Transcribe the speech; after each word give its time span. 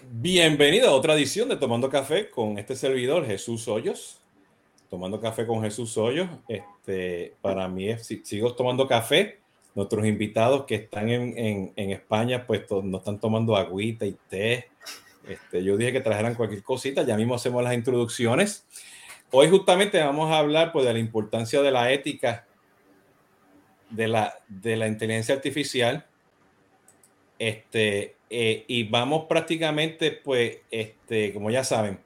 Bienvenido 0.00 0.90
a 0.90 0.94
otra 0.94 1.14
edición 1.14 1.48
de 1.48 1.56
Tomando 1.56 1.90
Café 1.90 2.30
con 2.30 2.56
este 2.56 2.76
servidor 2.76 3.26
Jesús 3.26 3.66
Hoyos. 3.66 4.20
Tomando 4.88 5.20
Café 5.20 5.44
con 5.44 5.60
Jesús 5.60 5.98
Hoyos. 5.98 6.28
Este, 6.46 7.34
para 7.42 7.66
mí 7.66 7.88
es, 7.88 8.06
sigo 8.22 8.54
tomando 8.54 8.86
café. 8.86 9.40
Nuestros 9.74 10.06
invitados 10.06 10.66
que 10.66 10.76
están 10.76 11.08
en, 11.08 11.72
en, 11.74 11.90
España, 11.90 12.46
pues 12.46 12.62
no 12.70 12.98
están 12.98 13.18
tomando 13.18 13.56
agüita 13.56 14.06
y 14.06 14.16
té. 14.28 14.68
Este, 15.28 15.64
yo 15.64 15.76
dije 15.76 15.92
que 15.92 16.00
trajeran 16.00 16.36
cualquier 16.36 16.62
cosita. 16.62 17.02
Ya 17.02 17.16
mismo 17.16 17.34
hacemos 17.34 17.64
las 17.64 17.74
introducciones. 17.74 18.66
Hoy 19.32 19.50
justamente 19.50 19.98
vamos 19.98 20.30
a 20.30 20.38
hablar 20.38 20.70
pues, 20.70 20.86
de 20.86 20.92
la 20.92 21.00
importancia 21.00 21.60
de 21.60 21.72
la 21.72 21.92
ética 21.92 22.46
de 23.90 24.06
la, 24.06 24.34
de 24.46 24.76
la 24.76 24.86
inteligencia 24.86 25.34
artificial. 25.34 26.06
Este, 27.38 28.16
eh, 28.30 28.64
y 28.66 28.84
vamos 28.84 29.26
prácticamente, 29.28 30.12
pues, 30.12 30.58
este, 30.70 31.32
como 31.32 31.50
ya 31.50 31.64
saben, 31.64 32.00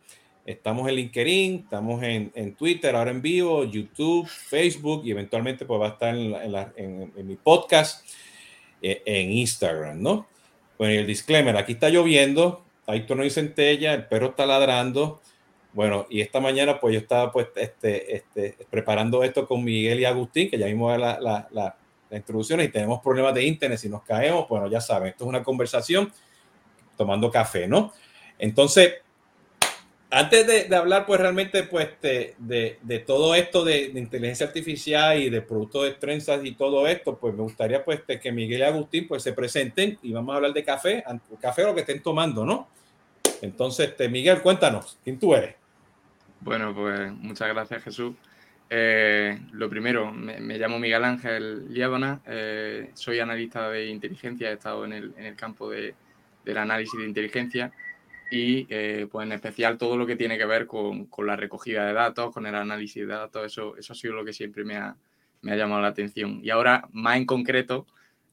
estamos 0.44 0.88
en 0.88 0.96
LinkedIn, 0.96 1.60
estamos 1.64 2.02
en, 2.02 2.30
en, 2.34 2.54
Twitter, 2.54 2.94
ahora 2.94 3.10
en 3.10 3.22
vivo, 3.22 3.64
YouTube, 3.64 4.26
Facebook 4.26 5.02
y 5.04 5.12
eventualmente 5.12 5.64
pues 5.64 5.80
va 5.80 5.86
a 5.86 5.90
estar 5.90 6.14
en, 6.14 7.12
en, 7.16 7.26
mi 7.26 7.36
podcast 7.36 8.06
eh, 8.80 9.02
en 9.04 9.30
Instagram, 9.30 10.02
¿no? 10.02 10.26
Bueno, 10.78 10.94
el 10.94 11.06
disclaimer, 11.06 11.56
aquí 11.56 11.72
está 11.72 11.88
lloviendo, 11.88 12.64
hay 12.86 13.06
tono 13.06 13.24
y 13.24 13.30
centella, 13.30 13.94
el 13.94 14.06
perro 14.06 14.30
está 14.30 14.46
ladrando. 14.46 15.20
Bueno, 15.72 16.06
y 16.10 16.20
esta 16.20 16.40
mañana 16.40 16.80
pues 16.80 16.92
yo 16.94 17.00
estaba 17.00 17.32
pues 17.32 17.48
este, 17.56 18.16
este, 18.16 18.56
preparando 18.68 19.22
esto 19.24 19.46
con 19.46 19.64
Miguel 19.64 20.00
y 20.00 20.04
Agustín, 20.04 20.50
que 20.50 20.58
ya 20.58 20.66
la, 20.66 21.18
la, 21.20 21.48
la 21.50 21.76
las 22.12 22.20
introducciones 22.20 22.68
y 22.68 22.70
tenemos 22.70 23.00
problemas 23.00 23.34
de 23.34 23.44
internet, 23.44 23.78
si 23.78 23.88
nos 23.88 24.02
caemos, 24.02 24.48
bueno, 24.48 24.68
ya 24.68 24.80
saben, 24.80 25.08
esto 25.08 25.24
es 25.24 25.28
una 25.28 25.42
conversación 25.42 26.12
tomando 26.96 27.30
café, 27.30 27.66
¿no? 27.66 27.92
Entonces, 28.38 28.94
antes 30.10 30.68
de, 30.68 30.76
hablar, 30.76 31.06
pues 31.06 31.18
realmente, 31.18 31.62
pues, 31.62 31.88
de, 32.02 32.36
de, 32.38 32.98
todo 32.98 33.34
esto 33.34 33.64
de, 33.64 33.84
inteligencia 33.94 34.46
artificial 34.46 35.18
y 35.18 35.30
de 35.30 35.40
productos 35.40 35.84
de 35.84 35.92
trenzas 35.92 36.44
y 36.44 36.52
todo 36.52 36.86
esto, 36.86 37.16
pues 37.18 37.34
me 37.34 37.42
gustaría, 37.42 37.82
pues, 37.82 38.02
que 38.02 38.30
Miguel 38.30 38.60
y 38.60 38.64
Agustín, 38.64 39.08
pues, 39.08 39.22
se 39.22 39.32
presenten 39.32 39.98
y 40.02 40.12
vamos 40.12 40.34
a 40.34 40.36
hablar 40.36 40.52
de 40.52 40.62
café, 40.62 41.02
café 41.40 41.62
lo 41.62 41.74
que 41.74 41.80
estén 41.80 42.02
tomando, 42.02 42.44
¿no? 42.44 42.68
Entonces, 43.40 43.88
este, 43.88 44.08
Miguel, 44.10 44.42
cuéntanos, 44.42 44.98
¿quién 45.02 45.18
tú 45.18 45.34
eres? 45.34 45.54
Bueno, 46.40 46.74
pues, 46.74 47.10
muchas 47.12 47.48
gracias, 47.48 47.82
Jesús. 47.82 48.14
Eh, 48.74 49.38
lo 49.52 49.68
primero, 49.68 50.10
me, 50.12 50.56
llamo 50.56 50.78
Miguel 50.78 51.04
Ángel 51.04 51.68
Liabona, 51.68 52.22
eh, 52.24 52.90
soy 52.94 53.18
analista 53.18 53.68
de 53.68 53.88
inteligencia, 53.88 54.48
he 54.48 54.54
estado 54.54 54.86
en 54.86 54.94
el, 54.94 55.14
en 55.18 55.26
el 55.26 55.36
campo 55.36 55.68
de, 55.68 55.94
del 56.42 56.56
análisis 56.56 56.98
de 56.98 57.06
inteligencia 57.06 57.70
y 58.30 58.66
eh, 58.70 59.06
pues 59.12 59.26
en 59.26 59.32
especial 59.32 59.76
todo 59.76 59.98
lo 59.98 60.06
que 60.06 60.16
tiene 60.16 60.38
que 60.38 60.46
ver 60.46 60.66
con, 60.66 61.04
con, 61.04 61.26
la 61.26 61.36
recogida 61.36 61.84
de 61.84 61.92
datos, 61.92 62.32
con 62.32 62.46
el 62.46 62.54
análisis 62.54 63.06
de 63.06 63.12
datos, 63.12 63.44
eso, 63.44 63.76
eso 63.76 63.92
ha 63.92 63.96
sido 63.96 64.14
lo 64.14 64.24
que 64.24 64.32
siempre 64.32 64.64
me 64.64 64.76
ha, 64.76 64.96
me 65.42 65.52
ha 65.52 65.56
llamado 65.56 65.82
la 65.82 65.88
atención. 65.88 66.40
Y 66.42 66.48
ahora, 66.48 66.88
más 66.92 67.18
en 67.18 67.26
concreto, 67.26 67.86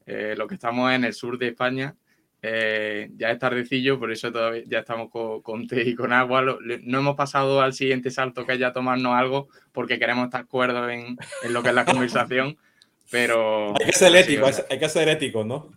lo 0.06 0.48
que 0.48 0.54
estamos 0.54 0.90
en 0.90 1.04
el 1.04 1.12
sur 1.12 1.36
de 1.36 1.48
España, 1.48 1.94
eh, 2.42 3.10
ya 3.16 3.30
es 3.30 3.38
tardecillo, 3.38 3.98
por 3.98 4.10
eso 4.10 4.32
todavía 4.32 4.62
ya 4.66 4.78
estamos 4.78 5.10
con, 5.10 5.66
té 5.66 5.82
y 5.82 5.94
con 5.94 6.12
agua. 6.12 6.42
no 6.42 6.98
hemos 6.98 7.14
pasado 7.14 7.60
al 7.60 7.74
siguiente 7.74 8.10
salto 8.10 8.46
que 8.46 8.54
es 8.54 8.58
ya 8.58 8.72
tomarnos 8.72 9.14
algo 9.14 9.48
porque 9.72 9.98
queremos 9.98 10.24
estar 10.24 10.46
cuerdos 10.46 10.90
en, 10.90 11.18
en 11.42 11.52
lo 11.52 11.62
que 11.62 11.68
es 11.68 11.74
la 11.74 11.84
conversación. 11.84 12.56
Pero. 13.10 13.70
Hay 13.78 13.86
que 13.86 13.92
ser 13.92 14.16
ético, 14.16 14.46
hay 14.46 14.78
que 14.78 14.88
ser 14.88 15.08
ético, 15.08 15.44
¿no? 15.44 15.70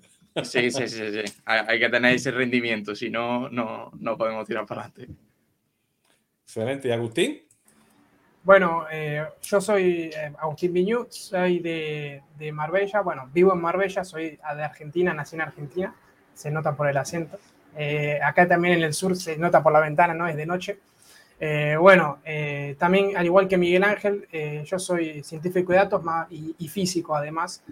Sí, 0.44 0.72
sí, 0.72 0.88
sí, 0.88 1.12
sí. 1.12 1.42
Hay, 1.46 1.80
que 1.80 1.90
tener 1.90 2.16
ese 2.16 2.32
rendimiento, 2.32 2.96
si 2.96 3.10
no, 3.10 3.50
no, 3.50 3.92
no 4.00 4.18
podemos 4.18 4.48
tirar 4.48 4.66
para 4.66 4.82
adelante. 4.82 5.14
Excelente. 6.44 6.88
¿Y 6.88 6.92
Agustín? 6.92 7.42
Bueno, 8.44 8.86
eh, 8.92 9.26
yo 9.44 9.62
soy 9.62 10.10
eh, 10.16 10.34
Agustín 10.40 10.74
Viñú, 10.74 11.08
soy 11.10 11.60
de, 11.60 12.22
de, 12.38 12.52
Marbella. 12.52 13.02
Bueno, 13.02 13.30
vivo 13.32 13.54
en 13.54 13.62
Marbella, 13.62 14.04
soy 14.04 14.32
de 14.32 14.64
Argentina, 14.64 15.14
nací 15.14 15.36
en 15.36 15.42
Argentina 15.42 15.96
se 16.34 16.52
nota 16.52 16.76
por 16.76 16.88
el 16.88 16.98
acento. 16.98 17.38
Eh, 17.76 18.20
acá 18.24 18.48
también 18.48 18.76
en 18.76 18.84
el 18.84 18.94
sur 18.94 19.16
se 19.16 19.38
nota 19.38 19.64
por 19.64 19.74
la 19.74 19.80
ventana, 19.80 20.14
¿no? 20.14 20.28
Es 20.28 20.36
de 20.36 20.46
noche. 20.46 20.80
Eh, 21.40 21.76
bueno, 21.80 22.20
eh, 22.24 22.76
también 22.78 23.18
al 23.18 23.26
igual 23.26 23.48
que 23.48 23.58
Miguel 23.58 23.84
Ángel, 23.84 24.28
yo 24.66 24.80
soy 24.80 25.24
científico 25.24 25.74
de 25.74 25.80
datos 25.80 26.02
y, 26.30 26.68
físico 26.68 27.16
además, 27.16 27.64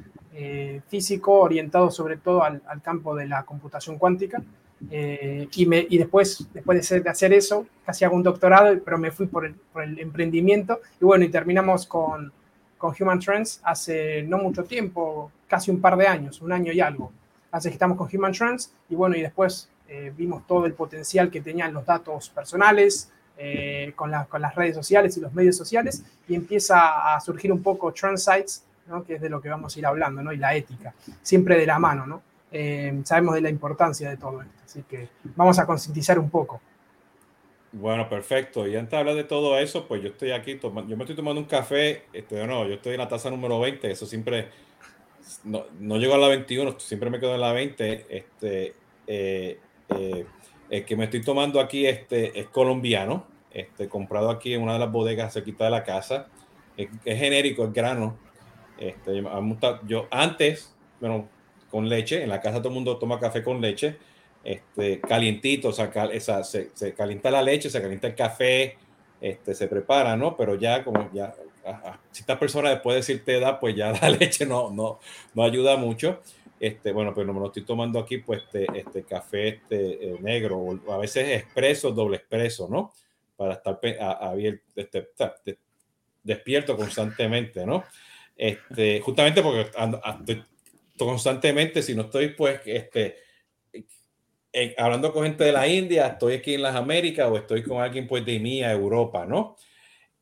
físico 0.88 1.34
orientado 1.34 1.92
sobre 1.92 2.18
todo 2.18 2.44
al, 2.44 2.62
campo 2.84 3.16
de 3.16 3.28
la 3.28 3.44
computación 3.44 3.98
cuántica. 3.98 4.42
Y, 4.90 5.66
me, 5.68 5.86
y, 5.90 5.98
después, 6.00 6.48
después 6.54 6.90
de, 6.90 7.10
hacer 7.10 7.34
eso, 7.34 7.68
casi 7.86 8.04
hago 8.04 8.16
un 8.16 8.24
doctorado, 8.24 8.78
pero 8.84 8.98
me 8.98 9.12
fui 9.12 9.28
por 9.28 9.46
el, 9.46 9.54
por 9.54 9.84
el 9.84 10.00
emprendimiento. 10.00 10.82
Y 11.00 11.06
bueno, 11.06 11.24
y 11.24 11.30
terminamos 11.30 11.86
con, 11.86 12.34
con 12.78 12.96
Human 13.00 13.20
Trends 13.20 13.62
hace 13.64 14.24
no 14.24 14.40
mucho 14.40 14.64
tiempo, 14.64 15.32
casi 15.48 15.70
un 15.70 15.80
par 15.80 15.96
de 15.98 16.08
años, 16.08 16.42
un 16.42 16.52
año 16.52 16.74
y 16.74 16.82
algo. 16.82 17.12
Así 17.52 17.70
que 17.70 17.74
estamos 17.74 17.98
con 17.98 18.10
Human 18.12 18.32
Trends 18.32 18.74
y 18.90 18.96
bueno, 18.96 19.16
y 19.16 19.22
después 19.22 19.70
eh, 19.88 20.12
vimos 20.16 20.48
todo 20.48 20.66
el 20.66 20.74
potencial 20.74 21.30
que 21.30 21.42
tenían 21.42 21.74
los 21.74 21.86
datos 21.86 22.30
personales 22.30 23.12
eh, 23.38 23.94
con, 23.96 24.12
con, 24.30 24.42
las 24.42 24.56
redes 24.56 24.76
sociales 24.76 25.18
y 25.18 25.20
los 25.20 25.34
medios 25.34 25.58
sociales 25.58 26.04
y 26.28 26.36
empieza 26.36 27.14
a 27.14 27.20
surgir 27.20 27.52
un 27.52 27.62
poco 27.62 27.92
Trendsites, 27.92 28.64
¿no? 28.88 29.04
que 29.04 29.16
es 29.16 29.22
de 29.22 29.30
lo 29.30 29.42
que 29.42 29.50
vamos 29.50 29.76
a 29.76 29.80
ir 29.80 29.86
hablando, 29.86 30.22
¿no? 30.22 30.32
y 30.32 30.38
la 30.38 30.56
ética, 30.56 30.94
siempre 31.22 31.58
de 31.58 31.66
la 31.66 31.80
mano. 31.80 32.06
¿no? 32.06 32.22
Eh, 32.52 33.02
sabemos 33.04 33.36
de 33.36 33.42
la 33.42 33.50
importancia 33.50 34.10
de 34.10 34.18
todo 34.18 34.42
esto, 34.42 34.62
así 34.64 34.84
que 34.84 35.10
vamos 35.36 35.58
a 35.60 35.66
concientizar 35.66 36.20
un 36.20 36.30
poco. 36.30 36.62
Bueno, 37.74 38.10
perfecto. 38.10 38.68
Y 38.68 38.76
antes 38.76 38.92
de 38.92 38.98
hablar 38.98 39.16
de 39.16 39.24
todo 39.24 39.58
eso, 39.58 39.88
pues 39.88 40.02
yo 40.02 40.10
estoy 40.10 40.32
aquí, 40.32 40.60
yo 40.62 40.72
me 40.72 41.04
estoy 41.04 41.16
tomando 41.16 41.40
un 41.40 41.48
café, 41.48 42.04
este, 42.12 42.46
no, 42.46 42.68
yo 42.68 42.74
estoy 42.74 42.94
en 42.94 43.00
la 43.00 43.08
taza 43.08 43.30
número 43.30 43.60
20, 43.60 43.90
eso 43.90 44.06
siempre 44.06 44.50
no, 45.44 45.66
no 45.80 45.98
llego 45.98 46.16
a 46.16 46.18
la 46.18 46.28
21, 46.28 46.80
siempre 46.80 47.10
me 47.10 47.20
quedo 47.20 47.36
en 47.36 47.42
la 47.42 47.54
20. 47.54 48.06
Este, 48.10 48.74
eh, 49.08 49.60
eh, 49.90 50.26
el 50.70 50.86
que 50.86 50.96
me 50.96 51.06
estoy 51.06 51.22
tomando 51.22 51.60
aquí 51.60 51.86
este, 51.86 52.40
es 52.40 52.48
colombiano, 52.48 53.26
este, 53.52 53.90
comprado 53.90 54.30
aquí 54.30 54.54
en 54.54 54.62
una 54.62 54.74
de 54.74 54.80
las 54.80 54.92
bodegas 54.92 55.34
cerquita 55.34 55.66
de 55.66 55.72
la 55.72 55.84
casa. 55.84 56.28
Es, 56.78 56.90
genérico, 57.04 57.66
es 57.66 57.74
grano. 57.74 58.18
Este, 58.78 59.24
yo 59.88 60.08
antes, 60.10 60.74
bueno, 61.00 61.28
con 61.70 61.88
leche, 61.88 62.24
en 62.24 62.30
la 62.30 62.42
casa 62.42 62.60
todo 62.60 62.70
el 62.70 62.76
mundo 62.76 62.98
toma 62.98 63.20
café 63.20 63.44
con 63.44 63.62
leche, 63.62 63.98
este, 64.44 65.00
calientito, 65.00 65.70
o 65.70 65.72
sea, 65.72 65.92
se, 66.44 66.72
se, 66.74 66.94
calienta 66.94 67.30
la 67.30 67.44
leche, 67.44 67.70
se 67.70 67.82
calienta 67.82 68.08
el 68.08 68.16
café, 68.16 68.78
este, 69.20 69.54
se 69.54 69.68
prepara, 69.68 70.18
¿no? 70.18 70.36
Pero 70.36 70.56
ya 70.56 70.84
como 70.84 71.12
ya 71.14 71.34
si 72.12 72.22
esta 72.22 72.40
persona 72.40 72.70
después 72.70 72.96
de 72.96 73.02
decirte 73.02 73.38
edad, 73.38 73.60
pues 73.60 73.76
ya 73.76 73.92
la 74.02 74.10
leche 74.10 74.46
no, 74.46 74.72
no, 74.72 75.00
no 75.34 75.44
ayuda 75.44 75.78
mucho. 75.78 76.22
Este, 76.60 76.92
bueno, 76.92 77.12
pero 77.16 77.34
me 77.34 77.40
lo 77.40 77.48
estoy 77.48 77.64
tomando 77.64 77.98
aquí, 77.98 78.20
pues 78.20 78.44
este, 78.44 78.68
este 78.78 79.04
café 79.04 79.48
este, 79.48 80.12
eh, 80.12 80.18
negro, 80.22 80.60
o 80.60 80.92
a 80.94 80.98
veces 80.98 81.30
expreso, 81.30 81.92
doble 81.92 82.18
expreso, 82.18 82.68
¿no? 82.70 82.94
Para 83.36 83.56
estar 83.56 83.80
abierto, 84.00 84.64
este, 84.76 85.10
despierto 86.22 86.78
constantemente, 86.78 87.66
¿no? 87.66 87.84
Este, 88.36 89.02
justamente 89.02 89.42
porque 89.42 89.72
constantemente, 91.00 91.82
si 91.82 91.96
no 91.96 92.04
estoy, 92.04 92.30
pues, 92.30 92.62
este, 92.66 93.18
hablando 94.78 95.12
con 95.12 95.24
gente 95.24 95.44
de 95.44 95.54
la 95.54 95.68
India, 95.68 96.08
estoy 96.10 96.36
aquí 96.36 96.54
en 96.54 96.62
las 96.62 96.76
Américas 96.76 97.28
o 97.28 97.38
estoy 97.38 97.64
con 97.64 97.82
alguien, 97.82 98.08
pues, 98.08 98.24
de 98.24 98.40
mía, 98.40 98.72
Europa, 98.72 99.26
¿no? 99.26 99.58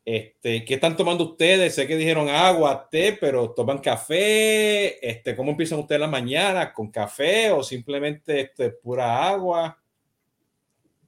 Este, 0.04 0.64
¿Qué 0.64 0.74
están 0.74 0.96
tomando 0.96 1.24
ustedes? 1.24 1.74
Sé 1.74 1.86
que 1.86 1.96
dijeron 1.96 2.28
agua, 2.28 2.88
té, 2.90 3.16
pero 3.20 3.50
toman 3.50 3.78
café. 3.78 5.06
Este, 5.06 5.36
¿Cómo 5.36 5.50
empiezan 5.50 5.78
ustedes 5.78 6.00
la 6.00 6.08
mañana? 6.08 6.72
¿Con 6.72 6.90
café 6.90 7.50
o 7.50 7.62
simplemente 7.62 8.40
este, 8.40 8.70
pura 8.70 9.28
agua? 9.28 9.78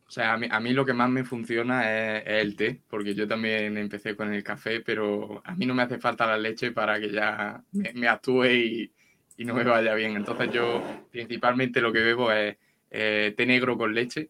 O 0.06 0.11
sea, 0.11 0.35
a 0.35 0.61
mí, 0.61 0.73
lo 0.75 0.85
que 0.85 0.93
más 0.93 1.09
me 1.09 1.25
funciona 1.25 2.19
es, 2.19 2.25
el 2.27 2.55
té, 2.55 2.83
porque 2.87 3.15
yo 3.15 3.27
también 3.27 3.79
empecé 3.79 4.15
con 4.15 4.33
el 4.33 4.44
café, 4.44 4.81
pero 4.81 5.41
a 5.43 5.55
mí 5.55 5.65
no 5.65 5.73
me 5.73 5.85
hace 5.85 5.99
falta 5.99 6.27
la 6.27 6.37
leche 6.37 6.71
para 6.71 7.00
que 7.00 7.11
ya 7.11 7.65
me, 7.73 8.06
actúe 8.09 8.45
y, 8.45 8.93
no 9.38 9.55
me 9.55 9.65
vaya 9.65 9.95
bien. 9.95 10.15
Entonces 10.15 10.50
yo 10.53 10.83
principalmente 11.11 11.81
lo 11.81 11.93
que 11.95 12.00
bebo 12.00 12.31
es 12.31 12.56
eh, 12.91 13.33
té 13.35 13.47
negro 13.47 13.79
con 13.79 13.95
leche 13.95 14.29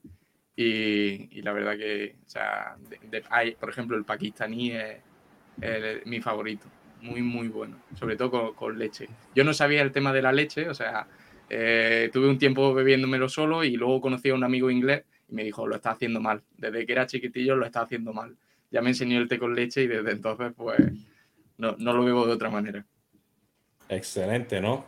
y, 0.54 1.40
la 1.43 1.52
verdad 1.52 1.76
que, 1.76 2.16
o 2.26 2.28
sea, 2.28 2.76
hay, 3.31 3.52
por 3.52 3.70
ejemplo, 3.70 3.96
el 3.96 4.04
pakistaní 4.04 4.72
es, 4.72 4.99
mi 6.04 6.20
favorito, 6.20 6.66
muy, 7.00 7.22
muy 7.22 7.49
bueno, 7.49 7.78
sobre 7.99 8.16
todo 8.16 8.54
con, 8.54 8.78
leche. 8.78 9.08
Yo 9.34 9.44
no 9.44 9.54
sabía 9.54 9.82
el 9.82 9.93
tema 9.93 10.12
de 10.12 10.22
la 10.22 10.32
leche, 10.32 10.69
o 10.69 10.75
sea, 10.75 11.06
eh, 11.49 12.10
tuve 12.12 12.28
un 12.28 12.38
tiempo 12.38 12.72
bebiéndomelo 12.75 13.28
solo 13.28 13.64
y 13.64 13.76
luego 13.76 14.00
conocí 14.00 14.31
a 14.31 14.34
un 14.34 14.44
amigo 14.44 14.70
inglés 14.70 15.04
y 15.28 15.34
me 15.34 15.44
dijo, 15.44 15.66
lo 15.66 15.76
está 15.76 15.90
haciendo 15.90 16.20
mal, 16.20 16.43
desde 16.56 16.87
que 16.87 16.93
era 16.93 17.06
chiquitillo 17.06 17.56
lo 17.56 17.66
está 17.66 17.82
haciendo 17.82 18.12
mal. 18.12 18.37
Ya 18.70 18.81
me 18.81 18.90
enseñó 18.90 19.19
el 19.19 19.28
té 19.28 19.38
con 19.38 19.55
leche 19.55 19.82
y 19.82 19.87
desde 19.87 20.12
entonces, 20.12 20.52
pues, 20.56 20.78
no, 21.58 21.76
no 21.78 21.93
lo 21.93 22.05
bebo 22.05 22.26
de 22.26 22.32
otra 22.32 22.48
manera. 22.48 22.87
Excelente, 23.88 24.60
¿no? 24.60 24.87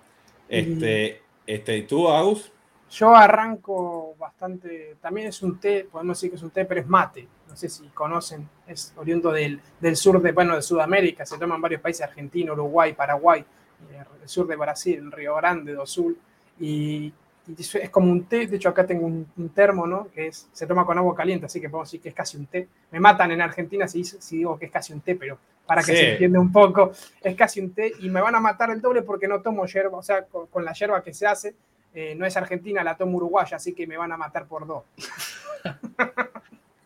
Este, 0.49 1.21
este, 1.47 1.77
¿y 1.77 1.83
tú, 1.83 2.09
Agus? 2.09 2.54
Yo 2.95 3.15
arranco 3.15 4.15
bastante, 4.19 4.97
también 5.01 5.29
es 5.29 5.43
un 5.43 5.59
té, 5.59 5.89
podemos 5.91 6.17
decir 6.17 6.31
que 6.31 6.37
es 6.37 6.43
un 6.43 6.51
té, 6.51 6.65
pero 6.65 6.81
es 6.81 6.87
mate. 6.87 7.27
No 7.49 7.57
sé 7.57 7.69
si 7.69 7.87
conocen, 7.89 8.49
es 8.67 8.93
oriundo 8.97 9.31
del, 9.31 9.61
del 9.81 9.97
sur 9.97 10.21
de, 10.21 10.33
bueno, 10.33 10.55
de 10.57 10.63
Sudamérica, 10.63 11.27
se 11.27 11.39
toma 11.39 11.57
en 11.57 11.61
varios 11.61 11.81
países, 11.81 12.03
Argentina, 12.03 12.53
Uruguay, 12.53 12.93
Paraguay, 12.93 13.45
eh, 13.91 14.05
el 14.23 14.29
sur 14.29 14.47
de 14.47 14.57
Brasil, 14.57 15.11
Río 15.11 15.35
Grande 15.37 15.73
do 15.73 15.87
Sul, 15.87 16.17
y, 16.59 17.13
es 17.59 17.91
como 17.91 18.11
un 18.11 18.25
té, 18.25 18.47
de 18.47 18.57
hecho 18.57 18.71
acá 18.71 18.87
tengo 18.87 19.07
un, 19.07 19.51
termo, 19.55 19.87
¿no? 19.87 20.09
Que 20.15 20.29
es, 20.29 20.49
se 20.51 20.67
toma 20.67 20.87
con 20.87 20.97
agua 20.97 21.15
caliente, 21.15 21.45
así 21.45 21.61
que 21.61 21.69
podemos 21.69 21.89
decir 21.89 22.01
que 22.01 22.09
es 22.09 22.15
casi 22.15 22.39
un 22.39 22.47
té. 22.47 22.67
Me 22.91 23.01
matan 23.01 23.33
en 23.33 23.43
Argentina 23.43 23.87
si, 23.87 24.03
si 24.03 24.39
digo 24.39 24.59
que 24.59 24.65
es 24.67 24.73
casi 24.73 24.95
un 24.95 25.03
té, 25.03 25.15
pero 25.15 25.37
para 25.67 25.83
que 25.83 25.95
se 25.95 26.13
entienda 26.13 26.41
un 26.41 26.53
poco, 26.53 26.93
es 27.23 27.37
casi 27.37 27.61
un 27.61 27.73
té 27.73 27.93
y 28.01 28.09
me 28.09 28.21
van 28.21 28.35
a 28.35 28.41
matar 28.41 28.71
el 28.71 28.81
doble 28.81 29.03
porque 29.03 29.29
no 29.29 29.41
tomo 29.41 29.67
hierba, 29.67 29.99
o 29.99 30.03
sea, 30.03 30.25
con, 30.25 30.65
la 30.65 30.73
hierba 30.73 31.03
que 31.03 31.13
se 31.13 31.27
hace, 31.27 31.55
eh, 31.95 32.15
no 32.15 32.27
es 32.27 32.37
argentina, 32.37 32.83
la 32.85 32.97
tomo 32.97 33.17
uruguaya, 33.17 33.57
así 33.57 33.73
que 33.73 33.87
me 33.87 33.97
van 33.97 34.13
a 34.13 34.17
matar 34.17 34.47
por 34.47 34.67
dos. 34.67 34.85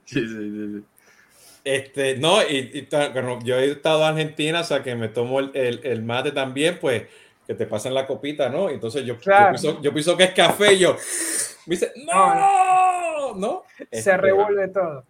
sí, 0.05 0.20
sí, 0.26 0.28
sí, 0.28 0.84
Este, 1.64 2.16
no, 2.19 2.43
y, 2.43 2.87
yo 3.43 3.58
he 3.58 3.72
estado 3.72 4.02
en 4.02 4.08
Argentina, 4.08 4.60
o 4.60 4.64
sea, 4.64 4.82
que 4.82 4.94
me 4.94 5.08
tomo 5.08 5.40
el, 5.40 5.81
el 5.82 6.02
mate 6.02 6.32
también, 6.32 6.78
pues 6.81 7.05
que 7.49 7.55
te 7.55 7.66
pasan 7.66 7.94
la 7.94 8.06
copita, 8.06 8.50
¿no? 8.50 8.69
Entonces 8.69 9.06
yo, 9.06 9.16
yo, 9.81 9.93
pienso, 9.93 10.16
que 10.19 10.25
es 10.25 10.32
café 10.32 10.75
y 10.75 10.81
yo, 10.81 10.94
me 11.64 11.76
dice, 11.76 11.93
no, 12.05 13.34
no. 13.34 13.62
Se 13.78 13.87
este, 13.90 14.16
revuelve 14.19 14.69
todo. 14.69 15.02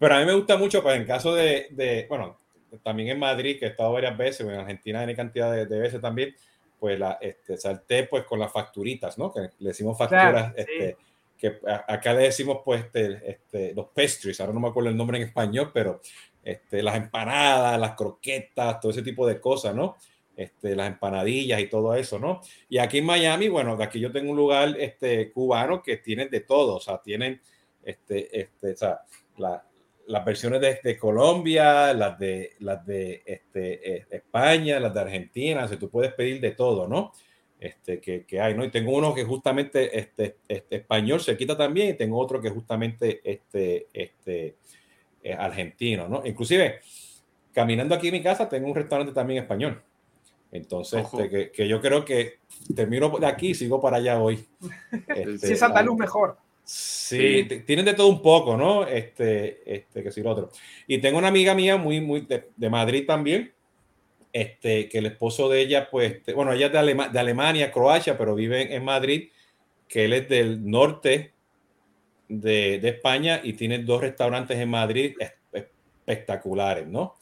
Pero 0.00 0.16
a 0.16 0.18
mí 0.18 0.26
me 0.26 0.34
gusta 0.34 0.56
mucho, 0.56 0.82
pues 0.82 0.96
en 0.96 1.06
caso 1.06 1.32
de, 1.32 1.68
de, 1.70 2.06
bueno, 2.08 2.36
también 2.82 3.10
en 3.10 3.20
Madrid, 3.20 3.60
que 3.60 3.66
he 3.66 3.68
estado 3.68 3.92
varias 3.92 4.18
veces, 4.18 4.40
en 4.40 4.58
Argentina 4.58 5.00
hay 5.02 5.14
cantidad 5.14 5.52
de, 5.52 5.78
veces 5.78 6.00
también, 6.00 6.34
pues 6.78 6.98
la, 6.98 7.18
este, 7.20 7.56
salté 7.56 8.04
pues 8.04 8.24
con 8.24 8.38
las 8.38 8.52
facturitas, 8.52 9.18
¿no? 9.18 9.32
Que 9.32 9.40
le 9.58 9.68
decimos 9.68 9.96
facturas, 9.96 10.52
este, 10.56 10.96
que 11.36 11.58
acá 11.66 12.12
le 12.14 12.24
decimos 12.24 12.58
pues 12.64 12.84
este, 12.84 13.30
este, 13.30 13.74
los 13.74 13.88
pastries, 13.88 14.40
ahora 14.40 14.52
no 14.52 14.60
me 14.60 14.68
acuerdo 14.68 14.90
el 14.90 14.96
nombre 14.96 15.18
en 15.18 15.24
español, 15.24 15.70
pero 15.72 16.00
este, 16.42 16.82
las 16.82 16.96
empanadas, 16.96 17.78
las 17.78 17.94
croquetas, 17.94 18.80
todo 18.80 18.92
ese 18.92 19.02
tipo 19.02 19.26
de 19.26 19.40
cosas, 19.40 19.74
¿no? 19.74 19.96
este, 20.36 20.74
las 20.74 20.88
empanadillas 20.88 21.60
y 21.60 21.68
todo 21.68 21.94
eso, 21.94 22.18
¿no? 22.18 22.40
Y 22.68 22.78
aquí 22.78 22.98
en 22.98 23.06
Miami, 23.06 23.48
bueno, 23.48 23.76
aquí 23.80 24.00
yo 24.00 24.10
tengo 24.12 24.30
un 24.30 24.36
lugar 24.36 24.74
este, 24.78 25.30
cubano 25.32 25.82
que 25.82 25.98
tienen 25.98 26.30
de 26.30 26.40
todo, 26.40 26.76
o 26.76 26.80
sea, 26.80 27.00
tienen 27.02 27.40
este, 27.82 28.40
este, 28.40 28.72
o 28.72 28.76
sea, 28.76 29.00
las 30.06 30.24
versiones 30.24 30.60
de, 30.60 30.80
de, 30.82 30.98
Colombia, 30.98 31.92
las 31.94 32.18
de, 32.18 32.52
las 32.60 32.84
de 32.86 33.22
este, 33.24 33.96
eh, 33.96 34.06
España, 34.10 34.80
las 34.80 34.92
de 34.92 35.00
Argentina, 35.00 35.64
o 35.64 35.68
sea, 35.68 35.78
tú 35.78 35.88
puedes 35.88 36.12
pedir 36.12 36.40
de 36.40 36.52
todo, 36.52 36.86
¿no? 36.86 37.12
Este, 37.58 38.00
que, 38.00 38.24
que, 38.26 38.40
hay, 38.40 38.54
¿no? 38.54 38.64
Y 38.64 38.70
tengo 38.70 38.92
uno 38.92 39.14
que 39.14 39.24
justamente 39.24 39.98
este, 39.98 40.36
este, 40.48 40.76
español 40.76 41.20
se 41.20 41.36
quita 41.36 41.56
también 41.56 41.90
y 41.90 41.94
tengo 41.94 42.18
otro 42.18 42.40
que 42.40 42.50
justamente 42.50 43.20
este, 43.24 43.86
este, 43.92 44.56
eh, 45.22 45.32
argentino, 45.32 46.06
¿no? 46.08 46.22
Inclusive, 46.26 46.80
caminando 47.52 47.94
aquí 47.94 48.08
en 48.08 48.14
mi 48.14 48.22
casa, 48.22 48.48
tengo 48.48 48.68
un 48.68 48.74
restaurante 48.74 49.12
también 49.12 49.42
español. 49.42 49.82
Entonces, 50.52 51.06
este, 51.12 51.50
que, 51.50 51.66
yo 51.66 51.80
creo 51.80 52.04
que 52.04 52.38
termino 52.76 53.08
de 53.18 53.26
aquí 53.26 53.48
y 53.48 53.54
sigo 53.54 53.80
para 53.80 53.96
allá 53.96 54.20
hoy. 54.20 54.46
Este, 55.08 55.38
si 55.38 55.52
es 55.54 55.62
andaluz, 55.62 55.96
mejor. 55.96 56.36
Sí, 56.64 57.44
tienen 57.66 57.84
de 57.84 57.92
todo 57.92 58.08
un 58.08 58.22
poco, 58.22 58.56
¿no? 58.56 58.86
Este, 58.86 59.62
este, 59.66 60.02
que 60.02 60.10
si 60.10 60.22
lo 60.22 60.30
otro. 60.30 60.50
Y 60.86 60.98
tengo 60.98 61.18
una 61.18 61.28
amiga 61.28 61.54
mía 61.54 61.76
muy, 61.76 62.00
muy 62.00 62.22
de, 62.22 62.70
Madrid 62.70 63.04
también, 63.06 63.52
este, 64.32 64.88
que 64.88 64.98
el 64.98 65.06
esposo 65.06 65.48
de 65.50 65.60
ella, 65.60 65.90
pues, 65.90 66.12
este, 66.12 66.32
bueno, 66.32 66.52
ella 66.52 66.66
es 66.66 66.72
de, 66.72 67.08
de 67.12 67.18
Alemania, 67.18 67.70
Croacia, 67.70 68.16
pero 68.16 68.34
vive 68.34 68.74
en, 68.74 68.82
Madrid, 68.82 69.28
que 69.86 70.06
él 70.06 70.14
es 70.14 70.28
del 70.28 70.68
norte 70.68 71.32
de, 72.28 72.78
de, 72.78 72.88
España 72.88 73.40
y 73.42 73.52
tiene 73.52 73.80
dos 73.80 74.00
restaurantes 74.00 74.58
en 74.58 74.70
Madrid 74.70 75.14
espectaculares, 76.06 76.86
¿no? 76.86 77.14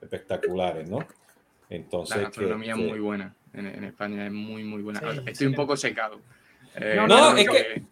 Espectaculares, 0.00 0.88
¿no? 0.88 1.00
Entonces, 1.68 2.16
la 2.16 2.22
gastronomía 2.24 2.72
es 2.72 2.78
muy 2.78 3.00
buena 3.00 3.34
en, 3.54 3.84
España, 3.84 4.26
es 4.26 4.32
muy, 4.32 4.64
muy 4.64 4.82
buena. 4.82 5.00
Estoy 5.26 5.46
un 5.46 5.54
poco 5.54 5.76
secado. 5.76 6.20
Eh, 6.76 6.96
no, 7.06 7.36
es 7.36 7.48
que... 7.48 7.82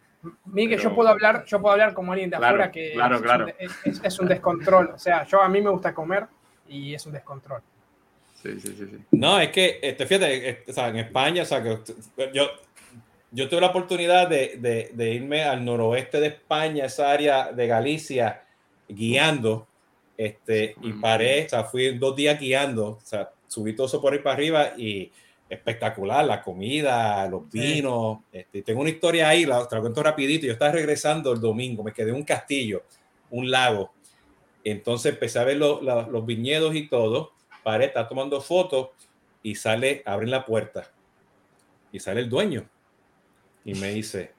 Miguel, 0.47 0.81
yo 0.81 0.95
puedo 0.95 1.09
hablar, 1.09 1.45
yo 1.45 1.61
puedo 1.61 1.73
hablar 1.73 1.95
como 1.95 2.13
alguien 2.13 2.31
de 2.31 2.37
afuera 2.37 2.71
que 2.71 2.93
claro, 2.93 3.17
es, 3.17 3.23
claro. 3.23 3.47
Un, 3.47 4.01
es, 4.05 4.19
un 4.19 4.29
descontrol. 4.29 4.91
O 4.95 4.99
sea, 4.99 5.25
yo 5.27 5.43
a 5.43 5.49
mí 5.49 5.61
me 5.61 5.71
gusta 5.71 5.93
comer 5.93 6.27
y 6.69 6.95
es 6.95 7.05
un 7.07 7.13
descontrol. 7.13 7.61
Sí, 8.35 8.61
sí, 8.61 8.75
sí. 8.77 8.87
sí. 8.91 9.05
No, 9.13 9.41
es 9.41 9.51
que, 9.51 9.79
este, 9.83 10.07
fíjate, 10.07 10.49
este, 10.49 10.71
o 10.71 10.75
sea, 10.75 10.89
en 10.89 10.97
España, 10.97 11.43
o 11.43 11.47
sea, 11.47 11.63
que 11.63 11.79
yo, 12.33 12.49
yo 13.31 13.49
tuve 13.49 13.61
la 13.61 13.69
oportunidad 13.69 14.29
de, 14.29 14.57
de, 14.59 14.91
de, 14.93 15.15
irme 15.15 15.45
al 15.45 15.65
noroeste 15.65 16.21
de 16.21 16.29
España, 16.29 16.87
esa 16.87 17.11
área 17.11 17.53
de 17.53 17.67
Galicia, 17.67 18.45
guiando, 18.89 19.67
este, 20.17 20.77
y 20.83 20.93
paré, 20.93 21.47
o 21.47 21.49
sea, 21.49 21.65
fui 21.65 21.99
dos 21.99 22.15
días 22.15 22.39
guiando, 22.39 22.89
o 22.91 23.01
sea, 23.03 23.31
subí 23.49 23.75
todo 23.75 23.87
eso 23.87 24.01
por 24.01 24.13
ahí 24.13 24.21
para 24.21 24.35
arriba 24.35 24.73
y 24.77 25.11
espectacular, 25.53 26.25
la 26.25 26.43
comida, 26.43 27.29
los 27.29 27.51
vinos. 27.51 28.21
Este, 28.33 28.63
tengo 28.63 28.81
una 28.81 28.91
historia 28.91 29.29
ahí, 29.29 29.45
la, 29.45 29.67
te 29.69 29.75
la 29.75 29.81
cuento 29.81 30.03
rapidito. 30.03 30.47
Yo 30.47 30.53
estaba 30.53 30.73
regresando 30.73 31.33
el 31.33 31.41
domingo, 31.41 31.83
me 31.83 31.93
quedé 31.93 32.11
en 32.11 32.17
un 32.17 32.25
castillo, 32.25 32.85
un 33.31 33.51
lago. 33.51 33.93
Entonces 34.65 35.13
empecé 35.13 35.39
a 35.39 35.45
ver 35.45 35.59
los 35.59 36.27
viñedos 36.27 36.75
y 36.75 36.89
todo. 36.89 37.33
Paré, 37.63 37.87
está 37.87 38.09
tomando 38.09 38.41
fotos 38.41 38.89
y 39.43 39.55
sale, 39.55 40.03
abren 40.07 40.31
la 40.31 40.45
puerta 40.45 40.91
y 41.93 42.01
sale 42.01 42.21
el 42.21 42.29
dueño 42.29 42.67
y 43.65 43.75
me 43.75 43.91
dice, 43.91 44.33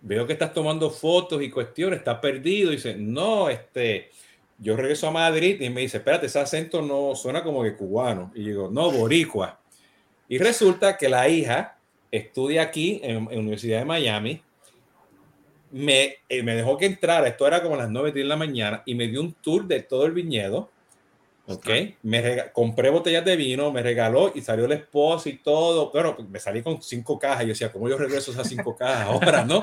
veo 0.00 0.26
que 0.26 0.34
estás 0.34 0.54
tomando 0.54 0.90
fotos 0.90 1.42
y 1.42 1.50
cuestiones, 1.50 1.98
estás 1.98 2.18
perdido. 2.20 2.72
Y 2.72 2.76
dice, 2.76 2.94
no, 2.94 3.48
este, 3.48 4.10
yo 4.58 4.76
regreso 4.76 5.08
a 5.08 5.10
Madrid 5.10 5.60
y 5.60 5.70
me 5.70 5.80
dice, 5.80 5.98
espérate, 5.98 6.26
ese 6.26 6.38
acento 6.38 6.82
no 6.82 7.14
suena 7.14 7.42
como 7.42 7.62
que 7.62 7.76
cubano. 7.76 8.30
Y 8.34 8.44
digo, 8.44 8.70
no, 8.70 8.90
boricua. 8.92 9.61
Y 10.32 10.38
resulta 10.38 10.96
que 10.96 11.10
la 11.10 11.28
hija 11.28 11.76
estudia 12.10 12.62
aquí 12.62 13.02
en, 13.02 13.26
la 13.26 13.38
Universidad 13.38 13.80
de 13.80 13.84
Miami. 13.84 14.42
Me, 15.70 16.16
eh, 16.26 16.42
me 16.42 16.56
dejó 16.56 16.78
que 16.78 16.86
entrara, 16.86 17.28
esto 17.28 17.46
era 17.46 17.62
como 17.62 17.76
las 17.76 17.90
9 17.90 18.12
de 18.12 18.24
la 18.24 18.36
mañana, 18.36 18.82
y 18.86 18.94
me 18.94 19.08
dio 19.08 19.20
un 19.20 19.34
tour 19.34 19.66
de 19.66 19.82
todo 19.82 20.06
el 20.06 20.12
viñedo. 20.12 20.70
Ok, 21.48 21.68
me 22.04 22.50
compré 22.54 22.88
botellas 22.88 23.26
de 23.26 23.36
vino, 23.36 23.70
me 23.72 23.82
regaló 23.82 24.32
y 24.34 24.40
salió 24.40 24.64
el 24.64 24.72
esposo 24.72 25.28
y 25.28 25.36
todo. 25.36 25.92
Pero 25.92 26.16
me 26.30 26.40
salí 26.40 26.62
con 26.62 26.80
cinco 26.80 27.18
cajas. 27.18 27.42
Yo 27.42 27.48
decía, 27.48 27.70
¿cómo 27.70 27.90
yo 27.90 27.98
regreso 27.98 28.32
esas 28.32 28.48
cinco 28.48 28.74
cajas 28.78 29.08
ahora? 29.08 29.44
¿No? 29.44 29.62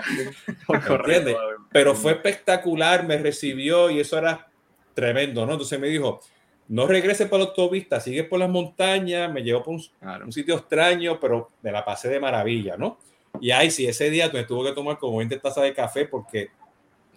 Pero 1.72 1.96
fue 1.96 2.12
espectacular, 2.12 3.08
me 3.08 3.18
recibió 3.18 3.90
y 3.90 4.02
eso 4.02 4.20
era 4.20 4.48
tremendo, 4.94 5.48
¿no? 5.48 5.54
Entonces 5.54 5.80
me 5.80 5.88
dijo, 5.88 6.22
no 6.70 6.86
regrese 6.86 7.26
por 7.26 7.40
la 7.40 7.46
autopista, 7.46 8.00
sigue 8.00 8.24
por 8.24 8.40
las 8.40 8.50
montañas, 8.50 9.34
me 9.34 9.42
llevó 9.42 9.64
por 9.64 9.74
un, 9.74 10.32
sitio 10.32 10.56
extraño, 10.56 11.20
pero 11.20 11.50
me 11.64 11.72
la 11.72 11.84
pasé 11.84 12.10
de 12.10 12.20
maravilla, 12.20 12.78
¿no? 12.78 13.00
Y 13.42 13.50
ahí 13.50 13.72
sí, 13.72 13.88
ese 13.88 14.12
día 14.12 14.30
me 14.32 14.44
tuvo 14.44 14.64
que 14.64 14.74
tomar 14.74 15.00
como 15.00 15.18
20 15.18 15.38
tazas 15.40 15.64
de 15.64 15.74
café 15.74 16.06
porque 16.06 16.50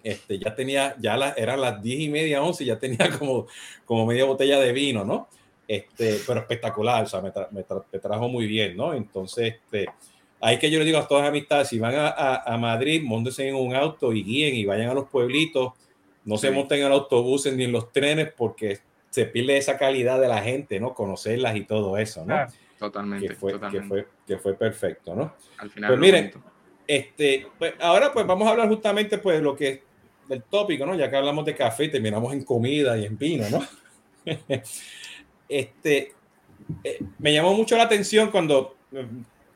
este, 0.03 0.39
ya 0.39 0.55
tenía, 0.55 0.95
ya 0.99 1.15
la, 1.17 1.33
eran 1.33 1.61
las 1.61 1.81
10 1.83 1.99
y 1.99 2.09
media, 2.09 2.41
11, 2.41 2.65
ya 2.65 2.79
tenía 2.79 3.09
como, 3.19 3.45
como 3.85 4.07
media 4.07 4.25
botella 4.25 4.59
de 4.59 4.73
vino, 4.73 5.05
¿no? 5.05 5.27
Este, 5.67 6.19
pero 6.25 6.39
espectacular, 6.39 7.03
o 7.03 7.07
sea, 7.07 7.21
me, 7.21 7.31
me, 7.51 7.99
trajo 7.99 8.27
muy 8.27 8.47
bien, 8.47 8.75
¿no? 8.75 8.95
Entonces, 8.95 9.53
este, 9.53 9.85
hay 10.41 10.57
que 10.57 10.71
yo 10.71 10.79
le 10.79 10.85
digo 10.85 10.97
a 10.97 11.07
todas 11.07 11.23
las 11.23 11.29
amistades, 11.29 11.67
si 11.67 11.77
van 11.77 11.93
a, 11.93 12.07
a, 12.07 12.53
a 12.55 12.57
Madrid, 12.57 13.03
montense 13.03 13.47
en 13.47 13.55
un 13.55 13.75
auto 13.75 14.13
y 14.13 14.23
guíen 14.23 14.55
y 14.55 14.65
vayan 14.65 14.89
a 14.89 14.93
los 14.95 15.09
pueblitos, 15.09 15.73
no 16.25 16.37
se 16.39 16.49
monten 16.49 16.81
en 16.81 16.91
autobús 16.91 17.45
ni 17.53 17.65
en 17.65 17.71
los 17.71 17.91
trenes 17.91 18.31
porque 18.35 18.79
se 19.13 19.27
pierde 19.27 19.57
esa 19.57 19.77
calidad 19.77 20.19
de 20.19 20.27
la 20.27 20.41
gente, 20.41 20.79
¿no? 20.79 20.95
Conocerlas 20.95 21.55
y 21.55 21.65
todo 21.65 21.97
eso, 21.97 22.25
¿no? 22.25 22.35
totalmente. 22.79 23.27
Que 23.27 23.35
fue, 23.35 23.59
Que 23.71 23.81
fue, 23.83 24.07
que 24.25 24.37
fue 24.39 24.55
perfecto, 24.55 25.15
¿no? 25.15 25.35
Al 25.59 25.69
final. 25.69 25.91
Pues 25.91 25.99
miren, 25.99 26.31
este, 26.87 27.45
pues 27.59 27.75
ahora 27.79 28.11
pues 28.11 28.25
vamos 28.25 28.47
a 28.47 28.51
hablar 28.51 28.67
justamente 28.67 29.19
pues 29.19 29.39
lo 29.39 29.55
que 29.55 29.83
del 30.27 30.41
tópico, 30.43 30.83
¿no? 30.87 30.95
Ya 30.95 31.11
que 31.11 31.15
hablamos 31.15 31.45
de 31.45 31.55
café, 31.55 31.89
terminamos 31.89 32.33
en 32.33 32.43
comida 32.43 32.97
y 32.97 33.05
en 33.05 33.15
vino, 33.15 33.45
¿no? 33.51 33.61
este, 35.47 36.13
eh, 36.83 36.99
me 37.19 37.33
llamó 37.33 37.53
mucho 37.53 37.77
la 37.77 37.83
atención 37.83 38.31
cuando 38.31 38.77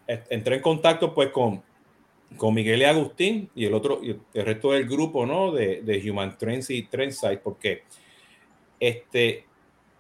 eh, 0.08 0.24
entré 0.30 0.58
en 0.58 0.62
contacto 0.62 1.16
pues 1.16 1.32
con, 1.32 1.64
con 2.38 2.54
Miguel 2.54 2.82
y 2.82 2.86
Agustín 2.86 3.50
y 3.56 3.66
el 3.66 3.74
otro, 3.74 4.02
y 4.04 4.16
el 4.36 4.46
resto 4.46 4.74
del 4.74 4.88
grupo, 4.88 5.26
¿no? 5.26 5.52
De, 5.52 5.82
de 5.82 6.12
Human 6.12 6.38
Trends 6.38 6.70
y 6.70 6.84
Trendsight, 6.84 7.40
porque 7.40 7.84
este, 8.80 9.47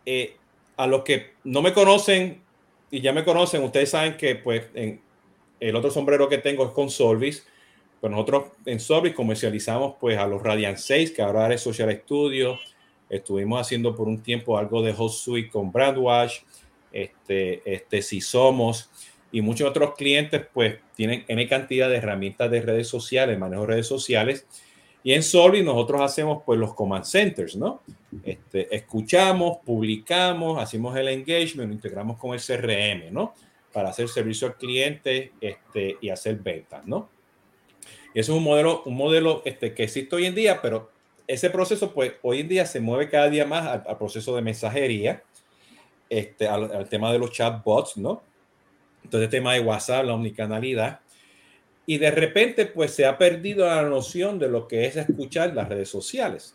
eh, 0.10 0.38
a 0.78 0.88
los 0.88 1.04
que 1.04 1.34
no 1.44 1.62
me 1.62 1.74
conocen 1.74 2.42
y 2.90 3.02
ya 3.02 3.12
me 3.12 3.26
conocen, 3.26 3.62
ustedes 3.62 3.90
saben 3.90 4.16
que 4.16 4.36
pues 4.36 4.64
en, 4.74 5.02
el 5.60 5.76
otro 5.76 5.92
sombrero 5.92 6.30
que 6.30 6.38
tengo 6.38 6.66
es 6.66 6.72
con 6.72 6.90
Solvis, 6.90 7.46
pues 8.00 8.10
nosotros 8.10 8.46
en 8.66 8.80
Solvis 8.80 9.14
comercializamos 9.14 9.96
pues 10.00 10.18
a 10.18 10.26
los 10.26 10.42
Radiant 10.42 10.78
6, 10.78 11.12
que 11.12 11.22
ahora 11.22 11.54
es 11.54 11.60
Social 11.60 11.94
Studio, 12.04 12.58
estuvimos 13.10 13.60
haciendo 13.60 13.94
por 13.98 14.08
un 14.08 14.24
tiempo 14.24 14.58
algo 14.58 14.82
de 14.82 14.96
Host 14.98 15.26
Suite 15.26 15.50
con 15.50 15.74
Brandwash, 15.74 16.38
este, 16.94 17.62
este, 17.66 18.02
si 18.02 18.22
somos, 18.22 18.90
y 19.30 19.42
muchos 19.42 19.70
otros 19.70 19.94
clientes 19.96 20.42
pues 20.54 20.78
tienen 20.96 21.26
N 21.28 21.46
cantidad 21.50 21.90
de 21.90 21.98
herramientas 21.98 22.50
de 22.50 22.62
redes 22.62 22.88
sociales, 22.88 23.38
manejo 23.38 23.64
de 23.64 23.68
redes 23.68 23.88
sociales. 23.88 24.48
Y 25.08 25.14
en 25.14 25.24
Solid 25.24 25.64
nosotros 25.64 26.02
hacemos 26.02 26.44
pues 26.46 26.60
los 26.60 26.74
command 26.74 27.06
centers, 27.06 27.56
¿no? 27.56 27.82
Este, 28.26 28.76
escuchamos, 28.76 29.60
publicamos, 29.64 30.62
hacemos 30.62 30.98
el 30.98 31.08
engagement, 31.08 31.72
integramos 31.72 32.18
con 32.18 32.34
el 32.34 32.42
CRM, 32.42 33.14
¿no? 33.14 33.34
Para 33.72 33.88
hacer 33.88 34.10
servicio 34.10 34.50
al 34.50 34.58
cliente 34.58 35.32
este, 35.40 35.96
y 36.02 36.10
hacer 36.10 36.36
ventas, 36.36 36.86
¿no? 36.86 37.08
Y 38.14 38.20
eso 38.20 38.34
es 38.34 38.38
un 38.38 38.44
modelo, 38.44 38.84
un 38.84 38.98
modelo 38.98 39.44
este, 39.46 39.74
que 39.74 39.84
existe 39.84 40.14
hoy 40.14 40.26
en 40.26 40.36
día, 40.36 40.62
pero 40.62 40.92
ese 41.26 41.50
proceso 41.52 41.94
pues 41.94 42.16
hoy 42.22 42.42
en 42.42 42.50
día 42.50 42.66
se 42.66 42.82
mueve 42.82 43.10
cada 43.10 43.30
día 43.30 43.46
más 43.46 43.86
al, 43.88 43.98
proceso 43.98 44.36
de 44.36 44.42
mensajería, 44.42 45.24
este, 46.10 46.50
al, 46.50 46.70
al 46.70 46.90
tema 46.90 47.14
de 47.14 47.20
los 47.20 47.32
chatbots, 47.32 47.96
¿no? 47.96 48.24
Entonces, 49.06 49.28
el 49.28 49.32
tema 49.32 49.54
de 49.54 49.62
WhatsApp, 49.62 50.04
la 50.04 50.16
omnicanalidad. 50.16 51.00
Y 51.88 51.98
de 51.98 52.12
repente, 52.12 52.68
pues 52.68 52.92
se 52.92 53.06
ha 53.06 53.18
perdido 53.18 53.66
la 53.66 53.82
noción 53.82 54.38
de 54.38 54.50
lo 54.50 54.68
que 54.68 54.86
es 54.86 54.98
escuchar 54.98 55.56
las 55.56 55.70
redes 55.70 55.90
sociales. 55.90 56.54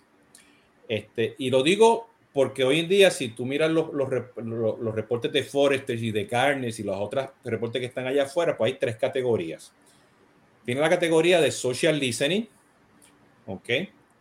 Este, 0.89 1.35
y 1.39 1.49
lo 1.51 1.63
digo 1.63 2.13
porque 2.33 2.65
hoy 2.65 2.81
en 2.81 2.89
día, 2.89 3.11
si 3.11 3.29
tú 3.29 3.45
miras 3.45 3.71
los, 3.71 3.93
los, 3.93 4.95
reportes 4.95 5.33
de 5.33 5.43
Forrester 5.43 5.99
y 5.99 6.13
de 6.13 6.27
Carnes 6.27 6.79
y 6.79 6.83
los 6.83 6.97
otros 6.97 7.29
reportes 7.45 7.81
que 7.81 7.87
están 7.87 8.07
allá 8.07 8.25
afuera, 8.25 8.57
pues 8.57 8.73
hay 8.73 8.79
tres 8.79 8.97
categorías. 8.97 9.73
Tiene 10.65 10.81
la 10.81 10.89
categoría 10.89 11.41
de 11.41 11.51
social 11.51 11.99
listening, 11.99 12.47
¿ok? 13.47 13.69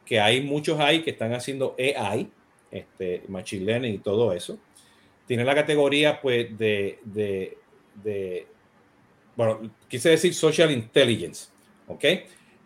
Que 0.05 0.19
hay 0.19 0.41
muchos 0.41 0.79
ahí 0.79 1.03
que 1.03 1.11
están 1.11 1.33
haciendo 1.33 1.75
AI, 1.77 2.29
este, 2.71 3.23
machine 3.27 3.65
learning 3.65 3.95
y 3.95 3.99
todo 3.99 4.33
eso. 4.33 4.59
Tiene 5.25 5.45
la 5.45 5.55
categoría, 5.55 6.19
pues, 6.19 6.57
de, 6.57 6.99
bueno, 9.35 9.71
quise 9.87 10.09
decir 10.09 10.33
social 10.33 10.71
intelligence, 10.71 11.49
¿ok? 11.87 12.05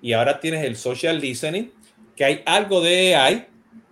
Y 0.01 0.13
ahora 0.13 0.39
tienes 0.39 0.63
el 0.63 0.75
social 0.75 1.19
listening, 1.19 1.71
que 2.15 2.25
hay 2.25 2.43
algo 2.45 2.81
de 2.81 3.15
AI, 3.15 3.47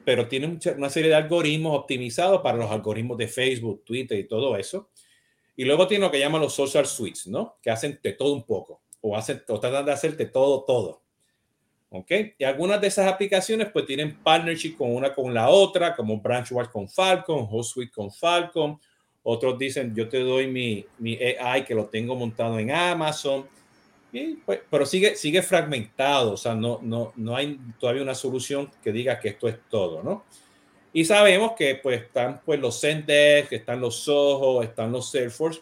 pero 0.05 0.27
tiene 0.27 0.59
una 0.77 0.89
serie 0.89 1.09
de 1.09 1.15
algoritmos 1.15 1.77
optimizados 1.77 2.41
para 2.41 2.57
los 2.57 2.69
algoritmos 2.69 3.17
de 3.17 3.27
Facebook, 3.27 3.83
Twitter 3.85 4.19
y 4.19 4.27
todo 4.27 4.57
eso. 4.57 4.89
Y 5.55 5.65
luego 5.65 5.87
tiene 5.87 6.05
lo 6.05 6.11
que 6.11 6.19
llaman 6.19 6.41
los 6.41 6.53
social 6.53 6.85
suites, 6.85 7.27
¿no? 7.27 7.57
Que 7.61 7.69
hacen 7.69 7.99
de 8.01 8.13
todo 8.13 8.33
un 8.33 8.43
poco, 8.43 8.81
o, 9.01 9.15
hacen, 9.15 9.43
o 9.47 9.59
tratan 9.59 9.85
de 9.85 9.91
hacerte 9.91 10.25
todo, 10.25 10.63
todo. 10.63 11.01
¿Ok? 11.89 12.11
Y 12.39 12.43
algunas 12.43 12.81
de 12.81 12.87
esas 12.87 13.07
aplicaciones 13.07 13.69
pues 13.71 13.85
tienen 13.85 14.17
partnership 14.23 14.75
con 14.75 14.95
una 14.95 15.13
con 15.13 15.31
la 15.31 15.49
otra, 15.49 15.95
como 15.95 16.19
Branchwatch 16.19 16.71
con 16.71 16.89
Falcon, 16.89 17.47
HostSuite 17.49 17.91
con 17.91 18.11
Falcon, 18.11 18.79
otros 19.23 19.57
dicen, 19.57 19.95
yo 19.95 20.09
te 20.09 20.19
doy 20.19 20.47
mi, 20.47 20.85
mi 20.99 21.17
AI 21.17 21.63
que 21.63 21.73
lo 21.73 21.85
tengo 21.85 22.15
montado 22.15 22.59
en 22.59 22.71
Amazon. 22.71 23.45
Pues, 24.45 24.59
pero 24.69 24.85
sigue, 24.85 25.15
sigue 25.15 25.41
fragmentado, 25.41 26.33
o 26.33 26.37
sea, 26.37 26.53
no, 26.53 26.79
no, 26.83 27.13
no 27.15 27.35
hay 27.35 27.59
todavía 27.79 28.03
una 28.03 28.13
solución 28.13 28.69
que 28.83 28.91
diga 28.91 29.19
que 29.19 29.29
esto 29.29 29.47
es 29.47 29.57
todo, 29.69 30.03
¿no? 30.03 30.23
Y 30.95 31.05
sabemos 31.05 31.53
que 31.53 31.75
pues 31.75 32.03
están 32.03 32.39
pues 32.45 32.59
los 32.59 32.79
Zendesk, 32.79 33.51
están 33.51 33.81
los 33.81 33.95
Soho, 33.95 34.61
están 34.61 34.91
los 34.91 35.09
Salesforce, 35.09 35.61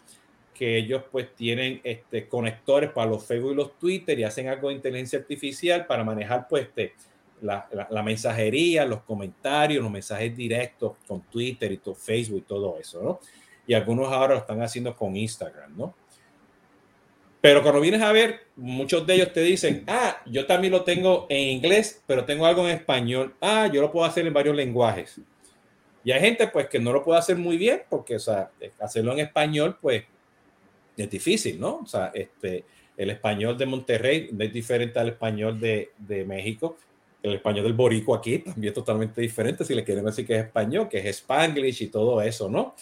que 0.52 0.76
ellos 0.76 1.04
pues 1.10 1.34
tienen 1.34 1.80
este, 1.82 2.28
conectores 2.28 2.90
para 2.90 3.10
los 3.10 3.24
Facebook 3.24 3.52
y 3.52 3.56
los 3.56 3.78
Twitter 3.78 4.18
y 4.18 4.24
hacen 4.24 4.48
algo 4.48 4.68
de 4.68 4.74
inteligencia 4.74 5.18
artificial 5.18 5.86
para 5.86 6.04
manejar 6.04 6.46
pues 6.46 6.64
este, 6.64 6.92
la, 7.40 7.66
la, 7.72 7.88
la, 7.90 8.02
mensajería, 8.02 8.84
los 8.84 9.00
comentarios, 9.04 9.82
los 9.82 9.90
mensajes 9.90 10.36
directos 10.36 10.92
con 11.08 11.22
Twitter 11.22 11.72
y 11.72 11.78
todo, 11.78 11.94
Facebook 11.94 12.38
y 12.40 12.42
todo 12.42 12.78
eso, 12.78 13.02
¿no? 13.02 13.20
Y 13.72 13.74
algunos 13.74 14.12
ahora 14.12 14.34
lo 14.34 14.40
están 14.40 14.60
haciendo 14.60 14.94
con 14.94 15.16
Instagram, 15.16 15.74
¿no? 15.78 15.94
Pero 17.40 17.62
cuando 17.62 17.80
vienes 17.80 18.02
a 18.02 18.12
ver, 18.12 18.48
muchos 18.54 19.06
de 19.06 19.14
ellos 19.14 19.32
te 19.32 19.40
dicen, 19.40 19.84
ah, 19.86 20.22
yo 20.26 20.44
también 20.44 20.74
lo 20.74 20.84
tengo 20.84 21.26
en 21.30 21.48
inglés, 21.48 22.02
pero 22.06 22.26
tengo 22.26 22.44
algo 22.44 22.68
en 22.68 22.76
español. 22.76 23.34
Ah, 23.40 23.70
yo 23.72 23.80
lo 23.80 23.90
puedo 23.90 24.04
hacer 24.04 24.26
en 24.26 24.34
varios 24.34 24.54
lenguajes. 24.54 25.18
Y 26.04 26.12
hay 26.12 26.20
gente 26.20 26.48
pues 26.48 26.68
que 26.68 26.78
no 26.78 26.92
lo 26.92 27.02
puede 27.02 27.18
hacer 27.18 27.36
muy 27.36 27.56
bien 27.56 27.82
porque, 27.88 28.16
o 28.16 28.18
sea, 28.18 28.50
hacerlo 28.78 29.14
en 29.14 29.20
español 29.20 29.78
pues 29.80 30.04
es 30.94 31.08
difícil, 31.08 31.58
¿no? 31.58 31.76
O 31.76 31.86
sea, 31.86 32.10
este, 32.12 32.66
el 32.94 33.08
español 33.08 33.56
de 33.56 33.64
Monterrey 33.64 34.28
es 34.38 34.52
diferente 34.52 34.98
al 34.98 35.08
español 35.08 35.58
de, 35.58 35.92
de 35.96 36.26
México. 36.26 36.76
El 37.22 37.36
español 37.36 37.64
del 37.64 37.72
Borico 37.72 38.14
aquí 38.14 38.40
también 38.40 38.68
es 38.68 38.74
totalmente 38.74 39.22
diferente 39.22 39.64
si 39.64 39.74
le 39.74 39.82
quieren 39.82 40.04
decir 40.04 40.26
que 40.26 40.34
es 40.34 40.44
español, 40.44 40.90
que 40.90 40.98
es 40.98 41.06
Spanglish 41.06 41.84
y 41.84 41.86
todo 41.86 42.20
eso, 42.20 42.50
¿no? 42.50 42.74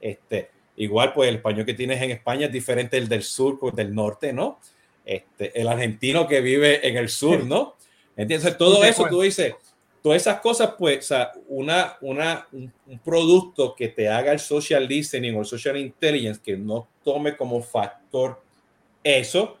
Este, 0.00 0.50
igual, 0.76 1.12
pues 1.12 1.28
el 1.28 1.36
español 1.36 1.66
que 1.66 1.74
tienes 1.74 2.00
en 2.02 2.10
España 2.10 2.46
es 2.46 2.52
diferente 2.52 2.96
del 2.96 3.08
del 3.08 3.22
sur, 3.22 3.58
pues, 3.58 3.74
del 3.74 3.94
norte, 3.94 4.32
¿no? 4.32 4.60
Este, 5.04 5.58
el 5.60 5.68
argentino 5.68 6.26
que 6.26 6.40
vive 6.40 6.86
en 6.86 6.96
el 6.96 7.08
sur, 7.08 7.44
¿no? 7.44 7.76
Entonces, 8.16 8.56
todo 8.56 8.82
eso 8.84 9.06
tú 9.08 9.20
dices, 9.20 9.54
todas 10.06 10.22
esas 10.22 10.40
cosas, 10.40 10.74
pues, 10.78 10.98
o 10.98 11.02
sea, 11.02 11.32
una, 11.48 11.96
una, 12.00 12.46
un, 12.52 12.72
producto 13.04 13.74
que 13.74 13.88
te 13.88 14.08
haga 14.08 14.32
el 14.32 14.38
social 14.38 14.86
listening 14.86 15.34
o 15.34 15.40
el 15.40 15.46
social 15.46 15.76
intelligence 15.76 16.40
que 16.40 16.56
no 16.56 16.88
tome 17.02 17.36
como 17.36 17.60
factor 17.60 18.40
eso, 19.02 19.58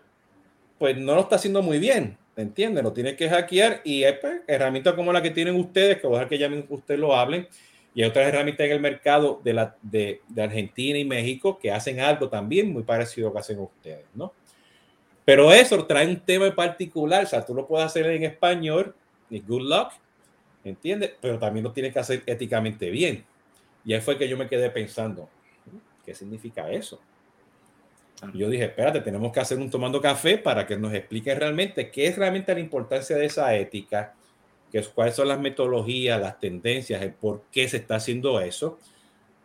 pues 0.78 0.96
no 0.96 1.16
lo 1.16 1.22
está 1.22 1.34
haciendo 1.34 1.62
muy 1.62 1.80
bien, 1.80 2.16
¿entiendes? 2.36 2.84
Lo 2.84 2.92
tienes 2.92 3.16
que 3.16 3.28
hackear 3.28 3.80
y 3.82 4.04
pues, 4.20 4.40
herramientas 4.46 4.94
como 4.94 5.12
la 5.12 5.20
que 5.20 5.30
tienen 5.30 5.56
ustedes, 5.56 6.00
que 6.00 6.06
ojalá 6.06 6.28
que 6.28 6.38
ya 6.38 6.48
ustedes 6.68 7.00
lo 7.00 7.14
hablen, 7.14 7.48
y 7.96 8.02
hay 8.02 8.10
otras 8.10 8.28
herramientas 8.28 8.66
en 8.66 8.72
el 8.72 8.80
mercado 8.80 9.40
de, 9.42 9.54
la, 9.54 9.74
de, 9.80 10.20
de, 10.28 10.42
Argentina 10.42 10.98
y 10.98 11.04
México 11.06 11.58
que 11.58 11.72
hacen 11.72 11.98
algo 11.98 12.28
también 12.28 12.70
muy 12.70 12.82
parecido 12.82 13.26
a 13.26 13.30
lo 13.30 13.32
que 13.32 13.40
hacen 13.40 13.58
ustedes, 13.58 14.04
¿no? 14.14 14.34
Pero 15.24 15.50
eso 15.50 15.82
trae 15.86 16.06
un 16.06 16.20
tema 16.20 16.46
en 16.46 16.54
particular, 16.54 17.24
o 17.24 17.26
sea, 17.26 17.42
tú 17.42 17.54
lo 17.54 17.66
puedes 17.66 17.86
hacer 17.86 18.04
en 18.06 18.22
español, 18.24 18.94
y 19.30 19.40
good 19.40 19.62
luck, 19.62 19.92
¿entiendes? 20.62 21.14
Pero 21.22 21.38
también 21.38 21.64
lo 21.64 21.72
tienes 21.72 21.94
que 21.94 21.98
hacer 21.98 22.22
éticamente 22.26 22.90
bien. 22.90 23.24
Y 23.82 23.94
ahí 23.94 24.00
fue 24.02 24.18
que 24.18 24.28
yo 24.28 24.36
me 24.36 24.46
quedé 24.46 24.68
pensando, 24.68 25.30
¿qué 26.04 26.14
significa 26.14 26.70
eso? 26.70 27.00
Y 28.34 28.38
yo 28.38 28.50
dije, 28.50 28.64
espérate, 28.64 29.00
tenemos 29.00 29.32
que 29.32 29.40
hacer 29.40 29.58
un 29.58 29.70
tomando 29.70 30.02
café 30.02 30.36
para 30.36 30.66
que 30.66 30.76
nos 30.76 30.92
explique 30.92 31.34
realmente 31.34 31.90
qué 31.90 32.08
es 32.08 32.18
realmente 32.18 32.52
la 32.52 32.60
importancia 32.60 33.16
de 33.16 33.24
esa 33.24 33.54
ética, 33.54 34.14
que 34.76 34.80
es, 34.80 34.88
cuáles 34.88 35.14
son 35.14 35.28
las 35.28 35.40
metodologías, 35.40 36.20
las 36.20 36.38
tendencias, 36.38 37.00
el 37.00 37.14
por 37.14 37.44
qué 37.50 37.66
se 37.66 37.78
está 37.78 37.96
haciendo 37.96 38.38
eso, 38.40 38.78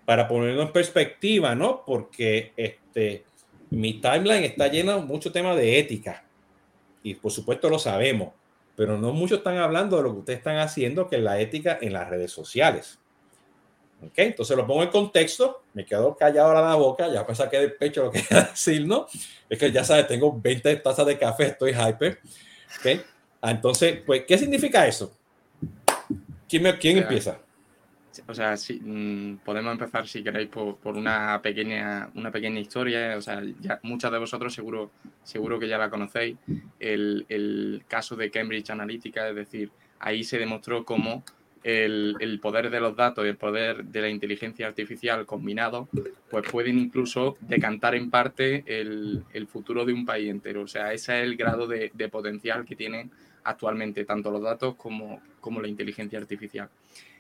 para 0.03 0.27
ponerlo 0.27 0.61
en 0.61 0.73
perspectiva, 0.73 1.55
¿no? 1.55 1.83
Porque 1.85 2.51
este, 2.57 3.23
mi 3.69 4.01
timeline 4.01 4.43
está 4.43 4.67
llena 4.67 4.95
de 4.95 5.03
mucho 5.03 5.31
tema 5.31 5.55
de 5.55 5.79
ética, 5.79 6.25
y 7.01 7.15
por 7.15 7.31
supuesto 7.31 7.69
lo 7.69 7.79
sabemos, 7.79 8.33
pero 8.75 8.97
no 8.97 9.13
muchos 9.13 9.37
están 9.37 9.57
hablando 9.57 9.95
de 9.95 10.03
lo 10.03 10.11
que 10.11 10.19
ustedes 10.19 10.39
están 10.39 10.57
haciendo, 10.57 11.07
que 11.07 11.15
es 11.15 11.23
la 11.23 11.39
ética 11.39 11.77
en 11.81 11.93
las 11.93 12.09
redes 12.09 12.31
sociales. 12.31 12.99
¿Ok? 14.03 14.13
Entonces 14.17 14.57
lo 14.57 14.67
pongo 14.67 14.83
en 14.83 14.89
contexto, 14.89 15.63
me 15.73 15.85
quedo 15.85 16.17
callado 16.17 16.47
ahora 16.47 16.61
la 16.61 16.75
boca, 16.75 17.07
ya 17.07 17.25
pues 17.25 17.37
saqué 17.37 17.59
del 17.59 17.73
pecho 17.75 18.03
lo 18.03 18.11
que 18.11 18.19
iba 18.29 18.41
a 18.41 18.49
decir, 18.49 18.85
¿no? 18.85 19.07
Es 19.49 19.57
que 19.57 19.71
ya 19.71 19.85
sabes, 19.85 20.07
tengo 20.07 20.37
20 20.41 20.75
tazas 20.77 21.05
de 21.05 21.17
café, 21.17 21.45
estoy 21.45 21.71
hyper. 21.71 22.19
¿Ok? 22.79 23.01
Ah, 23.41 23.51
entonces, 23.51 24.01
pues, 24.05 24.23
¿qué 24.27 24.37
significa 24.37 24.85
eso? 24.85 25.17
¿Quién, 26.51 26.63
me, 26.63 26.77
quién 26.77 26.97
o 26.97 26.99
sea, 26.99 27.07
empieza? 27.07 27.39
O 28.27 28.33
sea, 28.33 28.57
sí, 28.57 28.81
mmm, 28.83 29.37
podemos 29.37 29.71
empezar, 29.71 30.05
si 30.05 30.21
queréis, 30.21 30.49
por, 30.49 30.75
por, 30.75 30.97
una, 30.97 31.41
pequeña, 31.41 32.09
una 32.15 32.29
pequeña 32.29 32.59
historia. 32.59 33.15
O 33.17 33.21
sea, 33.21 33.41
ya, 33.61 33.79
muchas 33.83 34.11
de 34.11 34.17
vosotros 34.17 34.53
seguro, 34.53 34.91
seguro 35.23 35.57
que 35.57 35.69
ya 35.69 35.77
la 35.77 35.89
conocéis. 35.89 36.35
El, 36.77 37.25
el 37.29 37.83
caso 37.87 38.17
de 38.17 38.29
Cambridge 38.29 38.69
Analytica, 38.69 39.29
es 39.29 39.35
decir, 39.35 39.71
ahí 39.99 40.25
se 40.25 40.39
demostró 40.39 40.83
cómo 40.83 41.23
el, 41.63 42.17
el, 42.19 42.41
poder 42.41 42.69
de 42.69 42.81
los 42.81 42.97
datos 42.97 43.23
y 43.23 43.29
el 43.29 43.37
poder 43.37 43.85
de 43.85 44.01
la 44.01 44.09
inteligencia 44.09 44.67
artificial 44.67 45.25
combinado, 45.25 45.87
pues 46.29 46.49
pueden 46.51 46.79
incluso 46.79 47.37
decantar 47.39 47.95
en 47.95 48.09
parte 48.09 48.65
el, 48.67 49.23
el 49.31 49.47
futuro 49.47 49.85
de 49.85 49.93
un 49.93 50.05
país 50.05 50.29
entero. 50.29 50.63
O 50.63 50.67
sea, 50.67 50.91
ese 50.91 51.21
es 51.21 51.23
el 51.23 51.37
grado 51.37 51.65
de, 51.65 51.91
de 51.93 52.09
potencial 52.09 52.65
que 52.65 52.75
tienen 52.75 53.09
actualmente, 53.43 54.05
tanto 54.05 54.31
los 54.31 54.41
datos 54.41 54.75
como, 54.75 55.21
como 55.39 55.61
la 55.61 55.67
inteligencia 55.67 56.19
artificial. 56.19 56.69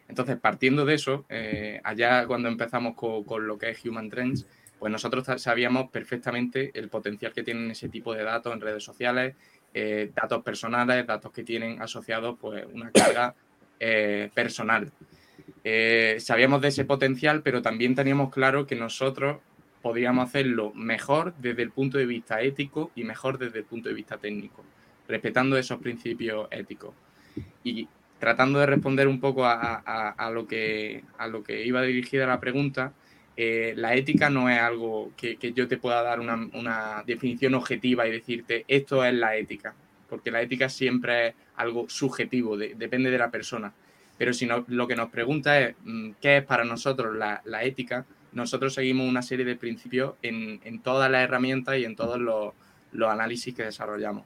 Entonces, 0.07 0.37
partiendo 0.37 0.85
de 0.85 0.95
eso, 0.95 1.25
eh, 1.29 1.79
allá 1.83 2.25
cuando 2.27 2.49
empezamos 2.49 2.95
con, 2.95 3.23
con, 3.23 3.47
lo 3.47 3.57
que 3.57 3.69
es 3.69 3.85
Human 3.85 4.09
Trends, 4.09 4.45
pues 4.77 4.91
nosotros 4.91 5.25
sabíamos 5.41 5.89
perfectamente 5.89 6.71
el 6.73 6.89
potencial 6.89 7.31
que 7.33 7.43
tienen 7.43 7.71
ese 7.71 7.87
tipo 7.87 8.13
de 8.13 8.23
datos 8.23 8.53
en 8.53 8.61
redes 8.61 8.83
sociales, 8.83 9.35
eh, 9.73 10.11
datos 10.13 10.43
personales, 10.43 11.07
datos 11.07 11.31
que 11.31 11.43
tienen 11.43 11.81
asociados 11.81 12.37
pues 12.41 12.65
una 12.73 12.91
carga 12.91 13.35
eh, 13.79 14.29
personal. 14.33 14.91
Sabíamos 16.17 16.61
de 16.61 16.69
ese 16.69 16.83
potencial, 16.83 17.41
pero 17.43 17.61
también 17.61 17.95
teníamos 17.95 18.33
claro 18.33 18.65
que 18.65 18.75
nosotros 18.75 19.37
podíamos 19.81 20.27
hacerlo 20.27 20.73
mejor 20.73 21.35
desde 21.37 21.61
el 21.61 21.71
punto 21.71 21.97
de 21.97 22.05
vista 22.05 22.41
ético 22.41 22.91
y 22.95 23.03
mejor 23.03 23.37
desde 23.37 23.59
el 23.59 23.65
punto 23.65 23.89
de 23.89 23.95
vista 23.95 24.17
técnico 24.17 24.63
respetando 25.11 25.57
esos 25.57 25.79
principios 25.79 26.47
éticos. 26.49 26.95
Y 27.63 27.87
tratando 28.19 28.59
de 28.59 28.65
responder 28.65 29.07
un 29.07 29.19
poco 29.19 29.45
a, 29.45 29.83
a, 29.85 30.09
a, 30.09 30.31
lo, 30.31 30.47
que, 30.47 31.03
a 31.17 31.27
lo 31.27 31.43
que 31.43 31.65
iba 31.65 31.81
dirigida 31.83 32.25
la 32.25 32.39
pregunta, 32.39 32.93
eh, 33.37 33.73
la 33.77 33.95
ética 33.95 34.29
no 34.29 34.49
es 34.49 34.59
algo 34.59 35.13
que, 35.15 35.37
yo 35.55 35.67
te 35.67 35.77
pueda 35.77 36.03
dar 36.03 36.19
una, 36.19 37.03
definición 37.05 37.55
objetiva 37.55 38.07
y 38.07 38.11
decirte 38.11 38.65
esto 38.67 39.03
es 39.05 39.13
la 39.13 39.35
ética, 39.35 39.73
porque 40.09 40.31
la 40.31 40.41
ética 40.41 40.69
siempre 40.69 41.29
es 41.29 41.35
algo 41.55 41.89
subjetivo, 41.89 42.57
depende 42.57 43.09
de 43.09 43.17
la 43.17 43.31
persona. 43.31 43.73
Pero 44.17 44.33
si 44.33 44.45
no, 44.45 44.65
lo 44.67 44.87
que 44.87 44.95
nos 44.95 45.09
pregunta 45.09 45.59
es 45.59 45.75
mm, 45.83 46.11
qué 46.21 46.37
es 46.37 46.43
para 46.43 46.65
nosotros 46.65 47.15
la, 47.15 47.63
ética, 47.63 48.05
nosotros 48.33 48.73
seguimos 48.73 49.09
una 49.09 49.21
serie 49.21 49.45
de 49.45 49.55
principios 49.55 50.13
en, 50.21 50.79
todas 50.81 51.09
las 51.09 51.23
herramientas 51.23 51.77
y 51.79 51.85
en 51.85 51.95
todos 51.95 52.19
los, 52.19 52.53
análisis 53.09 53.55
que 53.55 53.63
desarrollamos. 53.63 54.25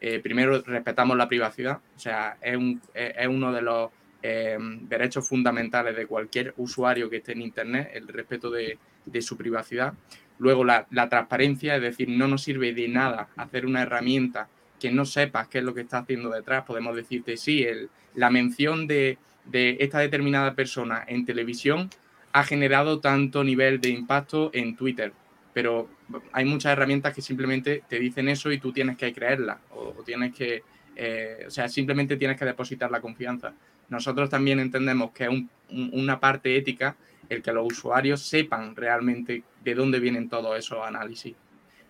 Eh, 0.00 0.20
primero, 0.20 0.62
respetamos 0.62 1.16
la 1.16 1.28
privacidad, 1.28 1.80
o 1.96 1.98
sea, 1.98 2.36
es, 2.40 2.58
es 2.94 3.26
uno 3.26 3.52
de 3.52 3.62
los 3.62 3.90
Em, 4.20 4.88
derechos 4.88 5.28
fundamentales 5.28 5.94
de 5.94 6.06
cualquier 6.06 6.52
usuario 6.56 7.08
que 7.08 7.18
esté 7.18 7.32
en 7.32 7.42
Internet, 7.42 7.90
el 7.94 8.08
respeto 8.08 8.50
de, 8.50 8.76
su 9.20 9.36
privacidad. 9.36 9.94
Luego 10.38 10.64
la, 10.64 10.86
transparencia, 11.08 11.76
es 11.76 11.82
decir, 11.82 12.08
no 12.08 12.26
nos 12.26 12.42
sirve 12.42 12.72
de 12.72 12.88
nada 12.88 13.28
hacer 13.36 13.64
una 13.64 13.82
herramienta 13.82 14.48
que 14.80 14.90
no 14.90 15.04
sepas 15.04 15.46
qué 15.46 15.58
es 15.58 15.64
lo 15.64 15.72
que 15.72 15.82
está 15.82 15.98
haciendo 15.98 16.30
detrás. 16.30 16.64
Podemos 16.64 16.96
decirte, 16.96 17.36
sí, 17.36 17.62
el, 17.62 17.90
la 18.16 18.28
mención 18.28 18.88
de, 18.88 19.18
esta 19.52 20.00
determinada 20.00 20.54
persona 20.54 21.04
en 21.06 21.24
televisión 21.24 21.88
ha 22.32 22.42
generado 22.42 22.98
tanto 22.98 23.44
nivel 23.44 23.80
de 23.80 23.90
impacto 23.90 24.50
en 24.52 24.74
Twitter, 24.74 25.12
pero 25.54 25.88
hay 26.32 26.44
muchas 26.44 26.72
herramientas 26.72 27.14
que 27.14 27.22
simplemente 27.22 27.82
te 27.88 27.98
dicen 27.98 28.28
eso 28.28 28.50
y 28.50 28.58
tú 28.58 28.72
tienes 28.72 28.96
que 28.96 29.12
creerla 29.12 29.58
o, 29.70 29.92
tienes 30.04 30.34
que, 30.34 30.62
eh, 30.96 31.44
o 31.46 31.50
sea, 31.50 31.68
simplemente 31.68 32.16
tienes 32.16 32.38
que 32.38 32.44
depositar 32.44 32.90
la 32.90 33.00
confianza 33.00 33.52
nosotros 33.88 34.28
también 34.28 34.60
entendemos 34.60 35.12
que 35.12 35.24
es 35.24 35.30
una 35.70 36.20
parte 36.20 36.56
ética 36.56 36.96
el 37.28 37.42
que 37.42 37.52
los 37.52 37.66
usuarios 37.66 38.22
sepan 38.22 38.76
realmente 38.76 39.42
de 39.62 39.74
dónde 39.74 40.00
vienen 40.00 40.28
todos 40.28 40.58
esos 40.58 40.78
análisis 40.86 41.34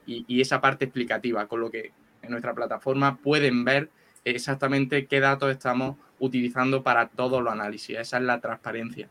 y, 0.07 0.41
esa 0.41 0.61
parte 0.61 0.87
explicativa, 0.87 1.47
con 1.47 1.61
lo 1.61 1.71
que 1.71 1.93
en 2.23 2.31
nuestra 2.31 2.55
plataforma 2.55 3.19
pueden 3.19 3.65
ver 3.65 3.91
exactamente 4.25 5.07
qué 5.07 5.21
datos 5.21 5.51
estamos 5.51 5.97
utilizando 6.19 6.83
para 6.83 7.09
todos 7.09 7.43
los 7.43 7.53
análisis. 7.53 7.99
Esa 7.99 8.17
es 8.17 8.23
la 8.23 8.41
transparencia. 8.41 9.11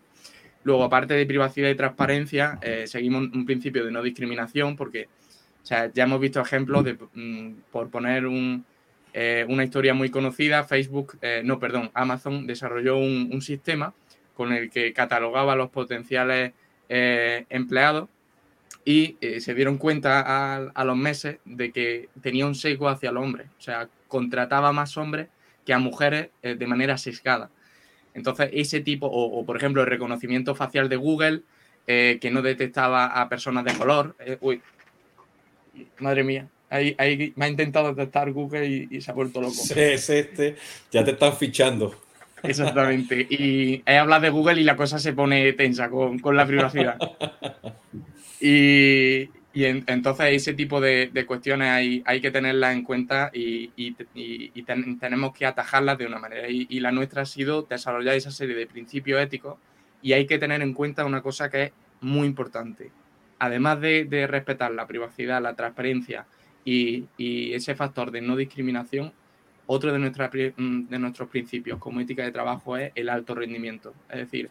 Luego, 0.67 0.83
aparte 0.83 1.13
de 1.13 1.25
privacidad 1.25 1.69
y 1.69 1.75
transparencia, 1.75 2.59
eh, 2.61 2.87
seguimos 2.87 3.29
un 3.33 3.45
principio 3.45 3.85
de 3.85 3.91
no 3.91 4.03
discriminación 4.03 4.75
porque 4.75 5.07
ya 5.63 5.89
hemos 5.95 6.19
visto 6.19 6.41
ejemplos 6.41 6.83
de, 6.83 6.97
mm, 7.13 7.53
por 7.71 7.89
poner 7.89 8.25
eh, 9.13 9.45
una 9.47 9.63
historia 9.63 9.93
muy 9.93 10.09
conocida, 10.09 10.65
Facebook, 10.65 11.19
eh, 11.21 11.41
no, 11.41 11.57
perdón, 11.57 11.89
Amazon 11.93 12.45
desarrolló 12.45 12.97
un, 12.97 13.41
sistema 13.41 13.93
con 14.35 14.51
el 14.51 14.69
que 14.69 14.91
catalogaba 14.91 15.53
a 15.53 15.55
los 15.55 15.69
potenciales 15.69 16.51
eh, 16.89 17.45
empleados 17.49 18.09
y 18.83 19.15
se 19.39 19.53
dieron 19.53 19.77
cuenta 19.77 20.67
a, 20.75 20.83
los 20.83 20.97
meses 20.97 21.37
de 21.45 21.71
que 21.71 22.09
tenía 22.21 22.45
un 22.45 22.55
sesgo 22.55 22.89
hacia 22.89 23.11
el 23.11 23.15
hombre, 23.15 23.45
o 23.57 23.61
sea, 23.61 23.87
contrataba 24.09 24.73
más 24.73 24.97
hombres 24.97 25.29
que 25.65 25.73
a 25.73 25.79
mujeres 25.79 26.27
de 26.41 26.67
manera 26.67 26.97
sesgada. 26.97 27.51
Entonces, 28.17 28.49
ese 28.51 28.81
tipo, 28.81 29.07
o, 29.07 29.45
por 29.45 29.55
ejemplo, 29.55 29.81
el 29.81 29.87
reconocimiento 29.87 30.55
facial 30.55 30.89
de 30.89 30.95
Google, 30.97 31.43
que 31.85 32.29
no 32.31 32.41
detectaba 32.41 33.05
a 33.05 33.29
personas 33.29 33.63
de 33.63 33.73
color. 33.73 34.15
uy, 34.41 34.61
madre 35.99 36.23
mía, 36.23 36.49
Ahí, 36.69 37.33
me 37.35 37.45
ha 37.45 37.49
intentado 37.49 37.93
detectar 37.93 38.31
Google 38.31 38.67
y, 38.67 39.01
se 39.01 39.11
ha 39.11 39.13
vuelto 39.13 39.39
loco. 39.39 39.53
Sí, 39.53 39.79
es 39.79 40.09
este. 40.09 40.57
Ya 40.91 41.03
te 41.03 41.11
están 41.11 41.35
fichando. 41.35 41.95
Exactamente. 42.43 43.25
Y 43.29 43.81
he 43.85 43.97
hablado 43.97 44.23
de 44.23 44.29
Google 44.29 44.59
y 44.59 44.63
la 44.63 44.75
cosa 44.75 44.99
se 44.99 45.13
pone 45.13 45.53
tensa 45.53 45.89
con, 45.89 46.19
la 46.35 46.45
privacidad. 46.45 46.97
Y, 48.39 49.29
entonces 49.65 50.27
ese 50.29 50.53
tipo 50.53 50.81
de, 50.81 51.25
cuestiones 51.25 52.03
hay, 52.05 52.21
que 52.21 52.31
tenerlas 52.31 52.73
en 52.73 52.83
cuenta 52.83 53.31
y, 53.33 53.93
tenemos 54.99 55.33
que 55.33 55.45
atajarlas 55.45 55.97
de 55.97 56.05
una 56.05 56.19
manera. 56.19 56.49
Y, 56.49 56.79
la 56.79 56.91
nuestra 56.91 57.23
ha 57.23 57.25
sido 57.25 57.63
desarrollar 57.63 58.15
esa 58.15 58.31
serie 58.31 58.55
de 58.55 58.67
principios 58.67 59.21
éticos 59.21 59.57
y 60.01 60.13
hay 60.13 60.27
que 60.27 60.37
tener 60.37 60.61
en 60.61 60.73
cuenta 60.73 61.05
una 61.05 61.21
cosa 61.21 61.49
que 61.49 61.63
es 61.63 61.71
muy 62.01 62.27
importante. 62.27 62.91
Además 63.39 63.79
de, 63.81 64.27
respetar 64.29 64.71
la 64.71 64.87
privacidad, 64.87 65.41
la 65.41 65.55
transparencia, 65.55 66.25
y, 66.65 67.05
ese 67.17 67.75
factor 67.75 68.11
de 68.11 68.21
no 68.21 68.35
discriminación, 68.35 69.13
otro 69.65 69.91
de, 69.91 70.53
mm, 70.55 70.87
de 70.87 70.99
nuestros 70.99 71.29
principios 71.29 71.79
como 71.79 71.99
ética 71.99 72.23
de 72.23 72.31
trabajo 72.31 72.77
es 72.77 72.91
el 72.95 73.09
alto 73.09 73.35
rendimiento. 73.35 73.93
Es 74.09 74.19
decir, 74.19 74.49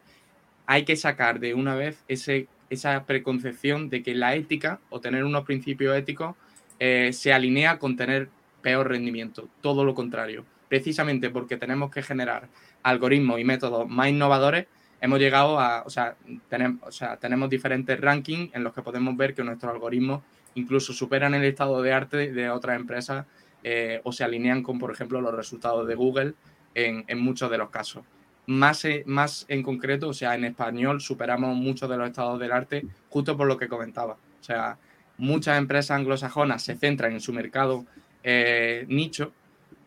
hay 0.67 0.85
que 0.85 0.97
sacar 0.97 1.41
de 1.41 1.55
una 1.55 1.75
vez 1.75 2.05
ese, 2.09 2.49
esa 2.71 3.05
preconcepción 3.05 3.89
de 3.91 4.03
que 4.03 4.15
la 4.15 4.35
ética 4.35 4.81
o 4.91 5.01
tener 5.01 5.25
unos 5.25 5.45
principios 5.45 5.97
éticos 5.97 6.37
eh, 6.79 7.11
se 7.13 7.33
alinea 7.33 7.79
con 7.79 7.97
tener 7.97 8.29
peor 8.63 8.89
rendimiento. 8.89 9.49
Todo 9.61 9.85
lo 9.85 9.95
contrario. 9.95 10.45
Precisamente 10.69 11.31
porque 11.31 11.57
tenemos 11.57 11.91
que 11.91 12.03
generar 12.03 12.49
algoritmos 12.83 13.41
y 13.41 13.45
métodos 13.45 13.89
más 13.89 14.09
innovadores, 14.09 14.67
hemos 15.01 15.19
llegado 15.19 15.61
a, 15.61 15.83
o 15.85 15.91
sea, 15.91 16.17
tenemos, 16.49 16.81
o 16.87 16.93
sea, 16.93 17.17
tenemos 17.17 17.51
diferentes 17.51 18.01
rankings 18.01 18.55
en 18.55 18.65
los 18.65 18.73
que 18.73 18.83
podemos 18.83 19.17
ver 19.17 19.35
que 19.35 19.45
nuestros 19.45 19.73
algoritmos 19.73 20.23
incluso 20.55 20.93
superan 20.93 21.35
el 21.35 21.45
estado 21.45 21.83
de 21.83 21.93
arte 21.93 22.33
de 22.33 22.51
otras 22.51 22.79
empresas 22.81 23.27
eh, 23.63 24.01
o 24.05 24.13
se 24.13 24.25
alinean 24.25 24.63
con, 24.63 24.79
por 24.79 24.91
ejemplo, 24.91 25.21
los 25.21 25.35
resultados 25.35 25.87
de 25.87 25.95
Google 25.95 26.35
en, 26.75 27.19
muchos 27.19 27.51
de 27.51 27.59
los 27.59 27.71
casos. 27.71 28.05
Más, 28.47 28.85
eh, 28.85 29.03
más 29.07 29.45
en 29.49 29.63
concreto, 29.63 30.09
o 30.09 30.13
sea, 30.15 30.35
en 30.35 30.45
español 30.45 31.01
superamos 31.01 31.57
muchos 31.57 31.91
de 31.91 31.97
los 31.97 32.09
estados 32.09 32.39
del 32.39 32.53
arte 32.53 32.85
justo 33.09 33.37
por 33.37 33.47
lo 33.47 33.59
que 33.59 33.69
comentaba. 33.69 34.15
O 34.41 34.45
sea, 34.45 34.79
muchas 35.19 35.59
empresas 35.59 35.97
anglosajonas 35.97 36.63
se 36.63 36.77
centran 36.77 37.13
en 37.13 37.21
su 37.21 37.33
mercado 37.33 37.85
eh, 38.23 38.85
nicho 38.89 39.33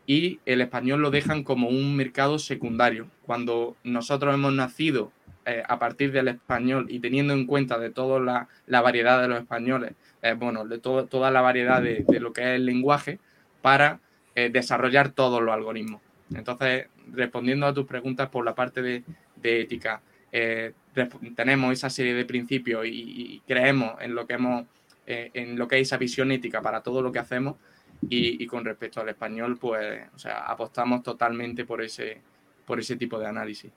y 0.06 0.40
el 0.46 0.62
español 0.62 1.02
lo 1.02 1.12
dejan 1.12 1.44
como 1.44 1.70
un 1.70 1.96
mercado 1.96 2.40
secundario. 2.40 3.08
Cuando 3.26 3.78
nosotros 3.84 4.34
hemos 4.34 4.54
nacido 4.54 5.12
a 5.68 5.80
partir 5.80 6.12
del 6.12 6.28
español 6.28 6.86
y 6.90 7.00
teniendo 7.00 7.34
en 7.34 7.46
cuenta 7.46 7.80
de 7.80 7.90
toda 7.90 8.20
la, 8.68 8.82
variedad 8.82 9.22
de 9.22 9.28
los 9.28 9.40
españoles, 9.40 9.94
eh, 10.22 10.34
bueno, 10.34 10.66
de 10.66 10.80
toda 10.80 11.32
la 11.32 11.42
variedad 11.42 11.82
de, 11.82 12.06
lo 12.20 12.34
que 12.34 12.42
es 12.42 12.48
el 12.58 12.66
lenguaje 12.66 13.20
para 13.62 14.00
eh, 14.36 14.50
desarrollar 14.52 15.10
todos 15.10 15.42
los 15.42 15.54
algoritmos. 15.54 16.02
Entonces, 16.34 16.88
respondiendo 17.14 17.66
a 17.66 17.74
tus 17.74 17.86
preguntas 17.86 18.30
por 18.30 18.46
la 18.46 18.56
parte 18.56 18.82
de, 18.82 19.04
ética, 19.42 20.02
eh, 20.32 20.74
tenemos 21.36 21.74
esa 21.74 21.90
serie 21.90 22.14
de 22.14 22.26
principios 22.26 22.86
y, 22.86 23.42
creemos 23.48 23.94
en 24.02 24.16
lo 24.16 24.28
que 24.28 24.34
hemos, 24.34 24.66
en 25.06 25.58
lo 25.58 25.68
que 25.68 25.80
es 25.80 25.88
esa 25.88 25.98
visión 25.98 26.32
ética 26.32 26.62
para 26.62 26.82
todo 26.82 27.02
lo 27.02 27.12
que 27.12 27.20
hacemos 27.20 27.56
y, 28.02 28.46
con 28.48 28.64
respecto 28.64 29.02
al 29.02 29.10
español, 29.10 29.58
pues, 29.60 30.04
o 30.16 30.20
sea, 30.20 30.46
apostamos 30.46 31.04
totalmente 31.04 31.66
por 31.66 31.82
ese, 31.82 32.22
por 32.66 32.80
ese 32.80 32.96
tipo 32.96 33.20
de 33.20 33.28
análisis. 33.28 33.72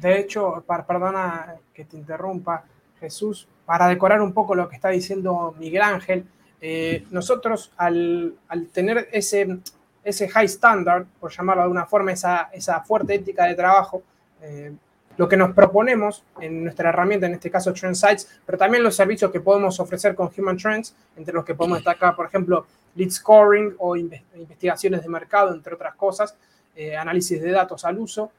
De 0.00 0.18
hecho, 0.18 0.64
perdona 0.66 1.56
que 1.74 1.84
te 1.84 1.96
interrumpa, 1.96 2.64
Jesús, 2.98 3.46
para 3.66 3.88
decorar 3.88 4.22
un 4.22 4.32
poco 4.32 4.54
lo 4.54 4.68
que 4.68 4.76
está 4.76 4.88
diciendo 4.88 5.54
Miguel 5.58 5.82
Ángel, 5.82 6.24
eh, 6.60 7.04
nosotros 7.10 7.72
al, 7.76 8.36
tener 8.72 9.08
ese, 9.12 9.58
ese 10.02 10.28
high 10.28 10.46
standard, 10.46 11.06
por 11.18 11.30
llamarlo 11.30 11.62
de 11.62 11.64
alguna 11.64 11.86
forma, 11.86 12.12
esa, 12.12 12.50
esa 12.52 12.80
fuerte 12.80 13.14
ética 13.14 13.44
de 13.44 13.54
trabajo, 13.54 14.02
eh, 14.42 14.72
lo 15.16 15.28
que 15.28 15.36
nos 15.36 15.52
proponemos 15.52 16.24
en 16.40 16.64
nuestra 16.64 16.88
herramienta, 16.88 17.26
en 17.26 17.34
este 17.34 17.50
caso 17.50 17.72
Trend 17.74 17.94
Sites, 17.94 18.40
pero 18.46 18.56
también 18.56 18.82
los 18.82 18.96
servicios 18.96 19.30
que 19.30 19.40
podemos 19.40 19.78
ofrecer 19.78 20.14
con 20.14 20.30
Human 20.36 20.56
Trends, 20.56 20.94
entre 21.16 21.34
los 21.34 21.44
que 21.44 21.54
podemos 21.54 21.78
destacar, 21.78 22.16
por 22.16 22.26
ejemplo, 22.26 22.66
lead 22.94 23.10
scoring 23.10 23.74
o 23.78 23.96
investigaciones 23.96 25.02
de 25.02 25.08
mercado, 25.08 25.52
entre 25.52 25.74
otras 25.74 25.94
cosas, 25.94 26.34
eh, 26.74 26.96
análisis 26.96 27.40
de 27.42 27.50
datos 27.50 27.84
al 27.84 27.98
uso, 27.98 28.32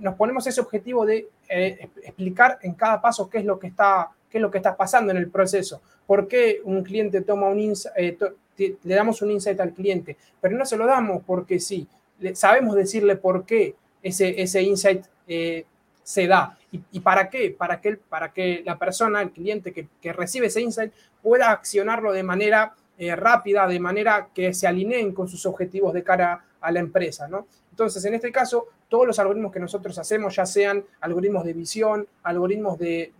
nos 0.00 0.14
ponemos 0.16 0.46
ese 0.46 0.60
objetivo 0.60 1.06
de 1.06 1.28
explicar 1.48 2.58
en 2.60 2.74
cada 2.74 3.00
paso 3.00 3.30
qué 3.30 3.38
es 3.38 3.44
lo 3.46 3.58
que 3.58 3.68
está 3.68 4.10
qué 4.30 4.38
es 4.38 4.42
lo 4.42 4.50
que 4.50 4.58
está 4.58 4.76
pasando 4.76 5.12
en 5.12 5.18
el 5.18 5.28
proceso, 5.28 5.80
por 6.06 6.28
qué 6.28 6.60
un 6.64 6.82
cliente 6.82 7.20
toma 7.22 7.48
un 7.48 7.72
eh, 7.96 8.18
le 8.58 8.94
damos 8.94 9.22
un 9.22 9.30
insight 9.30 9.60
al 9.60 9.72
cliente, 9.72 10.16
pero 10.40 10.56
no 10.56 10.64
se 10.64 10.76
lo 10.76 10.86
damos 10.86 11.22
porque 11.24 11.60
sí, 11.60 11.86
sabemos 12.34 12.74
decirle 12.74 13.16
por 13.16 13.44
qué 13.44 13.74
ese, 14.02 14.40
ese 14.40 14.62
insight 14.62 15.04
eh, 15.26 15.64
se 16.02 16.26
da. 16.26 16.58
¿Y, 16.92 17.00
para 17.00 17.30
qué? 17.30 17.54
Para 17.56 17.80
que, 17.80 17.96
para 17.96 18.32
que 18.32 18.62
la 18.64 18.78
persona, 18.78 19.22
el 19.22 19.30
cliente 19.30 19.72
que, 19.72 19.88
que 20.00 20.12
recibe 20.12 20.48
ese 20.48 20.60
insight 20.60 20.92
pueda 21.22 21.50
accionarlo 21.50 22.12
de 22.12 22.22
manera 22.22 22.74
eh, 22.98 23.14
rápida, 23.14 23.66
de 23.66 23.80
manera 23.80 24.28
que 24.34 24.54
se 24.54 24.66
alineen 24.66 25.12
con 25.12 25.28
sus 25.28 25.44
objetivos 25.46 25.92
de 25.92 26.02
cara 26.02 26.44
a 26.60 26.70
la 26.70 26.80
empresa, 26.80 27.28
¿no? 27.28 27.46
Entonces, 27.76 28.02
en 28.06 28.14
este 28.14 28.32
caso, 28.32 28.68
todos 28.88 29.06
los 29.06 29.18
algoritmos 29.18 29.52
que 29.52 29.60
nosotros 29.60 29.98
hacemos, 29.98 30.34
ya 30.34 30.46
sean 30.46 30.82
algoritmos 31.02 31.44
de 31.44 31.52
visión, 31.52 32.08
algoritmos 32.22 32.78
de, 32.78 33.12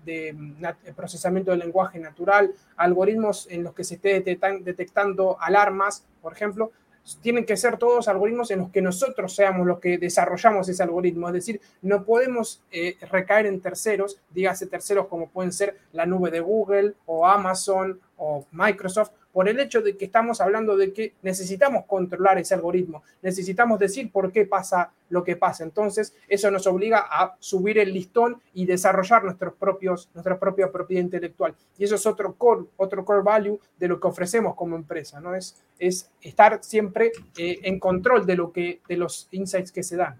procesamiento 0.96 1.50
del 1.50 1.60
lenguaje 1.60 1.98
natural, 1.98 2.54
algoritmos 2.78 3.48
en 3.50 3.62
los 3.62 3.74
que 3.74 3.84
se 3.84 3.96
esté 3.96 4.18
detectando 4.22 5.36
alarmas, 5.38 6.06
por 6.22 6.32
ejemplo, 6.32 6.72
tienen 7.20 7.44
que 7.44 7.58
ser 7.58 7.76
todos 7.76 8.08
algoritmos 8.08 8.50
en 8.50 8.60
los 8.60 8.70
que 8.70 8.80
nosotros 8.80 9.34
seamos 9.34 9.66
los 9.66 9.78
que 9.78 9.98
desarrollamos 9.98 10.66
ese 10.70 10.82
algoritmo. 10.82 11.28
Es 11.28 11.34
decir, 11.34 11.60
no 11.82 12.02
podemos 12.04 12.62
eh, 12.70 12.96
recaer 13.10 13.44
en 13.44 13.60
terceros, 13.60 14.18
dígase 14.30 14.66
terceros 14.68 15.06
como 15.06 15.28
pueden 15.28 15.52
ser 15.52 15.76
la 15.92 16.06
nube 16.06 16.30
de 16.30 16.40
Google 16.40 16.94
o 17.04 17.26
Amazon 17.26 18.00
o 18.16 18.46
Microsoft, 18.52 19.10
por 19.32 19.48
el 19.48 19.60
hecho 19.60 19.82
de 19.82 19.96
que 19.96 20.06
estamos 20.06 20.40
hablando 20.40 20.76
de 20.76 20.94
que 20.94 21.12
necesitamos 21.20 21.84
controlar 21.84 22.38
ese 22.38 22.54
algoritmo, 22.54 23.02
necesitamos 23.20 23.78
decir 23.78 24.10
por 24.10 24.32
qué 24.32 24.46
pasa 24.46 24.92
lo 25.10 25.22
que 25.22 25.36
pasa. 25.36 25.62
Entonces, 25.62 26.14
eso 26.26 26.50
nos 26.50 26.66
obliga 26.66 27.06
a 27.06 27.36
subir 27.38 27.78
el 27.78 27.92
listón 27.92 28.40
y 28.54 28.64
desarrollar 28.64 29.24
nuestros 29.24 29.52
propios, 29.54 30.08
nuestra 30.14 30.38
propia 30.38 30.72
propiedad 30.72 31.02
intelectual. 31.02 31.54
Y 31.76 31.84
eso 31.84 31.96
es 31.96 32.06
otro 32.06 32.34
core, 32.34 32.64
otro 32.78 33.04
core 33.04 33.22
value 33.22 33.60
de 33.78 33.88
lo 33.88 34.00
que 34.00 34.08
ofrecemos 34.08 34.54
como 34.54 34.74
empresa, 34.74 35.20
¿no? 35.20 35.34
Es, 35.34 35.62
es 35.78 36.10
estar 36.22 36.64
siempre 36.64 37.12
eh, 37.36 37.58
en 37.62 37.78
control 37.78 38.24
de, 38.24 38.36
lo 38.36 38.52
que, 38.52 38.80
de 38.88 38.96
los 38.96 39.28
insights 39.32 39.70
que 39.70 39.82
se 39.82 39.96
dan. 39.96 40.18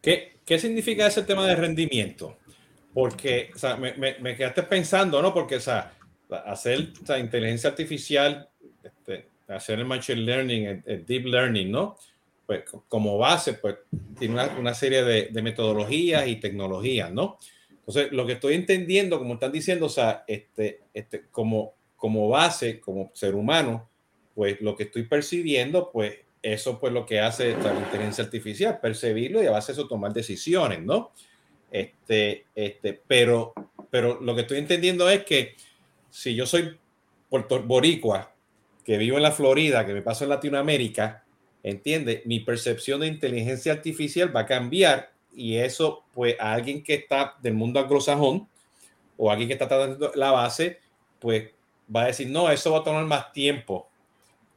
¿Qué, 0.00 0.38
qué 0.44 0.58
significa 0.58 1.08
ese 1.08 1.22
tema 1.22 1.44
de 1.44 1.56
rendimiento? 1.56 2.36
Porque, 2.94 3.50
o 3.54 3.58
sea, 3.58 3.76
me, 3.76 3.94
me, 3.94 4.18
me 4.20 4.36
quedaste 4.36 4.62
pensando, 4.62 5.20
¿no? 5.20 5.34
Porque, 5.34 5.56
o 5.56 5.60
sea, 5.60 5.97
hacer 6.30 6.88
la 7.06 7.18
inteligencia 7.18 7.70
artificial, 7.70 8.48
este, 8.82 9.28
hacer 9.48 9.78
el 9.78 9.86
machine 9.86 10.20
learning, 10.20 10.82
el, 10.84 11.06
deep 11.06 11.26
learning, 11.26 11.70
¿no? 11.70 11.96
Pues 12.46 12.64
como 12.88 13.18
base, 13.18 13.54
pues 13.54 13.76
tiene 14.18 14.34
una, 14.34 14.46
una 14.58 14.74
serie 14.74 15.02
de, 15.04 15.28
de, 15.30 15.42
metodologías 15.42 16.26
y 16.26 16.36
tecnologías, 16.36 17.12
¿no? 17.12 17.38
Entonces, 17.70 18.12
lo 18.12 18.26
que 18.26 18.34
estoy 18.34 18.54
entendiendo, 18.54 19.18
como 19.18 19.34
están 19.34 19.52
diciendo, 19.52 19.86
o 19.86 19.90
sea, 19.90 20.24
este, 20.26 20.80
este, 20.92 21.24
como, 21.30 21.74
como 21.96 22.28
base, 22.28 22.80
como 22.80 23.10
ser 23.14 23.34
humano, 23.34 23.88
pues 24.34 24.60
lo 24.60 24.76
que 24.76 24.84
estoy 24.84 25.04
percibiendo, 25.04 25.90
pues 25.90 26.18
eso 26.42 26.78
pues 26.78 26.92
lo 26.92 27.04
que 27.04 27.20
hace 27.20 27.56
la 27.56 27.74
inteligencia 27.74 28.24
artificial, 28.24 28.78
percibirlo 28.80 29.42
y 29.42 29.46
a 29.46 29.50
base 29.50 29.72
de 29.72 29.80
eso 29.80 29.88
tomar 29.88 30.12
decisiones, 30.12 30.82
¿no? 30.82 31.12
Este, 31.70 32.46
este, 32.54 33.00
pero, 33.06 33.52
pero 33.90 34.20
lo 34.20 34.34
que 34.34 34.42
estoy 34.42 34.58
entendiendo 34.58 35.08
es 35.10 35.24
que 35.24 35.56
si 36.10 36.34
yo 36.34 36.46
soy 36.46 36.78
Puerto 37.28 37.62
Boricua, 37.62 38.32
que 38.84 38.98
vivo 38.98 39.16
en 39.16 39.22
la 39.22 39.32
Florida, 39.32 39.84
que 39.84 39.92
me 39.92 40.02
paso 40.02 40.24
en 40.24 40.30
Latinoamérica, 40.30 41.24
entiende, 41.62 42.22
mi 42.24 42.40
percepción 42.40 43.00
de 43.00 43.08
inteligencia 43.08 43.72
artificial 43.72 44.34
va 44.34 44.40
a 44.40 44.46
cambiar 44.46 45.12
y 45.34 45.56
eso, 45.56 46.04
pues, 46.14 46.36
a 46.40 46.54
alguien 46.54 46.82
que 46.82 46.94
está 46.94 47.36
del 47.42 47.54
mundo 47.54 47.80
anglosajón 47.80 48.48
o 49.16 49.30
alguien 49.30 49.48
que 49.48 49.54
está 49.54 49.68
tratando 49.68 50.12
la 50.14 50.30
base, 50.30 50.78
pues 51.18 51.50
va 51.94 52.04
a 52.04 52.06
decir, 52.06 52.30
no, 52.30 52.50
eso 52.50 52.72
va 52.72 52.78
a 52.78 52.84
tomar 52.84 53.04
más 53.04 53.32
tiempo, 53.32 53.88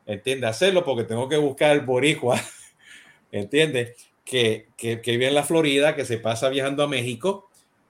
entiende, 0.06 0.48
hacerlo 0.48 0.86
porque 0.86 1.04
tengo 1.04 1.28
que 1.28 1.38
buscar 1.38 1.72
el 1.72 1.82
boricua, 1.82 2.40
entiende, 3.32 3.96
que, 4.24 4.68
que, 4.78 5.02
que 5.02 5.12
vive 5.12 5.28
en 5.28 5.36
la 5.36 5.44
Florida, 5.44 5.96
que 5.96 6.06
se 6.06 6.18
pasa 6.18 6.48
viajando 6.50 6.84
a 6.84 6.88
México, 6.88 7.50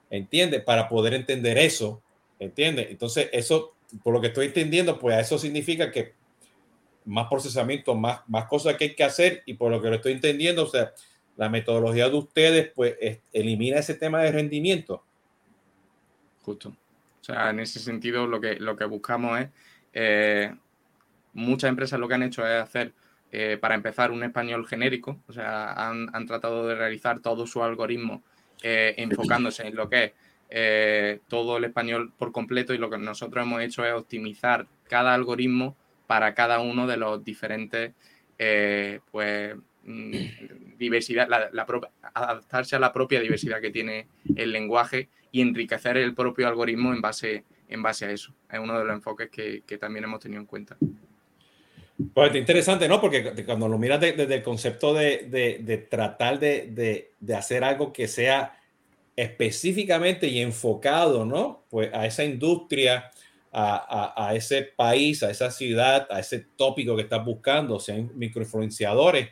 entiende, 0.10 0.60
para 0.60 0.90
poder 0.90 1.14
entender 1.14 1.58
eso 1.58 2.02
¿Entiendes? 2.42 2.88
Entonces, 2.90 3.30
eso, 3.34 3.76
por 4.02 4.16
lo 4.16 4.20
que 4.20 4.28
estoy 4.28 4.48
entendiendo, 4.48 4.98
pues 4.98 5.16
eso 5.20 5.38
significa 5.38 5.92
que 5.92 6.16
más 7.06 7.28
procesamiento, 7.28 7.94
más, 7.94 8.22
más 8.28 8.46
cosas 8.46 8.76
que 8.78 8.86
hay 8.86 8.96
que 8.96 9.04
hacer 9.04 9.44
y 9.46 9.54
por 9.54 9.70
lo 9.70 9.80
que 9.80 9.90
lo 9.90 9.98
estoy 9.98 10.14
entendiendo, 10.14 10.64
o 10.64 10.68
sea, 10.68 10.92
la 11.38 11.50
metodología 11.50 12.10
de 12.10 12.16
ustedes, 12.16 12.72
pues 12.74 12.96
elimina 13.32 13.78
ese 13.78 13.94
tema 13.94 14.24
de 14.24 14.32
rendimiento. 14.32 15.04
Justo. 16.42 16.70
O 16.70 17.24
sea, 17.24 17.52
en 17.52 17.60
ese 17.60 17.80
sentido, 17.80 18.26
lo 18.26 18.42
que, 18.42 18.56
lo 18.56 18.76
que 18.76 18.86
buscamos 18.86 19.40
es, 19.40 19.50
eh, 19.94 20.52
muchas 21.34 21.70
empresas 21.70 22.00
lo 22.00 22.08
que 22.08 22.16
han 22.16 22.24
hecho 22.24 22.44
es 22.44 22.60
hacer, 22.60 22.92
eh, 23.32 23.60
para 23.62 23.76
empezar, 23.76 24.10
un 24.10 24.24
español 24.24 24.66
genérico, 24.66 25.20
o 25.28 25.34
sea, 25.34 25.74
han, 25.74 26.10
han 26.16 26.26
tratado 26.26 26.66
de 26.66 26.74
realizar 26.74 27.20
todo 27.20 27.46
su 27.46 27.64
algoritmo 27.64 28.24
eh, 28.64 28.96
enfocándose 28.98 29.68
en 29.68 29.76
lo 29.76 29.88
que 29.88 30.06
es 30.06 30.12
eh, 30.54 31.20
todo 31.30 31.58
el 31.58 31.64
español 31.64 32.12
por 32.18 32.32
completo 32.32 32.74
y 32.74 32.78
lo 32.78 32.90
que 32.90 32.98
nosotros 32.98 33.44
hemos 33.44 33.62
hecho 33.62 33.86
es 33.86 33.94
optimizar 33.94 34.68
cada 34.90 35.14
algoritmo 35.14 35.78
para 36.08 36.34
cada 36.34 36.60
uno 36.60 36.88
de 36.88 36.98
los 36.98 37.24
diferentes, 37.24 37.94
eh, 38.38 39.00
pues, 39.12 39.56
mm, 39.86 40.12
diversidad, 40.78 41.28
la, 41.30 41.66
adaptarse 42.14 42.76
a 42.76 42.80
la 42.80 42.92
propia 42.92 43.22
diversidad 43.22 43.62
que 43.62 43.72
tiene 43.72 44.08
el 44.36 44.52
lenguaje 44.52 45.08
y 45.32 45.42
enriquecer 45.42 45.96
el 45.96 46.14
propio 46.14 46.48
algoritmo 46.48 46.94
en 46.94 47.00
base, 47.02 47.46
en 47.70 47.82
base 47.82 48.06
a 48.06 48.12
eso. 48.12 48.34
Es 48.52 48.60
uno 48.60 48.78
de 48.78 48.84
los 48.84 48.94
enfoques 48.94 49.30
que, 49.30 49.64
que 49.66 49.78
también 49.78 50.04
hemos 50.04 50.20
tenido 50.20 50.42
en 50.42 50.48
cuenta. 50.48 50.78
Pues 52.14 52.36
interesante, 52.36 52.88
¿no? 52.88 53.00
Porque 53.00 53.46
cuando 53.46 53.68
lo 53.68 53.78
miras 53.78 54.02
desde, 54.02 54.36
el 54.36 54.44
concepto 54.44 54.94
de, 54.94 55.28
de, 55.30 55.60
de 55.62 55.78
tratar 55.78 56.40
de, 56.40 57.12
hacer 57.36 57.64
algo 57.64 57.94
que 57.94 58.08
sea 58.08 58.61
específicamente 59.16 60.28
y 60.28 60.40
enfocado, 60.40 61.26
¿no? 61.26 61.66
Pues 61.70 61.90
a 61.94 62.06
esa 62.06 62.24
industria, 62.24 63.12
a, 63.52 64.14
a, 64.16 64.30
a, 64.30 64.36
ese 64.36 64.64
país, 64.64 65.24
a 65.24 65.30
esa 65.30 65.52
ciudad, 65.52 66.08
a 66.10 66.20
ese 66.20 66.46
tópico 66.56 66.96
que 66.96 67.04
estás 67.04 67.24
buscando, 67.26 67.80
sean 67.80 68.12
microinfluenciadores, 68.16 69.30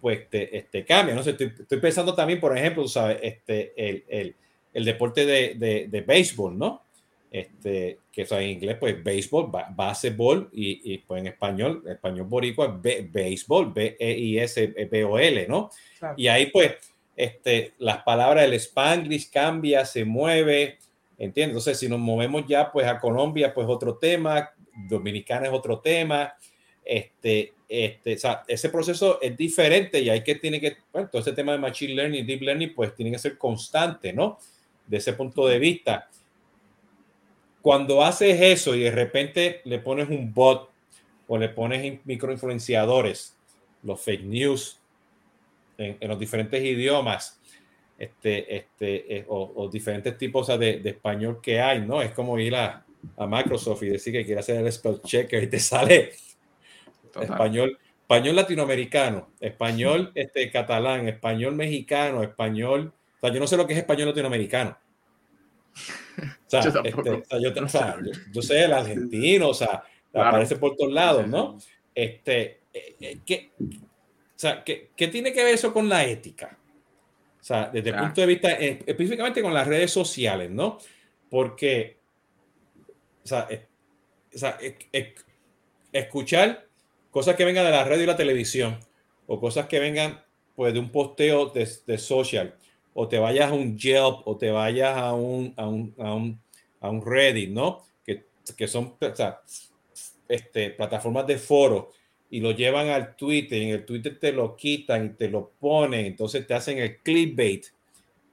pues 0.00 0.28
te, 0.28 0.56
este, 0.56 0.84
cambia, 0.84 1.14
¿no? 1.14 1.22
Estoy, 1.22 1.52
estoy, 1.58 1.80
pensando 1.80 2.14
también, 2.14 2.38
por 2.38 2.56
ejemplo, 2.56 2.86
¿sabes? 2.86 3.18
Este, 3.22 3.72
el, 3.76 4.04
el, 4.08 4.36
el 4.74 4.84
deporte 4.84 5.24
de, 5.24 5.54
de, 5.54 5.88
de, 5.88 6.00
béisbol, 6.02 6.58
¿no? 6.58 6.82
Este, 7.30 7.98
que 8.12 8.22
o 8.22 8.26
sea, 8.26 8.40
en 8.40 8.50
inglés, 8.50 8.76
pues 8.78 9.02
béisbol, 9.02 9.50
baseball, 9.74 10.48
y, 10.52 10.92
y, 10.92 10.98
pues 10.98 11.20
en 11.20 11.28
español, 11.28 11.82
español 11.86 12.26
boricua, 12.26 12.78
béisbol, 12.80 13.72
B-E-I-S-B-O-L, 13.72 15.46
¿no? 15.48 15.70
Claro. 15.98 16.14
Y 16.16 16.28
ahí, 16.28 16.46
pues, 16.46 16.72
este, 17.16 17.72
las 17.78 18.02
palabras, 18.02 18.44
el 18.44 18.54
spanglish 18.54 19.30
cambia, 19.30 19.84
se 19.84 20.04
mueve, 20.04 20.78
¿entiendes? 21.18 21.56
Entonces, 21.56 21.78
si 21.78 21.88
nos 21.88 21.98
movemos 21.98 22.46
ya 22.46 22.70
pues 22.70 22.86
a 22.86 23.00
Colombia, 23.00 23.54
pues 23.54 23.66
otro 23.68 23.96
tema, 23.96 24.50
Dominicana 24.88 25.46
es 25.46 25.52
otro 25.52 25.80
tema, 25.80 26.34
este, 26.84 27.54
este, 27.68 28.14
o 28.14 28.18
sea, 28.18 28.44
ese 28.46 28.68
proceso 28.68 29.18
es 29.20 29.36
diferente 29.36 30.00
y 30.00 30.10
hay 30.10 30.22
que, 30.22 30.34
tiene 30.36 30.60
que, 30.60 30.76
bueno, 30.92 31.08
todo 31.10 31.22
ese 31.22 31.32
tema 31.32 31.52
de 31.52 31.58
Machine 31.58 31.94
Learning, 31.94 32.26
Deep 32.26 32.42
Learning, 32.42 32.74
pues 32.74 32.94
tiene 32.94 33.10
que 33.10 33.18
ser 33.18 33.38
constante, 33.38 34.12
¿no? 34.12 34.38
De 34.86 34.98
ese 34.98 35.14
punto 35.14 35.46
de 35.48 35.58
vista. 35.58 36.08
Cuando 37.62 38.04
haces 38.04 38.40
eso 38.40 38.74
y 38.76 38.80
de 38.80 38.92
repente 38.92 39.62
le 39.64 39.80
pones 39.80 40.08
un 40.08 40.32
bot 40.32 40.70
o 41.26 41.38
le 41.38 41.48
pones 41.48 41.98
microinfluenciadores, 42.04 43.34
los 43.82 44.00
fake 44.00 44.22
news, 44.22 44.78
en, 45.78 45.96
en 46.00 46.08
los 46.08 46.18
diferentes 46.18 46.62
idiomas 46.62 47.40
este, 47.98 48.56
este, 48.56 49.16
eh, 49.16 49.24
o, 49.28 49.52
o, 49.56 49.68
diferentes 49.68 50.18
tipos 50.18 50.46
de, 50.48 50.80
de, 50.80 50.90
español 50.90 51.40
que 51.40 51.60
hay, 51.60 51.80
¿no? 51.80 52.02
Es 52.02 52.10
como 52.12 52.38
ir 52.38 52.54
a, 52.54 52.84
a, 53.16 53.26
Microsoft 53.26 53.82
y 53.84 53.88
decir 53.88 54.12
que 54.12 54.24
quiere 54.24 54.40
hacer 54.40 54.56
el 54.60 54.70
spell 54.70 55.00
checker 55.02 55.44
y 55.44 55.46
te 55.46 55.58
sale 55.60 56.12
español, 57.20 57.78
español 58.02 58.36
latinoamericano, 58.36 59.30
español 59.40 60.12
este, 60.14 60.50
catalán, 60.50 61.08
español 61.08 61.54
mexicano, 61.54 62.22
español. 62.22 62.92
O 63.16 63.20
sea, 63.20 63.32
yo 63.32 63.40
no 63.40 63.46
sé 63.46 63.56
lo 63.56 63.66
que 63.66 63.72
es 63.72 63.78
español 63.78 64.08
latinoamericano. 64.08 64.76
O 66.18 66.50
sea, 66.50 66.60
yo, 66.70 66.80
este, 66.84 67.10
o 67.10 67.24
sea, 67.24 67.38
yo, 67.40 67.64
o 67.64 67.68
sea, 67.68 67.96
yo, 68.04 68.12
yo, 68.32 68.42
sé 68.42 68.64
el 68.64 68.72
argentino, 68.74 69.48
o 69.48 69.54
sea, 69.54 69.82
claro. 70.12 70.28
aparece 70.28 70.56
por 70.56 70.76
todos 70.76 70.92
lados, 70.92 71.26
¿no? 71.26 71.58
Este, 71.94 72.60
eh, 72.74 72.96
eh, 73.00 73.18
¿qué, 73.24 73.52
o 74.36 74.38
sea, 74.38 74.62
¿qué, 74.62 74.90
¿qué, 74.94 75.08
tiene 75.08 75.32
que 75.32 75.42
ver 75.42 75.54
eso 75.54 75.72
con 75.72 75.88
la 75.88 76.04
ética? 76.04 76.58
O 77.40 77.44
sea, 77.44 77.70
desde 77.72 77.88
el 77.88 77.96
punto 77.96 78.20
de 78.20 78.26
vista, 78.26 78.52
eh, 78.52 78.82
específicamente 78.84 79.40
con 79.40 79.54
las 79.54 79.66
redes 79.66 79.90
sociales, 79.90 80.50
¿no? 80.50 80.78
Porque, 81.30 81.96
o 83.24 83.26
sea, 83.26 83.46
eh, 83.48 83.66
o 84.34 84.36
sea 84.36 84.58
eh, 84.60 85.14
escuchar 85.90 86.66
cosas 87.10 87.34
que 87.34 87.46
vengan 87.46 87.64
de 87.64 87.70
la 87.70 87.84
radio 87.84 88.02
y 88.02 88.06
la 88.06 88.16
televisión, 88.16 88.78
o 89.26 89.40
cosas 89.40 89.66
que 89.68 89.78
vengan 89.78 90.22
pues 90.54 90.74
de 90.74 90.80
un 90.80 90.90
posteo 90.90 91.46
de, 91.46 91.66
de 91.86 91.96
social, 91.96 92.54
o 92.92 93.08
te 93.08 93.18
vayas 93.18 93.50
a 93.50 93.54
un 93.54 93.78
Yelp, 93.78 94.26
o 94.26 94.36
te 94.36 94.50
vayas 94.50 94.98
a 94.98 95.14
un, 95.14 95.54
a 95.56 95.66
un, 95.66 95.94
a 95.98 96.14
un, 96.14 96.40
a 96.80 96.90
un 96.90 97.06
Reddit, 97.06 97.50
¿no? 97.50 97.86
Que, 98.04 98.26
que 98.54 98.68
son 98.68 98.96
o 99.00 99.14
sea, 99.14 99.40
este, 100.28 100.70
plataformas 100.70 101.26
de 101.26 101.38
foro 101.38 101.92
y 102.30 102.40
lo 102.40 102.52
llevan 102.52 102.88
al 102.88 103.16
Twitter, 103.16 103.60
y 103.60 103.64
en 103.66 103.70
el 103.70 103.84
Twitter 103.84 104.18
te 104.18 104.32
lo 104.32 104.56
quitan 104.56 105.06
y 105.06 105.08
te 105.10 105.28
lo 105.28 105.52
ponen, 105.58 106.06
entonces 106.06 106.46
te 106.46 106.54
hacen 106.54 106.78
el 106.78 106.98
clickbait. 106.98 107.66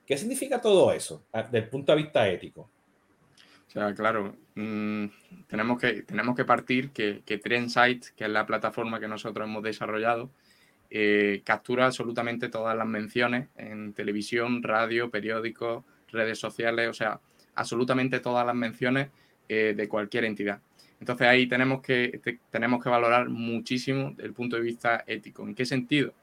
¿Qué 0.05 0.17
significa 0.17 0.59
todo 0.59 0.91
eso 0.91 1.25
desde 1.31 1.57
el 1.59 1.69
punto 1.69 1.91
de 1.91 2.01
vista 2.01 2.27
ético? 2.27 2.69
O 3.67 3.71
sea, 3.71 3.93
claro, 3.93 4.35
mmm, 4.55 5.05
tenemos, 5.47 5.79
que, 5.79 6.03
tenemos 6.03 6.35
que 6.35 6.45
partir 6.45 6.91
que, 6.91 7.21
que 7.25 7.37
Trendsight, 7.37 8.07
que 8.15 8.25
es 8.25 8.29
la 8.29 8.45
plataforma 8.45 8.99
que 8.99 9.07
nosotros 9.07 9.47
hemos 9.47 9.63
desarrollado, 9.63 10.29
eh, 10.95 11.41
captura 11.43 11.87
absolutamente 11.87 12.49
todas 12.49 12.77
las 12.77 12.85
menciones 12.85 13.47
en 13.57 13.93
televisión, 13.93 14.61
radio, 14.61 15.09
periódicos, 15.09 15.83
redes 16.11 16.37
sociales, 16.37 16.87
o 16.87 16.93
sea, 16.93 17.19
absolutamente 17.55 18.19
todas 18.19 18.45
las 18.45 18.53
menciones 18.53 19.09
eh, 19.49 19.73
de 19.75 19.87
cualquier 19.87 20.25
entidad. 20.25 20.61
Entonces 21.03 21.27
ahí 21.27 21.47
tenemos 21.47 21.81
que, 21.81 22.21
tenemos 22.49 22.81
que 22.81 22.87
valorar 22.87 23.27
muchísimo 23.27 24.15
el 24.19 24.31
punto 24.31 24.55
de 24.55 24.61
vista 24.61 25.03
ético. 25.05 25.45
¿En 25.45 25.53
qué 25.53 25.65
sentido? 25.65 26.13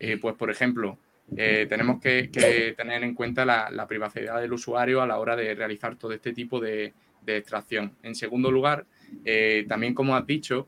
Eh, 0.00 0.18
pues, 0.20 0.34
por 0.34 0.50
ejemplo, 0.50 0.98
eh, 1.36 1.66
tenemos 1.68 2.00
que, 2.00 2.74
tener 2.76 3.04
en 3.04 3.14
cuenta 3.14 3.44
la, 3.44 3.86
privacidad 3.86 4.40
del 4.40 4.52
usuario 4.52 5.00
a 5.00 5.06
la 5.06 5.20
hora 5.20 5.36
de 5.36 5.54
realizar 5.54 5.94
todo 5.94 6.12
este 6.12 6.32
tipo 6.32 6.58
de, 6.58 6.92
extracción. 7.24 7.92
En 8.02 8.16
segundo 8.16 8.50
lugar, 8.50 8.86
eh, 9.24 9.66
también 9.68 9.94
como 9.94 10.16
has 10.16 10.26
dicho, 10.26 10.66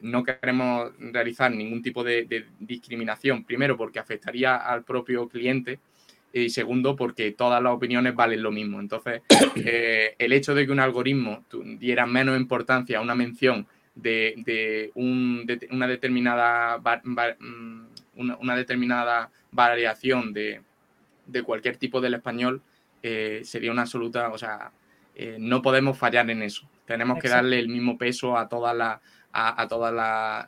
no 0.00 0.24
queremos 0.24 0.90
realizar 0.98 1.52
ningún 1.52 1.82
tipo 1.82 2.02
de, 2.02 2.46
discriminación, 2.58 3.44
primero 3.44 3.76
porque 3.76 3.98
afectaría 3.98 4.56
al 4.56 4.82
propio 4.82 5.28
cliente 5.28 5.78
y 6.32 6.50
segundo 6.50 6.96
porque 6.96 7.32
todas 7.32 7.62
las 7.62 7.72
opiniones 7.72 8.14
valen 8.14 8.42
lo 8.42 8.50
mismo. 8.50 8.80
Entonces, 8.80 9.22
eh, 9.56 10.14
el 10.18 10.32
hecho 10.32 10.54
de 10.54 10.66
que 10.66 10.72
un 10.72 10.80
algoritmo 10.80 11.44
diera 11.78 12.06
menos 12.06 12.38
importancia 12.38 12.98
a 12.98 13.02
una 13.02 13.14
mención 13.14 13.66
de, 13.94 14.92
una, 14.94 15.86
determinada, 15.86 16.78
mm, 16.78 17.80
una, 18.16 18.56
determinada 18.56 19.30
variación 19.50 20.32
de, 20.32 20.62
cualquier 21.44 21.76
tipo 21.76 22.00
del 22.00 22.14
español 22.14 22.62
eh, 23.02 23.42
sería 23.44 23.72
una 23.72 23.82
absoluta, 23.82 24.30
o 24.30 24.38
sea, 24.38 24.72
eh, 25.14 25.36
no 25.38 25.62
podemos 25.62 25.98
fallar 25.98 26.30
en 26.30 26.42
eso. 26.42 26.68
Tenemos 26.86 27.18
que 27.18 27.28
darle 27.28 27.58
el 27.58 27.68
mismo 27.68 27.98
peso 27.98 28.36
a 28.36 28.48
todas 28.48 28.76
las 28.76 29.00
a, 29.30 29.68
todas 29.68 29.92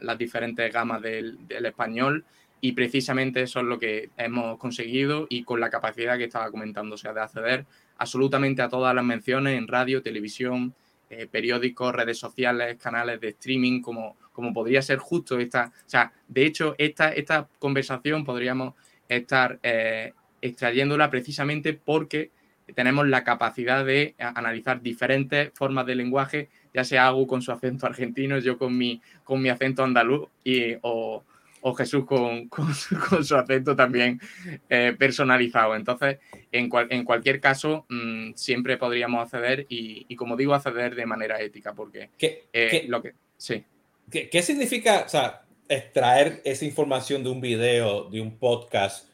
las 0.00 0.18
diferentes 0.18 0.72
gamas 0.72 1.02
del 1.02 1.38
español 1.48 2.24
y 2.60 2.72
precisamente 2.72 3.42
eso 3.42 3.60
es 3.60 3.66
lo 3.66 3.78
que 3.78 4.10
hemos 4.16 4.58
conseguido 4.58 5.26
y 5.28 5.44
con 5.44 5.60
la 5.60 5.70
capacidad 5.70 6.18
que 6.18 6.24
estaba 6.24 6.50
comentando, 6.50 6.94
o 6.94 6.98
sea, 6.98 7.12
de 7.12 7.20
acceder 7.20 7.66
absolutamente 7.96 8.62
a 8.62 8.68
todas 8.68 8.94
las 8.94 9.04
menciones 9.04 9.58
en 9.58 9.66
radio, 9.66 10.02
televisión, 10.02 10.74
eh, 11.08 11.26
periódicos, 11.26 11.94
redes 11.94 12.18
sociales, 12.18 12.76
canales 12.76 13.20
de 13.20 13.28
streaming, 13.28 13.80
como, 13.80 14.16
como 14.32 14.52
podría 14.52 14.82
ser 14.82 14.98
justo 14.98 15.38
esta. 15.38 15.72
O 15.74 15.88
sea, 15.88 16.12
de 16.28 16.46
hecho, 16.46 16.74
esta, 16.78 17.10
esta 17.12 17.48
conversación 17.58 18.24
podríamos 18.24 18.74
estar 19.08 19.58
eh, 19.62 20.12
extrayéndola 20.40 21.10
precisamente 21.10 21.72
porque 21.74 22.30
tenemos 22.74 23.08
la 23.08 23.24
capacidad 23.24 23.84
de 23.84 24.14
analizar 24.18 24.82
diferentes 24.82 25.50
formas 25.54 25.86
de 25.86 25.96
lenguaje, 25.96 26.48
ya 26.72 26.84
sea 26.84 27.08
algo 27.08 27.26
con 27.26 27.42
su 27.42 27.50
acento 27.50 27.86
argentino, 27.86 28.38
yo 28.38 28.58
con 28.58 28.76
mi, 28.78 29.00
con 29.24 29.42
mi 29.42 29.48
acento 29.48 29.82
andaluz, 29.82 30.28
y, 30.44 30.76
o, 30.82 31.24
o 31.62 31.74
Jesús 31.74 32.04
con, 32.04 32.48
con, 32.48 32.74
su 32.74 33.36
acento 33.36 33.76
también 33.76 34.20
eh, 34.68 34.94
personalizado. 34.98 35.74
Entonces, 35.76 36.18
en, 36.52 36.70
en 36.90 37.04
cualquier 37.04 37.40
caso, 37.40 37.86
mm, 37.88 38.32
siempre 38.34 38.76
podríamos 38.76 39.22
acceder 39.22 39.66
y, 39.68 40.14
como 40.16 40.36
digo, 40.36 40.54
acceder 40.54 40.94
de 40.94 41.06
manera 41.06 41.40
ética, 41.40 41.74
porque 41.74 42.10
¿Qué, 42.18 42.44
eh, 42.52 42.84
lo 42.88 43.02
que... 43.02 43.14
Sí. 43.36 43.64
¿qué, 44.10 44.42
significa, 44.42 45.04
o 45.06 45.08
sea, 45.08 45.42
extraer 45.68 46.42
esa 46.44 46.64
información 46.64 47.22
de 47.22 47.30
un 47.30 47.40
video, 47.40 48.04
de 48.04 48.20
un 48.20 48.36
podcast? 48.36 49.08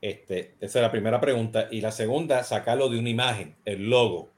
Este, 0.00 0.54
esa 0.60 0.78
es 0.78 0.82
la 0.82 0.90
primera 0.90 1.20
pregunta. 1.20 1.68
Y 1.70 1.80
la 1.80 1.90
segunda, 1.90 2.44
sacarlo 2.44 2.88
de 2.88 2.98
una 2.98 3.08
imagen, 3.08 3.56
el 3.64 3.88
logo. 3.88 4.30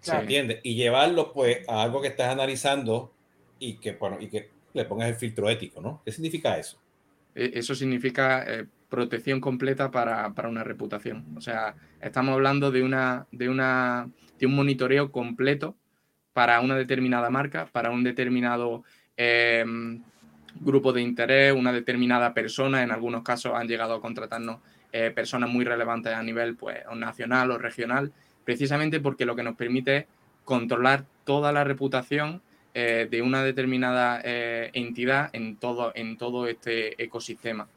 ¿Se 0.00 0.14
entiende? 0.14 0.60
Y 0.62 0.76
llevarlo 0.76 1.32
pues 1.32 1.68
a 1.68 1.82
algo 1.82 2.00
que 2.00 2.08
estás 2.08 2.28
analizando 2.28 3.12
y 3.58 3.74
que, 3.78 3.92
bueno, 3.92 4.18
y 4.20 4.28
que 4.28 4.50
le 4.76 4.84
pongas 4.84 5.08
el 5.08 5.16
filtro 5.16 5.48
ético, 5.48 5.80
¿no? 5.80 6.02
¿Qué 6.04 6.12
significa 6.12 6.58
eso? 6.58 6.80
E, 7.34 7.52
eso 7.54 7.74
significa 7.74 8.44
eh, 8.46 8.66
protección 8.88 9.40
completa 9.40 9.90
para, 9.90 10.32
una 10.48 10.64
reputación. 10.64 11.24
O 11.36 11.40
sea, 11.40 11.74
estamos 12.00 12.34
hablando 12.34 12.70
de, 12.70 12.82
una, 12.82 13.26
de, 13.32 13.48
una, 13.48 14.08
de 14.38 14.46
un 14.46 14.54
monitoreo 14.54 15.10
completo 15.10 15.76
para 16.32 16.60
una 16.60 16.76
determinada 16.76 17.30
marca, 17.30 17.66
para 17.72 17.90
un 17.90 18.04
determinado 18.04 18.84
em, 19.16 20.02
grupo 20.60 20.92
de 20.92 21.02
interés, 21.02 21.54
una 21.54 21.72
determinada 21.72 22.34
persona. 22.34 22.82
En 22.82 22.90
algunos 22.90 23.22
casos 23.22 23.52
han 23.54 23.68
llegado 23.68 23.94
a 23.94 24.00
contratarnos 24.00 24.60
eh, 24.92 25.10
personas 25.14 25.50
muy 25.50 25.64
relevantes 25.64 26.12
a 26.12 26.22
nivel 26.22 26.56
pues, 26.56 26.78
nacional 26.94 27.50
o 27.50 27.58
regional, 27.58 28.12
precisamente 28.44 29.00
porque 29.00 29.26
lo 29.26 29.34
que 29.34 29.42
nos 29.42 29.56
permite 29.56 29.96
es 29.96 30.06
controlar 30.44 31.04
toda 31.24 31.52
la 31.52 31.64
reputación 31.64 32.40
eh, 32.78 33.08
de 33.10 33.22
una 33.22 33.42
determinada 33.42 34.20
eh, 34.22 34.68
entidad 34.74 35.30
en 35.32 35.56
todo, 35.56 35.92
en 35.94 36.18
todo 36.18 36.46
este 36.46 37.02
ecosistema. 37.02 37.68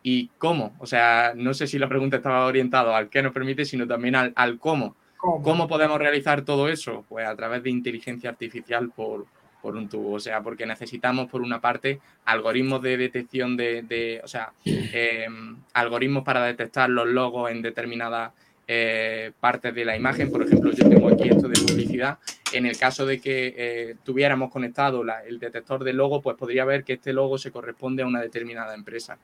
¿Y 0.00 0.28
cómo? 0.38 0.76
O 0.78 0.86
sea, 0.86 1.32
no 1.34 1.54
sé 1.54 1.66
si 1.66 1.76
la 1.76 1.88
pregunta 1.88 2.18
estaba 2.18 2.46
orientada 2.46 2.96
al 2.96 3.08
qué 3.08 3.20
nos 3.20 3.32
permite, 3.32 3.64
sino 3.64 3.84
también 3.88 4.14
al, 4.14 4.58
cómo. 4.60 4.94
cómo. 5.16 5.66
podemos 5.66 5.98
realizar 5.98 6.42
todo 6.42 6.68
eso? 6.68 7.04
Pues 7.08 7.26
a 7.26 7.34
través 7.34 7.64
de 7.64 7.70
inteligencia 7.70 8.30
artificial 8.30 8.92
por, 8.94 9.26
por 9.60 9.74
un 9.74 9.88
tubo. 9.88 10.12
O 10.12 10.20
sea, 10.20 10.40
porque 10.40 10.66
necesitamos, 10.66 11.28
por 11.28 11.40
una 11.40 11.60
parte, 11.60 11.98
algoritmos 12.24 12.80
de 12.80 12.96
detección 12.96 13.56
de, 13.56 14.20
o 14.22 14.28
sea, 14.28 14.52
em, 14.64 15.56
algoritmos 15.72 16.22
para 16.22 16.44
detectar 16.44 16.88
los 16.88 17.08
logos 17.08 17.50
en 17.50 17.60
determinadas 17.60 18.30
eh, 18.66 19.32
partes 19.40 19.74
de 19.74 19.84
la 19.84 19.96
imagen. 19.96 20.30
Por 20.30 20.42
ejemplo, 20.42 20.70
yo 20.72 20.88
tengo 20.88 21.08
aquí 21.08 21.28
esto 21.28 21.48
de 21.48 21.60
publicidad. 21.60 22.18
En 22.52 22.66
el 22.66 22.78
caso 22.78 23.04
de 23.04 23.20
que 23.20 23.54
eh, 23.56 23.96
tuviéramos 24.02 24.50
conectado 24.50 25.04
el 25.26 25.38
detector 25.38 25.84
de 25.84 25.92
logo, 25.92 26.22
pues 26.22 26.36
podría 26.36 26.64
ver 26.64 26.84
que 26.84 26.94
este 26.94 27.12
logo 27.12 27.36
se 27.38 27.50
corresponde 27.50 28.02
a 28.02 28.06
una 28.06 28.20
determinada 28.20 28.74
empresa. 28.74 29.18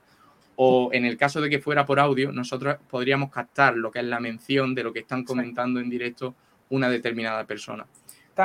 O 0.57 0.89
en 0.93 1.05
el 1.05 1.17
caso 1.17 1.41
de 1.41 1.49
que 1.49 1.59
fuera 1.59 1.85
por 1.85 1.99
audio, 1.99 2.31
nosotros 2.31 2.77
podríamos 2.89 3.31
captar 3.31 3.75
lo 3.75 3.89
que 3.89 3.99
es 3.99 4.05
la 4.05 4.19
mención 4.19 4.75
de 4.75 4.83
lo 4.83 4.93
que 4.93 4.99
están 4.99 5.23
comentando 5.23 5.79
en 5.79 5.89
directo 5.89 6.35
una 6.69 6.89
determinada 6.89 7.45
persona. 7.45 7.85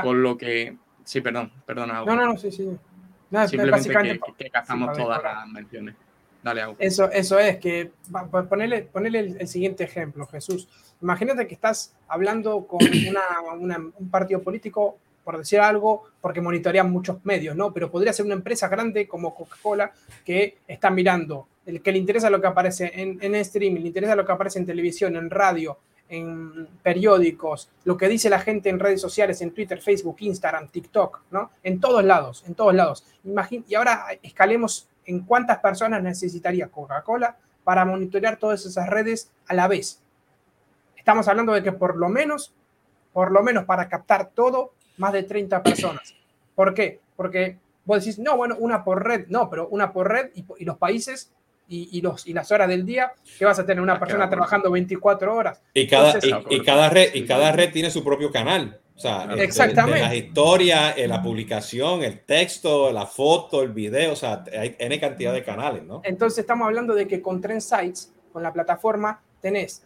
Por 0.02 0.16
lo 0.16 0.37
que. 0.37 0.76
Sí, 1.04 1.20
perdón, 1.20 1.52
perdona. 1.64 2.04
No, 2.04 2.16
no, 2.16 2.26
no, 2.26 2.38
sí, 2.38 2.50
sí. 2.50 2.68
Simplemente 3.48 3.88
que, 3.90 4.20
que, 4.38 4.50
captamos 4.50 4.96
todas 4.96 5.22
las 5.22 5.46
menciones. 5.48 5.94
Eso, 6.78 7.11
eso 7.11 7.38
es, 7.38 7.56
que 7.59 7.90
ponerle, 8.48 8.82
ponerle 8.82 9.37
el, 9.38 9.48
siguiente 9.48 9.85
ejemplo, 9.85 10.26
Jesús. 10.26 10.68
Imagínate 11.02 11.46
que 11.46 11.54
estás 11.54 11.94
hablando 12.09 12.66
con 12.66 12.80
un 13.98 14.11
partido 14.11 14.42
político, 14.42 14.98
por 15.24 15.38
decir 15.38 15.61
algo, 15.61 16.04
porque 16.20 16.40
monitorean 16.40 16.90
muchos 16.90 17.24
medios, 17.24 17.56
¿no? 17.56 17.72
Pero 17.72 17.90
podría 17.90 18.12
ser 18.12 18.26
una 18.26 18.35
empresa 18.35 18.68
grande 18.68 19.09
como 19.09 19.35
Coca-Cola 19.35 19.92
que 20.24 20.59
está 20.68 20.88
mirando, 20.90 21.48
el 21.66 21.82
que 21.82 21.90
le 21.90 21.98
interesa 21.98 22.30
lo 22.30 22.40
que 22.40 22.46
aparece 22.46 22.92
en, 22.94 23.18
en 23.20 23.35
streaming, 23.35 23.80
le 23.80 23.88
interesa 23.88 24.14
lo 24.14 24.24
que 24.24 24.32
aparece 24.32 24.61
en 24.61 24.66
televisión, 24.66 25.16
en 25.16 25.28
radio, 25.28 25.78
en 26.09 26.68
periódicos, 26.82 27.68
lo 27.85 27.96
que 27.96 28.09
dice 28.09 28.30
la 28.30 28.38
gente 28.38 28.68
en 28.68 28.78
redes 28.78 29.00
sociales, 29.00 29.40
en 29.40 29.50
Twitter, 29.50 29.80
Facebook, 29.80 30.16
Instagram, 30.20 30.68
TikTok, 30.68 31.22
¿no? 31.32 31.50
En 31.62 31.80
todos 31.80 32.04
lados, 32.04 32.44
en 32.46 32.54
todos 32.54 32.74
lados. 32.74 33.04
y 33.68 33.74
ahora 33.74 34.06
escalemos 34.22 34.88
en 35.06 35.20
cuántas 35.20 35.58
personas 35.58 36.02
necesitaría 36.02 36.68
Coca-Cola 36.68 37.36
para 37.64 37.84
monitorear 37.84 38.36
todas 38.36 38.64
esas 38.66 38.88
redes 38.88 39.30
a 39.48 39.54
la 39.54 39.68
vez. 39.68 40.00
Estamos 40.96 41.26
hablando 41.28 41.52
de 41.52 41.62
que 41.62 41.72
por 41.72 41.96
lo 41.96 42.08
menos, 42.08 42.52
por 43.12 43.32
lo 43.32 43.42
menos 43.42 43.64
para 43.64 43.88
captar 43.88 44.30
todo, 44.34 44.72
más 44.98 45.12
de 45.12 45.22
30 45.22 45.62
personas. 45.62 46.14
¿Por 46.54 46.74
qué? 46.74 47.00
Porque 47.16 47.58
vos 47.84 48.04
decís, 48.04 48.18
no, 48.18 48.36
bueno, 48.36 48.56
una 48.58 48.84
por 48.84 49.04
red, 49.04 49.26
no, 49.28 49.48
pero 49.48 49.68
una 49.68 49.92
por 49.92 50.10
red 50.10 50.30
y, 50.34 50.64
los 50.64 50.78
países 50.78 51.32
y, 51.68 52.00
los, 52.00 52.26
y 52.26 52.32
las 52.32 52.50
horas 52.52 52.68
del 52.68 52.84
día, 52.86 53.12
que 53.38 53.44
vas 53.44 53.58
a 53.58 53.66
tener 53.66 53.82
una 53.82 53.98
persona 53.98 54.28
trabajando 54.28 54.70
24 54.70 55.34
horas. 55.34 55.62
Y 55.74 55.86
cada, 55.86 56.18
y, 56.50 56.62
cada 56.62 56.88
red, 56.88 57.14
y 57.14 57.26
cada 57.26 57.52
red 57.52 57.72
tiene 57.72 57.90
su 57.90 58.04
propio 58.04 58.30
canal. 58.30 58.80
O 58.96 58.98
sea, 58.98 59.28
Exactamente. 59.37 60.00
las 60.00 60.14
historias, 60.14 60.94
eh, 60.96 61.06
la 61.06 61.22
publicación, 61.22 62.02
el 62.02 62.20
texto, 62.20 62.90
la 62.90 63.04
foto, 63.04 63.62
el 63.62 63.72
video, 63.72 64.14
o 64.14 64.16
sea, 64.16 64.42
hay 64.59 64.74
N 64.78 64.98
cantidad 64.98 65.35
de 65.35 65.44
canales, 65.44 65.82
¿no? 65.82 66.00
Entonces 66.02 66.38
estamos 66.38 66.66
hablando 66.66 66.94
de 66.94 67.06
que 67.06 67.20
con 67.20 67.42
Trend 67.42 67.61
Sites, 67.61 68.11
con 68.32 68.42
la 68.42 68.54
plataforma, 68.54 69.20
tenés, 69.42 69.82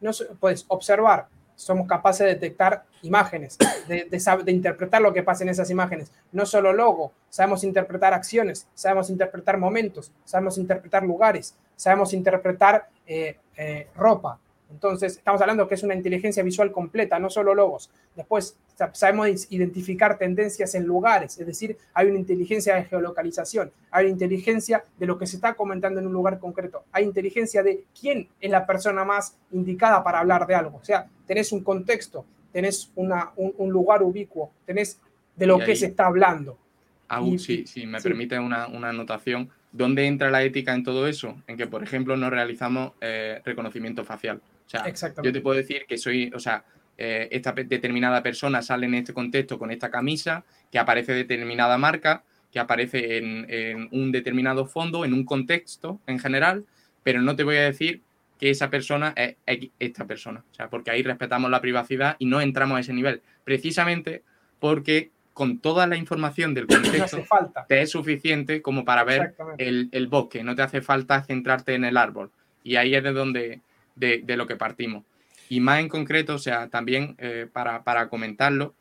no 0.00 0.12
puedes 0.40 0.64
observar, 0.68 1.28
somos 1.56 1.86
capaces 1.86 2.26
de 2.26 2.34
detectar 2.34 2.84
imágenes, 3.02 3.58
de, 3.86 4.08
de, 4.10 4.52
interpretar 4.52 5.02
lo 5.02 5.12
que 5.12 5.22
pasa 5.22 5.44
en 5.44 5.50
esas 5.50 5.70
imágenes. 5.70 6.10
No 6.32 6.46
solo 6.46 6.72
logo, 6.72 7.12
sabemos 7.28 7.64
interpretar 7.64 8.14
acciones, 8.14 8.66
sabemos 8.74 9.10
interpretar 9.10 9.58
momentos, 9.58 10.10
sabemos 10.24 10.58
interpretar 10.58 11.04
lugares, 11.04 11.54
sabemos 11.76 12.12
interpretar 12.12 12.88
eh, 13.06 13.36
eh, 13.56 13.88
ropa, 13.94 14.38
entonces, 14.74 15.18
estamos 15.18 15.40
hablando 15.40 15.68
que 15.68 15.76
es 15.76 15.84
una 15.84 15.94
inteligencia 15.94 16.42
visual 16.42 16.72
completa, 16.72 17.20
no 17.20 17.30
solo 17.30 17.54
logos. 17.54 17.90
Después, 18.16 18.56
sabemos 18.92 19.28
identificar 19.50 20.18
tendencias 20.18 20.74
en 20.74 20.84
lugares, 20.84 21.38
es 21.38 21.46
decir, 21.46 21.78
hay 21.94 22.08
una 22.08 22.18
inteligencia 22.18 22.74
de 22.74 22.84
geolocalización, 22.84 23.70
hay 23.92 24.06
una 24.06 24.12
inteligencia 24.14 24.84
de 24.98 25.06
lo 25.06 25.16
que 25.16 25.28
se 25.28 25.36
está 25.36 25.54
comentando 25.54 26.00
en 26.00 26.08
un 26.08 26.12
lugar 26.12 26.40
concreto, 26.40 26.82
hay 26.90 27.04
inteligencia 27.04 27.62
de 27.62 27.84
quién 27.98 28.28
es 28.40 28.50
la 28.50 28.66
persona 28.66 29.04
más 29.04 29.36
indicada 29.52 30.02
para 30.02 30.18
hablar 30.18 30.44
de 30.48 30.56
algo. 30.56 30.78
O 30.78 30.84
sea, 30.84 31.06
tenés 31.24 31.52
un 31.52 31.62
contexto, 31.62 32.24
tenés 32.52 32.90
una, 32.96 33.30
un, 33.36 33.70
lugar 33.70 34.02
ubicuo, 34.02 34.50
tenés 34.66 35.00
de 35.36 35.46
lo 35.46 35.60
que 35.60 35.76
se 35.76 35.86
está 35.86 36.06
hablando. 36.06 36.58
Aún, 37.06 37.38
sí, 37.38 37.64
sí, 37.66 37.86
me 37.86 38.00
permite 38.00 38.40
una, 38.40 38.66
una 38.66 38.88
anotación. 38.88 39.50
¿Dónde 39.70 40.06
entra 40.06 40.30
la 40.30 40.42
ética 40.42 40.74
en 40.74 40.82
todo 40.82 41.06
eso? 41.06 41.36
En 41.46 41.56
que, 41.56 41.66
por 41.66 41.82
ejemplo, 41.82 42.16
no 42.16 42.30
realizamos 42.30 42.92
eh, 43.00 43.40
reconocimiento 43.44 44.04
facial. 44.04 44.40
O 44.66 44.70
sea, 44.70 45.12
yo 45.22 45.32
te 45.32 45.40
puedo 45.40 45.56
decir 45.56 45.84
que 45.86 45.98
soy, 45.98 46.30
o 46.34 46.38
sea, 46.38 46.64
eh, 46.96 47.28
esta 47.30 47.52
determinada 47.52 48.22
persona 48.22 48.62
sale 48.62 48.86
en 48.86 48.94
este 48.94 49.12
contexto 49.12 49.58
con 49.58 49.70
esta 49.70 49.90
camisa, 49.90 50.44
que 50.70 50.78
aparece 50.78 51.12
determinada 51.12 51.76
marca, 51.76 52.24
que 52.50 52.60
aparece 52.60 53.18
en, 53.18 53.88
un 53.90 54.12
determinado 54.12 54.64
fondo, 54.66 55.04
en 55.04 55.12
un 55.12 55.24
contexto 55.24 56.00
en 56.06 56.18
general, 56.18 56.64
pero 57.02 57.20
no 57.20 57.34
te 57.34 57.42
voy 57.42 57.56
a 57.56 57.62
decir 57.62 58.02
que 58.38 58.50
esa 58.50 58.70
persona 58.70 59.12
es 59.16 59.36
esta 59.78 60.06
persona. 60.06 60.44
O 60.52 60.54
sea, 60.54 60.70
porque 60.70 60.90
ahí 60.90 61.02
respetamos 61.02 61.50
la 61.50 61.60
privacidad 61.60 62.16
y 62.18 62.26
no 62.26 62.40
entramos 62.40 62.76
a 62.76 62.80
ese 62.80 62.92
nivel. 62.92 63.22
Precisamente 63.42 64.22
porque 64.60 65.10
con 65.32 65.58
toda 65.58 65.86
la 65.86 65.96
información 65.96 66.54
del 66.54 66.66
contexto 66.68 67.24
te 67.68 67.82
es 67.82 67.90
suficiente 67.90 68.62
como 68.62 68.84
para 68.84 69.04
ver 69.04 69.34
el, 69.58 70.06
bosque, 70.08 70.44
no 70.44 70.54
te 70.54 70.62
hace 70.62 70.80
falta 70.80 71.22
centrarte 71.24 71.74
en 71.74 71.84
el 71.84 71.96
árbol. 71.96 72.30
Y 72.62 72.76
ahí 72.76 72.94
es 72.94 73.02
de 73.02 73.12
donde, 73.12 73.60
de, 73.94 74.22
lo 74.36 74.46
que 74.46 74.56
partimos. 74.56 75.04
Y 75.48 75.60
más 75.60 75.80
en 75.80 75.88
concreto, 75.88 76.34
o 76.34 76.38
sea, 76.38 76.68
también 76.68 77.14
eh, 77.18 77.46
para, 77.52 78.08
comentarlo, 78.08 78.74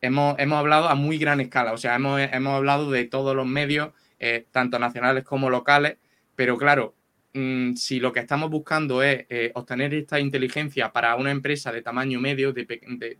hemos, 0.00 0.38
hemos, 0.38 0.58
hablado 0.58 0.88
a 0.88 0.94
muy 0.94 1.18
gran 1.18 1.40
escala, 1.40 1.72
o 1.72 1.78
sea, 1.78 1.96
hemos, 1.96 2.54
hablado 2.54 2.90
de 2.90 3.04
todos 3.04 3.34
los 3.34 3.46
medios, 3.46 3.90
eh, 4.18 4.46
tanto 4.50 4.78
nacionales 4.78 5.24
como 5.24 5.50
locales, 5.50 5.96
pero 6.36 6.56
claro, 6.56 6.94
mm, 7.34 7.74
si 7.74 8.00
lo 8.00 8.12
que 8.12 8.20
estamos 8.20 8.50
buscando 8.50 9.02
es 9.02 9.26
eh, 9.28 9.50
obtener 9.54 9.92
esta 9.94 10.20
inteligencia 10.20 10.92
para 10.92 11.16
una 11.16 11.30
empresa 11.30 11.72
de 11.72 11.82
tamaño 11.82 12.20
medio, 12.20 12.52
de, 12.52 12.64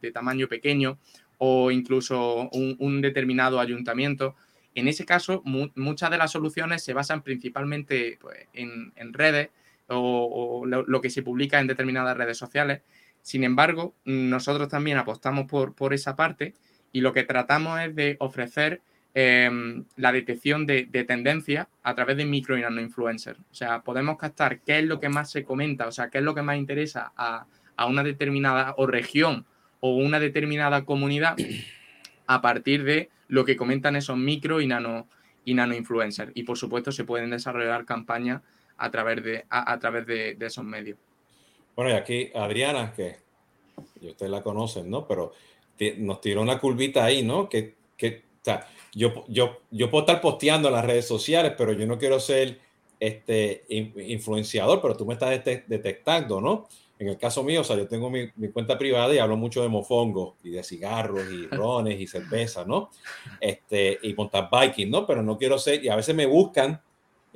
de 0.01 0.11
tamaño 0.13 0.49
pequeño, 0.49 0.99
o 1.39 1.71
incluso 1.71 2.49
un, 2.51 3.01
determinado 3.01 3.61
ayuntamiento. 3.61 4.37
En 4.75 4.89
ese 4.89 5.05
caso, 5.05 5.43
muchas 5.45 6.11
de 6.11 6.19
las 6.19 6.33
soluciones 6.33 6.83
se 6.83 6.93
basan 6.93 7.23
principalmente 7.23 8.19
pues, 8.21 8.47
en, 8.53 9.13
redes 9.13 9.51
o, 9.89 10.65
lo, 10.67 11.01
que 11.01 11.11
se 11.11 11.23
publica 11.23 11.61
en 11.61 11.67
determinadas 11.67 12.17
redes 12.17 12.39
sociales. 12.39 12.83
Sin 13.23 13.45
embargo, 13.45 13.95
nosotros 14.05 14.69
también 14.69 14.99
apostamos 14.99 15.47
por, 15.47 15.75
por 15.75 15.95
esa 15.95 16.17
parte 16.17 16.55
y 16.93 17.01
lo 17.01 17.13
que 17.13 17.25
tratamos 17.25 17.81
es 17.81 17.95
de 17.95 18.17
ofrecer 18.21 18.81
em, 19.15 19.85
la 19.97 20.13
detección 20.13 20.67
de, 20.67 20.85
tendencias 21.07 21.67
a 21.83 21.95
través 21.95 22.17
de 22.17 22.25
micro 22.25 22.57
y 22.57 22.63
nano 22.63 22.81
influencers. 22.81 23.39
O 23.39 23.55
sea, 23.55 23.83
podemos 23.83 24.17
captar 24.17 24.61
qué 24.61 24.79
es 24.79 24.85
lo 24.85 25.01
que 25.01 25.09
más 25.09 25.31
se 25.31 25.45
comenta, 25.45 25.87
o 25.87 25.93
sea, 25.93 26.11
qué 26.11 26.19
es 26.19 26.25
lo 26.25 26.35
que 26.35 26.43
más 26.43 26.57
interesa 26.57 27.13
a, 27.17 27.47
a 27.77 27.87
una 27.87 28.03
determinada 28.03 28.75
o 28.77 28.87
región 28.87 29.47
o 29.81 29.97
una 29.97 30.21
determinada 30.21 30.85
comunidad 30.85 31.37
a 32.27 32.41
partir 32.41 32.85
de 32.85 33.11
lo 33.29 33.45
que 33.45 33.57
comentan 33.57 33.97
esos 33.97 34.17
micro 34.17 34.61
y 34.61 34.67
nano, 34.67 35.09
y 35.45 35.55
nano 35.55 35.75
influencers. 35.75 36.33
Y 36.35 36.45
por 36.45 36.59
supuesto 36.59 36.93
se 36.93 37.05
pueden 37.05 37.31
desarrollar 37.31 37.85
campañas 37.85 38.43
a 38.79 38.91
través 38.91 39.23
de, 39.23 39.45
a, 39.49 39.79
través 39.79 40.07
de, 40.07 40.37
esos 40.41 40.65
medios. 40.65 40.99
Bueno, 41.75 41.91
y 41.91 41.95
aquí 41.95 42.31
Adriana, 42.35 42.93
que 42.95 43.17
ustedes 44.03 44.31
la 44.31 44.43
conocen, 44.43 44.91
¿no? 44.91 45.07
Pero 45.07 45.33
nos 45.99 46.21
tiró 46.21 46.43
una 46.43 46.59
curvita 46.59 47.05
ahí, 47.05 47.23
¿no? 47.23 47.49
Que, 47.49 47.75
que 47.97 48.25
o 48.41 48.45
sea, 48.45 48.67
yo, 48.93 49.25
yo, 49.29 49.59
yo 49.71 49.91
puedo 49.91 50.03
estar 50.03 50.21
posteando 50.21 50.69
en 50.69 50.75
las 50.75 50.85
redes 50.85 51.07
sociales, 51.07 51.53
pero 51.57 51.73
yo 51.73 51.87
no 51.87 51.99
quiero 51.99 52.21
ser 52.21 52.61
este, 52.99 53.65
influenciador, 53.69 54.81
pero 54.81 54.97
tú 54.97 55.05
me 55.05 55.15
estás 55.15 55.45
detectando, 55.45 56.41
¿no? 56.41 56.67
En 56.99 57.09
el 57.09 57.19
caso 57.19 57.43
mío, 57.43 57.61
o 57.61 57.65
sea, 57.65 57.77
yo 57.77 57.87
tengo 57.87 58.09
mi, 58.09 58.31
cuenta 58.53 58.79
privada 58.79 59.15
y 59.15 59.19
hablo 59.19 59.37
mucho 59.37 59.63
de 59.63 59.69
mofongo 59.69 60.37
y 60.43 60.51
de 60.51 60.65
cigarros 60.65 61.31
y 61.31 61.47
rones 61.55 62.01
y 62.01 62.07
cerveza, 62.07 62.65
¿no? 62.65 62.91
Este, 63.39 63.99
y 64.03 64.15
montar 64.15 64.49
biking, 64.51 64.91
¿no? 64.91 65.07
Pero 65.07 65.23
no 65.23 65.37
quiero 65.37 65.59
ser, 65.59 65.85
y 65.85 65.89
a 65.89 65.97
veces 65.97 66.15
me 66.15 66.25
buscan 66.25 66.81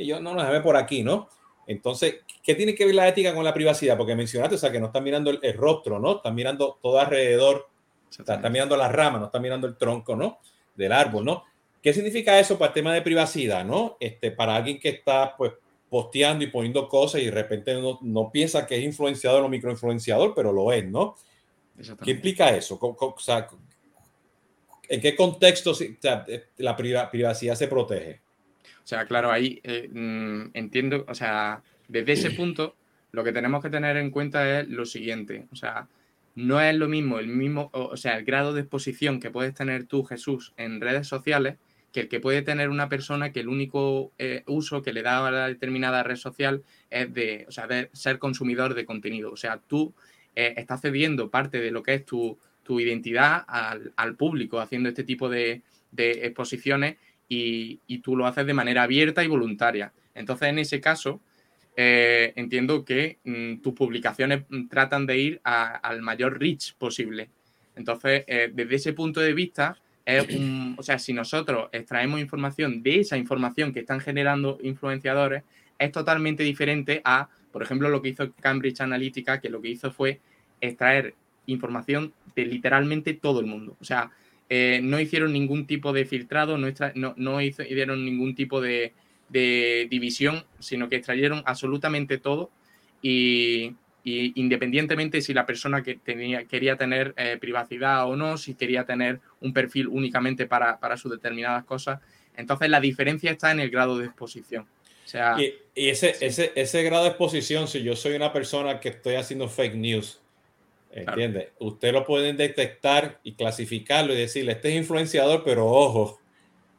y 0.00 0.06
yo, 0.06 0.20
no, 0.20 0.34
no, 0.34 0.40
déjame 0.40 0.60
por 0.60 0.76
aquí, 0.76 1.02
¿no? 1.02 1.28
Entonces, 1.66 2.16
¿qué 2.42 2.54
tiene 2.54 2.74
que 2.74 2.84
ver 2.84 2.94
la 2.94 3.08
ética 3.08 3.34
con 3.34 3.44
la 3.44 3.54
privacidad? 3.54 3.96
Porque 3.96 4.16
mencionaste, 4.16 4.56
o 4.56 4.58
sea, 4.58 4.72
que 4.72 4.80
no 4.80 4.86
están 4.86 5.04
mirando 5.04 5.30
el, 5.30 5.54
rostro, 5.54 6.00
¿no? 6.00 6.16
Están 6.16 6.34
mirando 6.34 6.78
todo 6.82 6.98
alrededor, 6.98 7.68
están 8.10 8.50
mirando 8.50 8.76
las 8.76 8.90
ramas, 8.90 9.20
no 9.20 9.26
están 9.26 9.42
mirando 9.42 9.66
el 9.66 9.76
tronco, 9.76 10.16
¿no? 10.16 10.40
Del 10.74 10.92
árbol, 10.92 11.24
¿no? 11.24 11.44
¿Qué 11.82 11.92
significa 11.92 12.38
eso 12.38 12.58
para 12.58 12.70
el 12.70 12.74
tema 12.74 12.92
de 12.92 13.02
privacidad, 13.02 13.64
¿no? 13.64 13.96
Este, 14.00 14.32
para 14.32 14.56
alguien 14.56 14.80
que 14.80 14.88
está, 14.88 15.36
pues, 15.36 15.52
posteando 15.88 16.44
y 16.44 16.48
poniendo 16.48 16.88
cosas 16.88 17.20
y 17.20 17.26
de 17.26 17.30
repente 17.30 17.74
no, 18.00 18.30
piensa 18.32 18.66
que 18.66 18.76
es 18.76 18.84
influenciador 18.84 19.44
o 19.44 19.48
microinfluenciador, 19.48 20.34
pero 20.34 20.52
lo 20.52 20.72
es, 20.72 20.84
¿no? 20.84 21.16
¿Qué 22.04 22.12
implica 22.12 22.50
eso? 22.50 22.78
¿En 24.88 25.00
qué 25.00 25.14
contexto 25.14 25.72
la 26.56 26.76
privacidad 26.76 27.54
se 27.54 27.68
protege? 27.68 28.20
O 28.90 28.92
sea, 28.96 29.06
claro, 29.06 29.30
ahí 29.30 29.60
eh, 29.62 29.88
mm, 29.88 30.50
entiendo, 30.52 31.04
o 31.06 31.14
sea, 31.14 31.62
desde 31.86 32.10
ese 32.10 32.32
punto 32.32 32.74
lo 33.12 33.22
que 33.22 33.30
tenemos 33.30 33.62
que 33.62 33.70
tener 33.70 33.96
en 33.96 34.10
cuenta 34.10 34.58
es 34.58 34.68
lo 34.68 34.84
siguiente, 34.84 35.46
o 35.52 35.54
sea, 35.54 35.86
no 36.34 36.60
es 36.60 36.74
lo 36.74 36.88
mismo 36.88 37.20
el 37.20 37.28
mismo, 37.28 37.70
o 37.72 37.96
sea, 37.96 38.18
el 38.18 38.24
grado 38.24 38.52
de 38.52 38.62
exposición 38.62 39.20
que 39.20 39.30
puedes 39.30 39.54
tener 39.54 39.84
tú, 39.84 40.02
Jesús, 40.02 40.54
en 40.56 40.80
redes 40.80 41.06
sociales 41.06 41.58
que 41.92 42.00
el 42.00 42.08
que 42.08 42.18
puede 42.18 42.42
tener 42.42 42.68
una 42.68 42.88
persona 42.88 43.30
que 43.30 43.38
el 43.38 43.48
único 43.48 44.10
eh, 44.18 44.42
uso 44.48 44.82
que 44.82 44.92
le 44.92 45.02
da 45.02 45.24
a 45.24 45.30
la 45.30 45.46
determinada 45.46 46.02
red 46.02 46.16
social 46.16 46.64
es 46.90 47.14
de, 47.14 47.44
o 47.48 47.52
sea, 47.52 47.68
de 47.68 47.90
ser 47.92 48.18
consumidor 48.18 48.74
de 48.74 48.86
contenido. 48.86 49.30
O 49.30 49.36
sea, 49.36 49.60
tú 49.68 49.94
eh, 50.34 50.54
estás 50.56 50.80
cediendo 50.80 51.30
parte 51.30 51.60
de 51.60 51.70
lo 51.70 51.84
que 51.84 51.94
es 51.94 52.04
tu, 52.04 52.36
identidad 52.68 53.44
al, 53.48 54.14
público 54.16 54.60
haciendo 54.60 54.88
este 54.88 55.02
tipo 55.02 55.28
de, 55.28 55.62
exposiciones 55.96 56.96
y, 57.30 57.98
tú 57.98 58.16
lo 58.16 58.26
haces 58.26 58.44
de 58.44 58.54
manera 58.54 58.82
abierta 58.82 59.22
y 59.22 59.28
voluntaria. 59.28 59.92
Entonces, 60.14 60.48
en 60.48 60.58
ese 60.58 60.80
caso, 60.80 61.20
eh, 61.76 62.32
entiendo 62.34 62.84
que 62.84 63.18
mm, 63.24 63.60
tus 63.62 63.72
publicaciones 63.74 64.42
mm, 64.48 64.66
tratan 64.66 65.06
de 65.06 65.18
ir 65.18 65.40
al 65.44 66.02
mayor 66.02 66.40
reach 66.40 66.74
posible. 66.74 67.30
Entonces, 67.76 68.24
desde 68.26 68.74
ese 68.74 68.92
punto 68.92 69.20
de 69.20 69.32
vista, 69.32 69.76
o 70.76 70.82
sea, 70.82 70.98
si 70.98 71.12
nosotros 71.12 71.68
extraemos 71.72 72.20
información 72.20 72.82
de 72.82 73.00
esa 73.00 73.16
información 73.16 73.72
que 73.72 73.80
están 73.80 74.00
generando 74.00 74.58
influenciadores, 74.62 75.44
es 75.78 75.92
totalmente 75.92 76.42
diferente 76.42 77.00
a, 77.04 77.28
por 77.52 77.62
ejemplo, 77.62 77.88
lo 77.88 78.02
que 78.02 78.10
hizo 78.10 78.32
Cambridge 78.40 78.80
Analytica, 78.80 79.40
que 79.40 79.48
lo 79.48 79.62
que 79.62 79.68
hizo 79.68 79.92
fue 79.92 80.20
extraer 80.60 81.14
información 81.46 82.12
de 82.34 82.44
literalmente 82.44 83.14
todo 83.14 83.40
el 83.40 83.46
mundo. 83.46 83.76
O 83.80 83.84
sea, 83.84 84.10
eh, 84.52 84.80
no 84.82 84.98
hicieron 85.00 85.32
ningún 85.32 85.66
tipo 85.66 85.92
de 85.92 86.04
filtrado, 86.04 86.58
no, 86.58 87.14
no, 87.16 87.40
hicieron 87.40 88.04
ningún 88.04 88.34
tipo 88.34 88.60
de, 88.60 88.92
de 89.28 89.86
división, 89.88 90.44
sino 90.58 90.88
que 90.88 90.96
extrayeron 90.96 91.42
absolutamente 91.46 92.18
todo 92.18 92.50
y, 93.00 93.76
y 94.02 94.32
independientemente 94.40 95.20
si 95.20 95.34
la 95.34 95.46
persona 95.46 95.82
que 95.82 95.94
tenía, 95.94 96.44
quería 96.46 96.76
tener 96.76 97.14
eh, 97.16 97.36
privacidad 97.40 98.06
o 98.06 98.16
no, 98.16 98.36
si 98.38 98.54
quería 98.54 98.84
tener 98.84 99.20
un 99.40 99.52
perfil 99.52 99.86
únicamente 99.86 100.46
para, 100.46 100.80
para, 100.80 100.96
sus 100.96 101.12
determinadas 101.12 101.64
cosas. 101.64 102.00
Entonces 102.36 102.68
la 102.70 102.80
diferencia 102.80 103.30
está 103.30 103.52
en 103.52 103.60
el 103.60 103.70
grado 103.70 103.98
de 103.98 104.06
exposición. 104.06 104.66
O 105.04 105.08
sea, 105.08 105.36
y, 105.38 105.54
ese, 105.74 106.16
ese, 106.20 106.52
ese, 106.54 106.82
grado 106.82 107.04
de 107.04 107.10
exposición, 107.10 107.68
si 107.68 107.82
yo 107.82 107.94
soy 107.96 108.14
una 108.14 108.32
persona 108.32 108.80
que 108.80 108.90
estoy 108.90 109.14
haciendo 109.14 109.48
fake 109.48 109.74
news, 109.74 110.20
¿entiende? 110.92 111.52
Usted 111.58 111.92
lo 111.92 112.04
pueden 112.04 112.36
detectar 112.36 113.20
y 113.22 113.32
clasificarlo 113.32 114.12
y 114.12 114.16
decirle, 114.18 114.52
este 114.52 114.70
es 114.70 114.76
influenciador, 114.76 115.42
pero 115.44 115.66
ojo, 115.66 116.20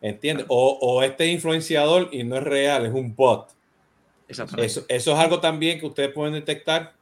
¿entiende? 0.02 0.46
O, 0.48 0.78
o 0.82 1.04
este 1.04 1.26
es 1.26 1.32
influenciador 1.32 2.10
y 2.12 2.24
no 2.24 2.38
es 2.38 2.44
real, 2.44 2.86
es 2.86 2.94
un 2.94 3.16
bot. 3.16 3.50
Eso, 4.28 4.46
eso 4.58 4.86
es 4.88 5.08
algo 5.08 5.42
también 5.42 5.80
que 5.80 5.86
ustedes 5.86 6.12
pueden 6.12 6.34
detectar 6.34 6.94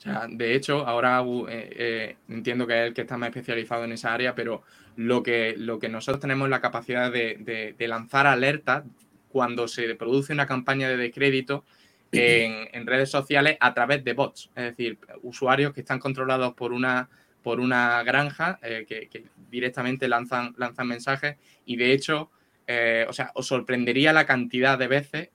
o 0.00 0.02
sea, 0.02 0.26
de 0.30 0.54
hecho, 0.54 0.86
ahora 0.86 1.22
eh, 1.50 1.70
eh, 1.76 2.16
entiendo 2.30 2.66
que 2.66 2.80
es 2.80 2.88
el 2.88 2.94
que 2.94 3.02
está 3.02 3.18
más 3.18 3.28
especializado 3.28 3.84
en 3.84 3.92
esa 3.92 4.14
área, 4.14 4.34
pero 4.34 4.62
lo 4.96 5.22
que, 5.22 5.54
lo 5.58 5.78
que 5.78 5.90
nosotros 5.90 6.22
tenemos 6.22 6.48
la 6.48 6.62
capacidad 6.62 7.12
de, 7.12 7.76
lanzar 7.80 8.26
alertas 8.26 8.84
cuando 9.28 9.68
se 9.68 9.94
produce 9.96 10.32
una 10.32 10.46
campaña 10.46 10.88
de 10.88 10.96
descrédito 10.96 11.66
en, 12.12 12.86
redes 12.86 13.10
sociales 13.10 13.56
a 13.60 13.72
través 13.74 14.02
de 14.04 14.12
bots, 14.12 14.50
es 14.54 14.64
decir, 14.64 14.98
usuarios 15.22 15.72
que 15.72 15.80
están 15.80 15.98
controlados 15.98 16.54
por 16.54 16.72
una, 16.72 17.08
por 17.42 17.60
una 17.60 18.02
granja 18.02 18.58
eh, 18.62 18.84
que, 18.86 19.24
directamente 19.50 20.08
lanzan, 20.08 20.54
lanzan 20.56 20.88
mensajes. 20.88 21.36
Y 21.64 21.76
de 21.76 21.92
hecho, 21.92 22.30
o 23.08 23.12
sea, 23.12 23.32
os 23.34 23.48
sorprendería 23.48 24.12
la 24.12 24.26
cantidad 24.26 24.78
de 24.78 24.86
veces 24.86 25.30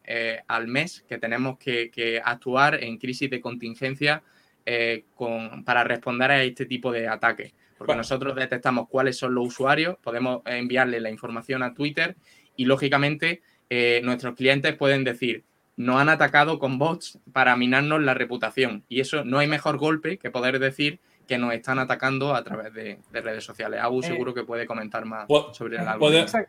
al 0.47 0.69
mes 0.69 1.03
que 1.09 1.17
tenemos 1.17 1.57
que, 1.57 1.91
que 1.91 2.21
actuar 2.23 2.81
en 2.81 2.97
crisis 2.97 3.29
de 3.29 3.41
contingencia 3.41 4.23
eh, 4.67 5.05
con, 5.13 5.63
para 5.63 5.83
responder 5.83 6.31
a 6.31 6.41
este 6.41 6.65
tipo 6.65 6.91
de 6.91 7.07
ataques. 7.07 7.53
Porque 7.77 7.95
nosotros 7.95 8.35
detectamos 8.35 8.89
cuáles 8.89 9.15
son 9.15 9.35
los 9.35 9.49
usuarios, 9.49 9.97
podemos 10.01 10.41
enviarle 10.45 10.99
la 10.99 11.11
información 11.11 11.61
a 11.61 11.75
Twitter 11.75 12.15
y 12.55 12.65
lógicamente 12.65 13.43
eh, 13.69 14.01
nuestros 14.03 14.33
clientes 14.33 14.73
pueden 14.75 15.03
decir, 15.03 15.43
nos 15.77 15.99
han 15.99 16.09
atacado 16.09 16.59
con 16.59 16.77
bots 16.77 17.19
para 17.33 17.55
minarnos 17.55 18.01
la 18.01 18.13
reputación. 18.13 18.83
Y 18.87 19.01
eso 19.01 19.23
no 19.23 19.39
hay 19.39 19.47
mejor 19.47 19.77
golpe 19.77 20.17
que 20.17 20.31
poder 20.31 20.59
decir 20.59 20.99
que 21.27 21.37
nos 21.37 21.53
están 21.53 21.79
atacando 21.79 22.35
a 22.35 22.43
través 22.43 22.73
de, 22.73 22.99
redes 23.11 23.43
sociales. 23.43 23.79
Abu 23.81 24.01
eh, 24.01 24.07
seguro 24.07 24.33
que 24.33 24.43
puede 24.43 24.65
comentar 24.65 25.05
más 25.05 25.27
sobre 25.53 25.77
el 25.77 25.87
algoritmo. 25.87 26.39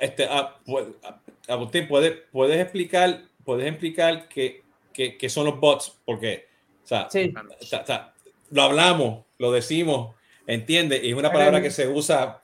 Este, 0.00 0.28
Agustín, 1.48 1.86
¿puedes, 1.86 2.18
puedes 2.32 2.60
explicar, 2.60 3.22
puedes 3.44 3.68
explicar 3.68 4.28
qué, 4.28 4.62
qué 4.92 5.28
son 5.28 5.46
los 5.46 5.60
bots? 5.60 6.00
Porque 6.04 6.50
sea, 7.08 8.12
lo 8.50 8.62
hablamos, 8.62 9.24
lo 9.38 9.52
decimos, 9.52 10.14
¿entiendes? 10.46 11.02
Y 11.04 11.10
es 11.10 11.14
una 11.14 11.32
palabra 11.32 11.62
que 11.62 11.70
se 11.70 11.88
usa 11.88 12.42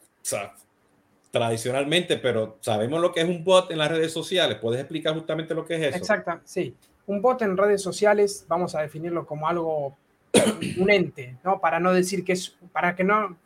tradicionalmente, 1.37 2.17
pero 2.17 2.57
sabemos 2.61 3.01
lo 3.01 3.13
que 3.13 3.21
es 3.21 3.29
un 3.29 3.45
bot 3.45 3.71
en 3.71 3.79
las 3.79 3.91
redes 3.91 4.13
sociales. 4.13 4.59
¿Puedes 4.61 4.81
explicar 4.81 5.15
justamente 5.15 5.55
lo 5.55 5.67
que 5.67 5.75
es 5.75 5.83
eso? 5.89 5.99
Exacto, 5.99 6.41
sí. 6.45 6.75
Un 7.07 7.21
bot 7.21 7.43
en 7.43 7.57
redes 7.57 7.83
sociales, 7.83 8.45
vamos 8.49 8.75
a 8.75 8.81
definirlo 8.81 9.27
como 9.27 9.47
algo, 9.47 9.97
un 10.79 10.91
ente, 10.91 11.37
¿no? 11.45 11.61
Para 11.61 11.79
no 11.79 11.93
decir 11.93 12.25
que 12.25 12.33
es, 12.33 12.57
para 12.73 12.97
que 12.97 13.05
no, 13.05 13.37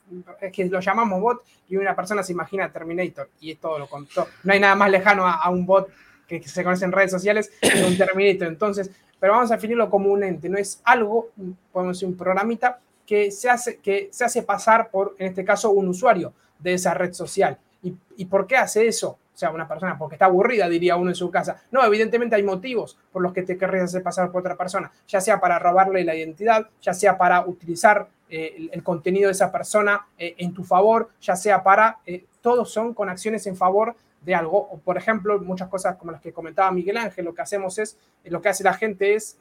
es 0.41 0.53
que 0.53 0.67
lo 0.67 0.81
llamamos 0.81 1.21
bot 1.21 1.43
y 1.69 1.77
una 1.77 1.97
persona 1.97 2.23
se 2.23 2.33
imagina 2.33 2.73
Terminator 2.73 3.29
y 3.41 3.51
es 3.53 3.59
todo 3.59 3.79
lo 3.79 3.89
contrario. 3.89 4.31
No 4.45 4.53
hay 4.53 4.61
nada 4.61 4.77
más 4.77 4.91
lejano 4.91 5.27
a, 5.27 5.51
un 5.51 5.67
bot 5.67 5.89
que 6.29 6.41
se 6.43 6.63
conoce 6.63 6.85
en 6.85 6.93
redes 6.93 7.11
sociales 7.11 7.51
que 7.61 7.85
un 7.85 7.97
Terminator. 7.99 8.47
Entonces, 8.47 8.91
pero 9.19 9.33
vamos 9.33 9.51
a 9.51 9.57
definirlo 9.57 9.91
como 9.91 10.13
un 10.13 10.23
ente, 10.23 10.49
no 10.49 10.59
es 10.59 10.81
algo, 10.85 11.31
podemos 11.73 11.97
decir 11.97 12.09
un 12.09 12.17
programita 12.17 12.79
que 13.05 13.33
se 13.33 13.51
hace, 13.51 13.79
que 13.79 14.09
se 14.13 14.25
hace 14.25 14.45
pasar 14.45 14.91
por, 14.91 15.17
en 15.19 15.27
este 15.27 15.45
caso, 15.45 15.71
un 15.71 15.89
usuario 15.89 16.33
de 16.61 16.75
esa 16.75 16.95
red 16.95 17.13
social. 17.13 17.59
¿Y, 17.83 17.95
¿Y 18.17 18.25
por 18.27 18.47
qué 18.47 18.57
hace 18.57 18.87
eso? 18.87 19.19
O 19.35 19.39
sea, 19.41 19.53
una 19.53 19.67
persona 19.67 19.97
porque 19.97 20.17
está 20.17 20.27
aburrida, 20.27 20.69
diría 20.69 20.97
uno 20.97 21.09
en 21.11 21.15
su 21.15 21.31
casa. 21.31 21.63
No, 21.71 21.83
evidentemente 21.83 22.37
hay 22.37 22.43
motivos 22.43 22.99
por 23.11 23.23
los 23.23 23.33
que 23.33 23.43
te 23.43 23.57
querrías 23.57 23.85
hacer 23.85 24.03
pasar 24.03 24.31
por 24.31 24.41
otra 24.41 24.55
persona, 24.55 24.93
ya 25.09 25.19
sea 25.19 25.41
para 25.41 25.59
robarle 25.59 26.05
la 26.05 26.15
identidad, 26.15 26.69
ya 26.83 26.93
sea 26.93 27.17
para 27.17 27.47
utilizar 27.47 28.07
eh, 28.29 28.69
el, 28.71 28.83
contenido 28.83 29.29
de 29.29 29.33
esa 29.33 29.51
persona 29.51 30.07
eh, 30.19 30.35
en 30.37 30.53
tu 30.53 30.63
favor, 30.63 31.09
ya 31.23 31.37
sea 31.37 31.63
para, 31.63 32.01
eh, 32.05 32.27
todos 32.43 32.71
son 32.71 32.93
con 32.93 33.09
acciones 33.09 33.47
en 33.47 33.57
favor 33.57 33.97
de 34.21 34.35
algo. 34.35 34.79
Por 34.85 34.99
ejemplo, 34.99 35.41
muchas 35.41 35.69
cosas 35.69 35.97
como 35.97 36.13
las 36.13 36.21
que 36.21 36.35
comentaba 36.35 36.71
Miguel 36.71 36.99
Ángel, 36.99 37.25
lo 37.25 37.35
que 37.35 37.41
hacemos 37.41 37.79
es, 37.79 37.97
lo 38.25 38.43
que 38.43 38.51
hace 38.51 38.63
la 38.63 38.75
gente 38.75 39.15
es 39.15 39.39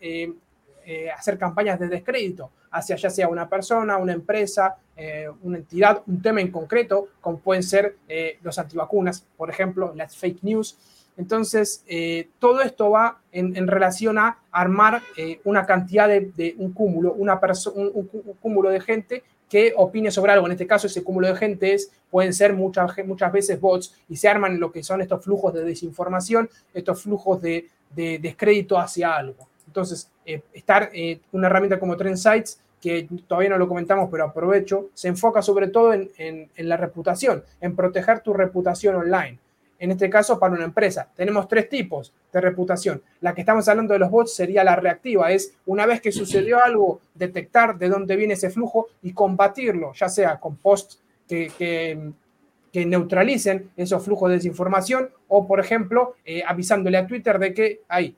eh, 0.89 1.05
eh, 1.05 1.11
hacer 1.11 1.37
campañas 1.37 1.79
de 1.79 1.87
descrédito 1.87 2.49
hacia 2.71 2.95
ya 2.95 3.11
sea 3.11 3.27
una 3.27 3.47
persona, 3.47 3.97
una 3.97 4.13
empresa, 4.13 4.75
eh, 4.97 5.27
una 5.43 5.57
entidad, 5.57 6.01
un 6.07 6.19
tema 6.21 6.41
en 6.41 6.51
concreto, 6.51 7.09
como 7.21 7.37
pueden 7.37 7.61
ser 7.61 7.97
los 8.41 8.57
antivacunas, 8.57 9.23
por 9.37 9.49
ejemplo, 9.49 9.93
las 9.95 10.17
fake 10.17 10.43
news. 10.43 10.77
Entonces, 11.15 11.83
todo 12.39 12.61
esto 12.61 12.91
va 12.91 13.19
en, 13.31 13.67
relación 13.67 14.17
a 14.17 14.39
armar 14.51 15.01
una 15.43 15.65
cantidad 15.65 16.07
de, 16.07 16.55
un 16.57 16.71
cúmulo, 16.71 17.13
una 17.13 17.39
un, 17.75 17.91
un, 17.93 18.33
cúmulo 18.39 18.69
de 18.69 18.79
gente 18.79 19.23
que 19.49 19.73
opine 19.75 20.11
sobre 20.11 20.31
algo. 20.31 20.45
En 20.45 20.53
este 20.53 20.67
caso, 20.67 20.87
ese 20.87 21.03
cúmulo 21.03 21.27
de 21.27 21.35
gente 21.35 21.73
es, 21.73 21.91
pueden 22.09 22.33
ser 22.33 22.53
muchas, 22.53 22.91
muchas 23.05 23.31
veces 23.31 23.59
bots 23.59 23.95
y 24.07 24.15
se 24.15 24.27
arman 24.27 24.59
lo 24.59 24.71
que 24.71 24.83
son 24.83 25.01
estos 25.01 25.23
flujos 25.23 25.53
de 25.53 25.63
desinformación, 25.63 26.49
estos 26.73 27.01
flujos 27.01 27.41
de, 27.41 27.67
descrédito 27.95 28.77
hacia 28.77 29.15
algo. 29.15 29.49
Entonces, 29.69 30.11
eh, 30.25 30.41
estar 30.53 30.89
eh, 30.93 31.19
una 31.31 31.47
herramienta 31.47 31.79
como 31.79 31.95
Trend 31.95 32.17
Sites, 32.17 32.59
que 32.81 33.07
todavía 33.27 33.51
no 33.51 33.57
lo 33.57 33.67
comentamos, 33.67 34.09
pero 34.09 34.25
aprovecho, 34.25 34.89
se 34.93 35.09
enfoca 35.09 35.41
sobre 35.41 35.67
todo 35.67 35.93
en, 35.93 36.09
en 36.17 36.69
la 36.69 36.77
reputación, 36.77 37.43
en 37.61 37.75
proteger 37.75 38.21
tu 38.21 38.33
reputación 38.33 38.95
online 38.95 39.37
en 39.79 39.91
este 39.91 40.09
caso 40.09 40.37
para 40.37 40.53
una 40.53 40.65
empresa. 40.65 41.09
Tenemos 41.15 41.47
tres 41.47 41.69
tipos 41.69 42.13
de 42.31 42.41
reputación. 42.41 43.01
La 43.21 43.33
que 43.33 43.41
estamos 43.41 43.67
hablando 43.67 43.93
de 43.93 43.99
los 43.99 44.11
bots 44.11 44.35
sería 44.35 44.63
la 44.63 44.75
reactiva, 44.75 45.31
es 45.31 45.53
una 45.65 45.85
vez 45.85 46.01
que 46.01 46.11
sucedió 46.11 46.63
algo, 46.63 46.99
detectar 47.15 47.77
de 47.77 47.89
dónde 47.89 48.15
viene 48.15 48.33
ese 48.33 48.49
flujo 48.49 48.87
y 49.01 49.13
combatirlo, 49.13 49.93
ya 49.93 50.09
sea 50.09 50.39
con 50.39 50.57
posts 50.57 51.01
que, 51.27 51.51
que, 51.57 52.11
neutralicen 52.85 53.71
esos 53.75 54.03
flujos 54.03 54.29
de 54.29 54.35
desinformación 54.35 55.09
o, 55.27 55.47
por 55.47 55.59
ejemplo, 55.59 56.15
eh, 56.23 56.43
avisándole 56.45 56.97
a 56.97 57.07
Twitter 57.07 57.39
de 57.39 57.53
que 57.53 57.81
hay 57.87 58.15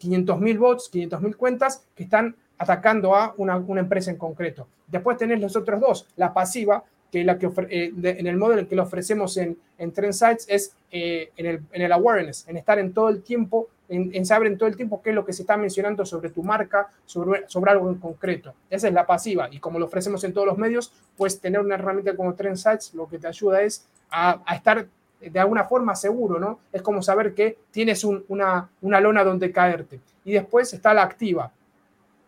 500.000 0.00 0.58
bots, 0.58 0.90
500.000 0.92 1.36
cuentas 1.36 1.84
que 1.94 2.04
están 2.04 2.36
atacando 2.58 3.14
a 3.14 3.34
una, 3.36 3.62
empresa 3.80 4.10
en 4.10 4.16
concreto. 4.16 4.66
Después 4.86 5.16
tenés 5.16 5.40
los 5.40 5.56
otros 5.56 5.80
dos, 5.80 6.06
la 6.16 6.32
pasiva, 6.32 6.84
que 7.10 7.22
la 7.24 7.38
que 7.38 7.48
eh, 7.70 7.92
en 8.02 8.26
el 8.26 8.36
modo 8.36 8.54
en 8.54 8.60
el 8.60 8.66
que 8.66 8.74
lo 8.74 8.82
ofrecemos 8.82 9.36
en, 9.36 9.56
en 9.78 9.92
Trend 9.92 10.14
es 10.48 10.74
eh, 10.90 11.30
en, 11.36 11.46
el, 11.46 11.60
en, 11.72 11.82
el, 11.82 11.92
awareness, 11.92 12.48
en 12.48 12.56
estar 12.56 12.78
en 12.78 12.92
todo 12.92 13.08
el 13.08 13.22
tiempo, 13.22 13.68
en, 13.88 14.26
saber 14.26 14.48
en 14.48 14.58
todo 14.58 14.68
el 14.68 14.76
tiempo 14.76 15.00
qué 15.00 15.10
es 15.10 15.14
lo 15.14 15.24
que 15.24 15.32
se 15.32 15.42
está 15.42 15.56
mencionando 15.56 16.04
sobre 16.04 16.30
tu 16.30 16.42
marca, 16.42 16.88
sobre, 17.04 17.44
sobre 17.48 17.70
algo 17.70 17.88
en 17.88 17.96
concreto. 17.96 18.54
Esa 18.68 18.88
es 18.88 18.94
la 18.94 19.06
pasiva 19.06 19.48
y 19.50 19.60
como 19.60 19.78
lo 19.78 19.86
ofrecemos 19.86 20.24
en 20.24 20.32
todos 20.32 20.46
los 20.46 20.58
medios, 20.58 20.92
pues 21.16 21.40
tener 21.40 21.60
una 21.60 21.76
herramienta 21.76 22.16
como 22.16 22.34
Trend 22.34 22.56
Sites 22.56 22.94
lo 22.94 23.08
que 23.08 23.18
te 23.18 23.28
ayuda 23.28 23.62
es 23.62 23.86
a 24.10 24.42
estar 24.54 24.88
de 25.30 25.40
alguna 25.40 25.64
forma 25.64 25.94
seguro, 25.94 26.38
¿no? 26.38 26.60
Es 26.72 26.82
como 26.82 27.02
saber 27.02 27.34
que 27.34 27.58
tienes 27.70 28.04
una, 28.04 28.68
una 28.80 29.00
lona 29.00 29.24
donde 29.24 29.52
caerte. 29.52 30.00
Y 30.24 30.32
después 30.32 30.72
está 30.72 30.92
la 30.94 31.02
activa, 31.02 31.52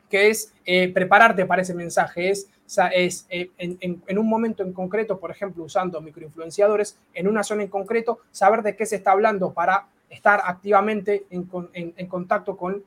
que 0.08 0.30
es 0.30 0.52
eh, 0.64 0.92
prepararte 0.92 1.44
para 1.46 1.62
ese 1.62 1.74
mensaje, 1.74 2.30
es, 2.30 2.48
es 2.94 3.26
eh, 3.30 3.50
en, 3.58 4.18
un 4.18 4.28
momento 4.28 4.62
en 4.62 4.72
concreto, 4.72 5.18
por 5.18 5.30
ejemplo, 5.30 5.64
usando 5.64 6.00
microinfluenciadores, 6.00 6.98
en 7.14 7.28
una 7.28 7.42
zona 7.42 7.62
en 7.62 7.68
concreto, 7.68 8.20
saber 8.30 8.62
de 8.62 8.76
qué 8.76 8.86
se 8.86 8.96
está 8.96 9.12
hablando 9.12 9.52
para 9.52 9.86
estar 10.08 10.40
activamente 10.44 11.26
en, 11.30 12.06
contacto 12.08 12.56
con 12.56 12.82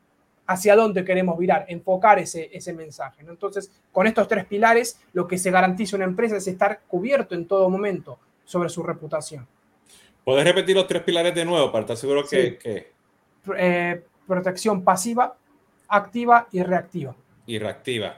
hacia 0.47 0.76
dónde 0.76 1.05
queremos 1.05 1.38
virar, 1.38 1.66
enfocar 1.70 2.20
ese, 2.20 2.49
ese 2.51 2.74
mensaje. 2.74 3.24
Entonces, 3.28 3.72
con 3.91 4.07
estos 4.07 4.28
tres 4.28 4.45
pilares, 4.45 4.99
lo 5.14 5.28
que 5.28 5.38
se 5.38 5.51
garantiza 5.51 5.95
una 5.95 6.05
empresa 6.05 6.36
es 6.36 6.47
estar 6.47 6.82
cubierto 6.88 7.36
en 7.36 7.47
todo 7.47 7.70
momento 7.70 8.18
sobre 8.43 8.68
su 8.68 8.84
reputación. 8.84 9.47
¿Puedes 10.24 10.44
repetir 10.44 10.76
los 10.76 10.88
tres 10.88 11.04
pilares 11.04 11.34
de 11.34 11.46
nuevo 11.46 11.72
para 11.72 11.82
estar 11.82 11.98
seguro 11.98 12.26
que... 12.28 12.92
Eh, 13.58 14.04
protección 14.28 14.84
pasiva, 14.84 15.36
activa 15.88 16.48
y 16.52 16.64
reactiva. 16.64 17.16
Y 17.46 17.58
reactiva. 17.58 18.18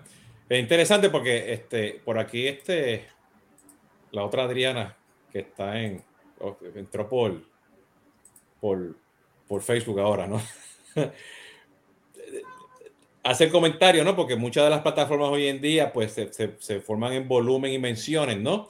Es 0.50 0.60
interesante 0.60 1.10
porque 1.10 1.54
este, 1.54 2.02
por 2.04 2.20
aquí 2.20 2.48
este, 2.48 3.08
la 4.12 4.24
otra 4.24 4.44
Adriana 4.44 4.96
que 5.32 5.40
está 5.40 5.80
en, 5.82 6.04
entró 6.76 7.10
por, 7.10 7.42
por, 8.60 8.96
Facebook 9.62 10.00
ahora, 10.00 10.28
¿no? 10.28 10.42
Hace 13.24 13.46
el 13.46 13.52
comentario, 13.52 14.04
¿no? 14.04 14.16
Porque 14.16 14.36
muchas 14.36 14.66
de 14.66 14.70
las 14.70 14.82
plataformas 14.82 15.30
hoy 15.30 15.48
en 15.48 15.62
día 15.62 15.94
pues 15.94 16.14
se, 16.14 16.82
forman 16.82 17.14
en 17.14 17.28
volumen 17.28 17.72
y 17.72 17.80
menciones, 17.80 18.38
¿no? 18.40 18.68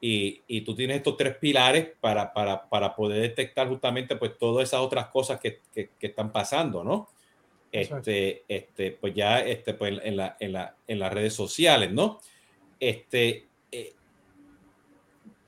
Y, 0.00 0.42
y, 0.46 0.62
tú 0.62 0.74
tienes 0.74 0.96
estos 0.96 1.16
tres 1.16 1.36
pilares 1.36 1.88
para, 2.00 2.32
para, 2.32 2.68
para, 2.70 2.96
poder 2.96 3.20
detectar 3.20 3.68
justamente 3.68 4.16
pues 4.16 4.38
todas 4.38 4.66
esas 4.66 4.80
otras 4.80 5.08
cosas 5.08 5.38
que, 5.38 5.60
que, 5.74 5.90
que 5.98 6.06
están 6.06 6.32
pasando, 6.32 6.82
¿no? 6.82 7.08
este, 7.72 8.44
este, 8.48 8.92
pues 8.92 9.14
ya 9.14 9.40
este, 9.40 9.74
pues 9.74 10.00
en, 10.02 10.16
la, 10.16 10.36
en, 10.40 10.52
la, 10.52 10.76
en 10.86 10.98
las 10.98 11.12
redes 11.12 11.34
sociales, 11.34 11.92
¿no? 11.92 12.20
Este, 12.78 13.46
eh, 13.70 13.94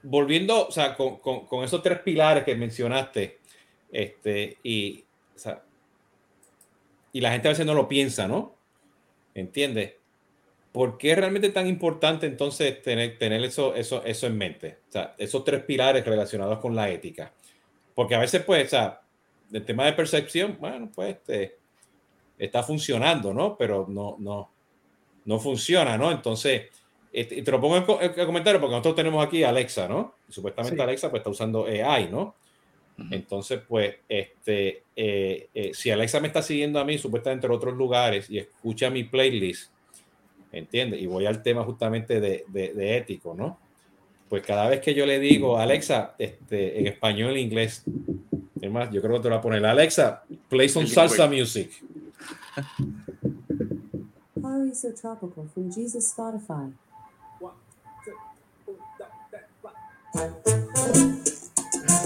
volviendo, 0.03 0.69
o 0.69 0.71
sea, 0.71 0.95
con, 0.95 1.17
con, 1.19 1.47
con, 1.47 1.65
esos 1.65 1.83
tres 1.83 1.99
pilares 2.01 2.45
que 2.45 2.55
mencionaste, 2.55 3.39
este, 3.91 4.59
y, 4.63 5.05
o 5.35 5.39
sea, 5.39 5.63
y 7.13 7.21
la 7.21 7.33
gente 7.33 7.49
a 7.49 7.53
veces 7.53 7.67
no 7.67 7.75
lo 7.75 7.89
piensa, 7.89 8.29
¿no? 8.29 8.55
¿Entiendes? 9.35 9.95
¿Por 10.73 10.97
qué 10.97 11.13
es 11.13 11.19
realmente 11.19 11.51
tan 11.51 11.67
importante 11.67 12.27
entonces 12.27 12.83
tener, 12.83 13.19
tener 13.19 13.43
eso, 13.45 13.75
eso, 13.75 14.03
eso 14.05 14.27
en 14.27 14.39
mente? 14.39 14.79
O 14.89 14.93
sea, 14.93 15.15
esos 15.19 15.45
tres 15.45 15.63
pilares 15.65 16.05
relacionados 16.05 16.59
con 16.59 16.75
la 16.75 16.89
ética. 16.89 17.33
Porque 17.95 18.15
a 18.15 18.19
veces, 18.19 18.43
pues, 18.43 18.67
o 18.67 18.71
sea, 18.71 19.03
el 19.53 19.65
tema 19.65 19.85
de 19.85 19.93
percepción, 19.93 20.57
bueno, 20.59 20.91
pues, 20.95 21.17
este, 21.17 21.59
está 22.39 22.63
funcionando, 22.63 23.35
¿no? 23.35 23.57
Pero 23.57 23.87
no, 23.89 24.17
no, 24.19 24.51
no 25.27 25.39
funciona, 25.39 25.99
¿no? 25.99 26.11
Entonces, 26.11 26.63
este, 27.13 27.43
te 27.43 27.51
lo 27.51 27.61
pongo 27.61 27.77
en, 28.01 28.11
el 28.19 28.27
comentario 28.27 28.59
porque 28.61 28.73
nosotros 28.73 28.97
tenemos 28.97 29.25
aquí 29.25 29.45
Alexa, 29.45 29.87
¿no? 29.87 30.15
supuestamente 30.29 30.83
Alexa 30.83 31.11
pues 31.11 31.21
está 31.21 31.29
usando 31.29 31.67
AI, 31.67 32.09
¿no? 32.11 32.35
Entonces, 33.11 33.61
pues, 33.67 33.97
este, 34.09 34.85
eh, 34.95 35.49
eh, 35.55 35.71
si 35.75 35.91
Alexa 35.91 36.21
me 36.21 36.29
está 36.29 36.41
siguiendo 36.41 36.79
a 36.79 36.85
mí, 36.85 36.99
supuestamente 36.99 37.47
en 37.47 37.53
otros 37.53 37.75
lugares, 37.75 38.31
y 38.31 38.39
escucha 38.39 38.91
mi 38.91 39.03
playlist, 39.05 39.73
¿entiendes? 40.53 41.01
Y 41.01 41.07
voy 41.07 41.27
al 41.27 41.43
tema 41.43 41.65
justamente 41.65 42.21
de, 42.21 42.45
de, 42.49 42.97
ético, 42.97 43.35
¿no? 43.35 43.59
Pues 44.29 44.43
cada 44.45 44.69
vez 44.69 44.81
que 44.81 44.95
yo 44.95 45.05
le 45.07 45.19
digo, 45.19 45.59
Alexa, 45.59 46.15
este, 46.19 46.79
en 46.79 46.87
español 46.87 47.37
e 47.37 47.41
inglés, 47.41 47.85
es 48.61 48.71
más, 48.71 48.91
yo 48.91 49.03
creo 49.03 49.17
que 49.17 49.23
te 49.23 49.29
lo 49.29 49.35
voy 49.35 49.39
a 49.39 49.43
poner, 49.43 49.67
Alexa, 49.67 50.23
play 50.49 50.69
some 50.69 50.87
salsa 50.87 51.27
music. 51.27 51.71
How 54.43 54.73
so 54.75 54.93
tropical 54.95 55.49
from 55.53 55.71
Jesus 55.71 56.15
Spotify? 56.17 56.73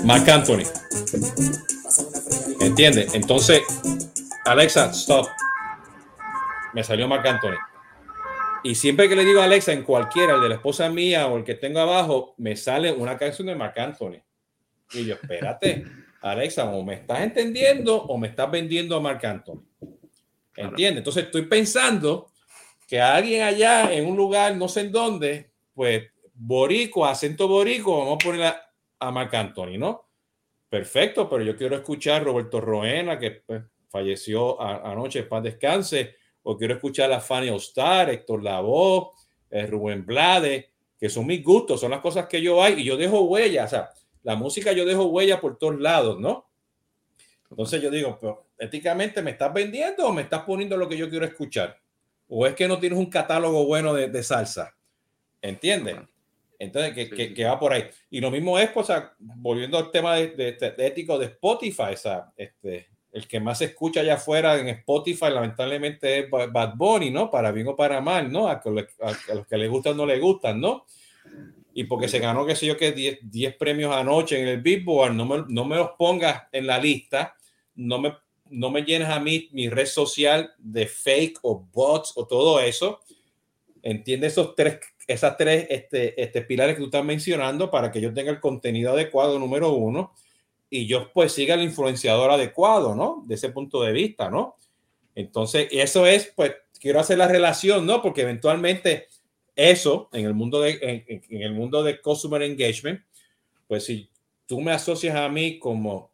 Mark 0.04 0.28
Anthony. 0.28 0.64
¿Entiende? 2.60 3.08
Entonces, 3.12 3.62
Alexa, 4.44 4.90
stop. 4.92 5.26
Me 6.72 6.84
salió 6.84 7.08
Mark 7.08 7.26
Anthony. 7.26 7.56
Y 8.66 8.74
siempre 8.74 9.08
que 9.08 9.14
le 9.14 9.24
digo 9.24 9.40
a 9.40 9.44
Alexa, 9.44 9.72
en 9.72 9.84
cualquiera, 9.84 10.34
el 10.34 10.40
de 10.40 10.48
la 10.48 10.56
esposa 10.56 10.90
mía 10.90 11.28
o 11.28 11.36
el 11.36 11.44
que 11.44 11.54
tengo 11.54 11.78
abajo, 11.78 12.34
me 12.36 12.56
sale 12.56 12.90
una 12.90 13.16
canción 13.16 13.46
de 13.46 13.54
Mark 13.54 13.78
Anthony. 13.78 14.20
Y 14.92 15.06
yo, 15.06 15.14
espérate, 15.14 15.84
Alexa, 16.20 16.64
o 16.64 16.82
me 16.82 16.94
estás 16.94 17.20
entendiendo 17.20 17.94
o 17.94 18.18
me 18.18 18.26
estás 18.26 18.50
vendiendo 18.50 18.96
a 18.96 19.00
Mark 19.00 19.24
Anthony. 19.24 19.64
¿Entiendes? 20.56 20.98
Entonces 20.98 21.26
estoy 21.26 21.42
pensando 21.42 22.32
que 22.88 23.00
alguien 23.00 23.42
allá 23.42 23.92
en 23.92 24.04
un 24.04 24.16
lugar, 24.16 24.56
no 24.56 24.66
sé 24.66 24.80
en 24.80 24.90
dónde, 24.90 25.52
pues 25.72 26.02
borico, 26.34 27.06
acento 27.06 27.46
borico, 27.46 27.96
vamos 27.96 28.18
a 28.20 28.26
poner 28.26 28.42
a, 28.46 28.72
a 28.98 29.12
Marc 29.12 29.32
Anthony, 29.32 29.78
¿no? 29.78 30.08
Perfecto, 30.68 31.28
pero 31.28 31.44
yo 31.44 31.56
quiero 31.56 31.76
escuchar 31.76 32.22
a 32.22 32.24
Roberto 32.24 32.60
Roena, 32.60 33.16
que 33.16 33.30
pues, 33.46 33.62
falleció 33.88 34.60
anoche, 34.60 35.22
paz 35.22 35.44
descanse, 35.44 36.16
o 36.48 36.56
quiero 36.56 36.74
escuchar 36.74 37.12
a 37.12 37.20
Fanny 37.20 37.50
Ostar, 37.50 38.08
Héctor 38.08 38.40
Lavoe, 38.40 39.10
eh, 39.50 39.66
Rubén 39.66 40.06
Blade, 40.06 40.70
que 40.96 41.08
son 41.08 41.26
mis 41.26 41.42
gustos, 41.42 41.80
son 41.80 41.90
las 41.90 42.00
cosas 42.00 42.26
que 42.26 42.40
yo 42.40 42.62
hay 42.62 42.74
y 42.74 42.84
yo 42.84 42.96
dejo 42.96 43.22
huella, 43.22 43.64
o 43.64 43.68
sea, 43.68 43.90
la 44.22 44.36
música 44.36 44.70
yo 44.70 44.84
dejo 44.84 45.06
huella 45.06 45.40
por 45.40 45.58
todos 45.58 45.80
lados, 45.80 46.20
¿no? 46.20 46.48
Entonces 47.50 47.82
yo 47.82 47.90
digo, 47.90 48.16
pero 48.20 48.46
éticamente 48.58 49.22
me 49.22 49.32
estás 49.32 49.52
vendiendo 49.52 50.06
o 50.06 50.12
me 50.12 50.22
estás 50.22 50.42
poniendo 50.44 50.76
lo 50.76 50.88
que 50.88 50.96
yo 50.96 51.10
quiero 51.10 51.26
escuchar? 51.26 51.80
¿O 52.28 52.46
es 52.46 52.54
que 52.54 52.68
no 52.68 52.78
tienes 52.78 52.98
un 52.98 53.10
catálogo 53.10 53.66
bueno 53.66 53.92
de, 53.92 54.08
de 54.08 54.22
salsa? 54.22 54.72
¿Entiendes? 55.42 55.96
Entonces, 56.60 56.94
que, 56.94 57.34
que, 57.34 57.44
va 57.44 57.58
por 57.58 57.72
ahí. 57.72 57.86
Y 58.08 58.20
lo 58.20 58.30
mismo 58.30 58.56
es, 58.56 58.70
pues, 58.70 58.86
volviendo 59.18 59.78
al 59.78 59.90
tema 59.90 60.14
de, 60.14 60.28
de, 60.28 60.74
ético 60.86 61.18
de 61.18 61.26
Spotify, 61.26 61.92
o 61.92 61.96
sea, 61.96 62.32
este, 62.36 62.88
el 63.16 63.26
que 63.26 63.40
más 63.40 63.56
se 63.58 63.64
escucha 63.64 64.00
allá 64.00 64.14
afuera 64.16 64.60
en 64.60 64.68
Spotify, 64.68 65.30
lamentablemente, 65.30 66.18
es 66.18 66.30
Bad 66.30 66.74
Bunny, 66.76 67.10
¿no? 67.10 67.30
Para 67.30 67.50
bien 67.50 67.66
o 67.66 67.74
para 67.74 68.02
mal, 68.02 68.30
¿no? 68.30 68.46
A, 68.46 68.60
los 68.62 69.46
que 69.46 69.56
les 69.56 69.70
gustan 69.70 69.96
no 69.96 70.04
les 70.04 70.20
gustan, 70.20 70.60
¿no? 70.60 70.84
Y 71.72 71.84
porque 71.84 72.08
se 72.08 72.18
ganó, 72.18 72.44
qué 72.44 72.54
sé 72.54 72.66
yo, 72.66 72.76
que 72.76 72.92
10, 72.92 73.56
premios 73.56 73.96
anoche 73.96 74.38
en 74.38 74.48
el 74.48 74.60
Billboard, 74.60 75.14
no 75.14 75.24
me, 75.24 75.44
no 75.48 75.64
me 75.64 75.76
los 75.76 75.92
pongas 75.92 76.42
en 76.52 76.66
la 76.66 76.78
lista, 76.78 77.34
no 77.76 77.98
me, 77.98 78.14
no 78.50 78.70
me 78.70 78.82
llenes 78.82 79.08
a 79.08 79.18
mí 79.18 79.48
mi 79.52 79.70
red 79.70 79.86
social 79.86 80.52
de 80.58 80.86
fake 80.86 81.38
o 81.40 81.66
bots 81.72 82.12
o 82.16 82.26
todo 82.26 82.60
eso. 82.60 83.00
Entiende 83.80 84.26
esos 84.26 84.54
tres 84.54 84.78
esas 85.06 85.36
tres 85.36 85.68
este, 85.70 86.20
este, 86.20 86.42
pilares 86.42 86.74
que 86.74 86.80
tú 86.80 86.86
estás 86.86 87.04
mencionando 87.04 87.70
para 87.70 87.90
que 87.90 88.00
yo 88.00 88.12
tenga 88.12 88.30
el 88.30 88.40
contenido 88.40 88.92
adecuado, 88.92 89.38
número 89.38 89.72
uno, 89.72 90.12
y 90.76 90.86
yo 90.86 91.10
pues 91.12 91.32
siga 91.32 91.54
el 91.54 91.62
influenciador 91.62 92.30
adecuado, 92.30 92.94
¿no? 92.94 93.22
De 93.26 93.34
ese 93.34 93.50
punto 93.50 93.82
de 93.82 93.92
vista, 93.92 94.30
¿no? 94.30 94.56
Entonces, 95.14 95.68
eso 95.70 96.06
es, 96.06 96.32
pues, 96.36 96.52
quiero 96.78 97.00
hacer 97.00 97.16
la 97.16 97.26
relación, 97.26 97.86
¿no? 97.86 98.02
Porque 98.02 98.22
eventualmente 98.22 99.08
eso, 99.54 100.10
en 100.12 100.26
el 100.26 100.34
mundo 100.34 100.60
de, 100.60 100.78
en, 101.30 101.42
el 101.42 101.52
mundo 101.52 101.82
de 101.82 102.00
customer 102.00 102.42
engagement, 102.42 103.00
pues 103.66 103.84
si 103.84 104.10
tú 104.44 104.60
me 104.60 104.72
asocias 104.72 105.16
a 105.16 105.28
mí 105.30 105.58
como 105.58 106.12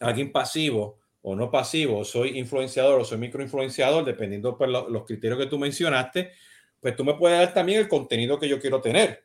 alguien 0.00 0.32
pasivo 0.32 0.98
o 1.22 1.36
no 1.36 1.50
pasivo, 1.50 2.04
soy 2.04 2.36
influenciador 2.38 3.00
o 3.00 3.04
soy 3.04 3.18
microinfluenciador, 3.18 4.04
dependiendo 4.04 4.50
de 4.50 4.56
pues, 4.56 4.70
los 4.70 5.04
criterios 5.04 5.38
que 5.38 5.46
tú 5.46 5.58
mencionaste, 5.58 6.32
pues 6.80 6.96
tú 6.96 7.04
me 7.04 7.14
puedes 7.14 7.38
dar 7.38 7.54
también 7.54 7.78
el 7.78 7.88
contenido 7.88 8.38
que 8.38 8.48
yo 8.48 8.60
quiero 8.60 8.80
tener. 8.80 9.24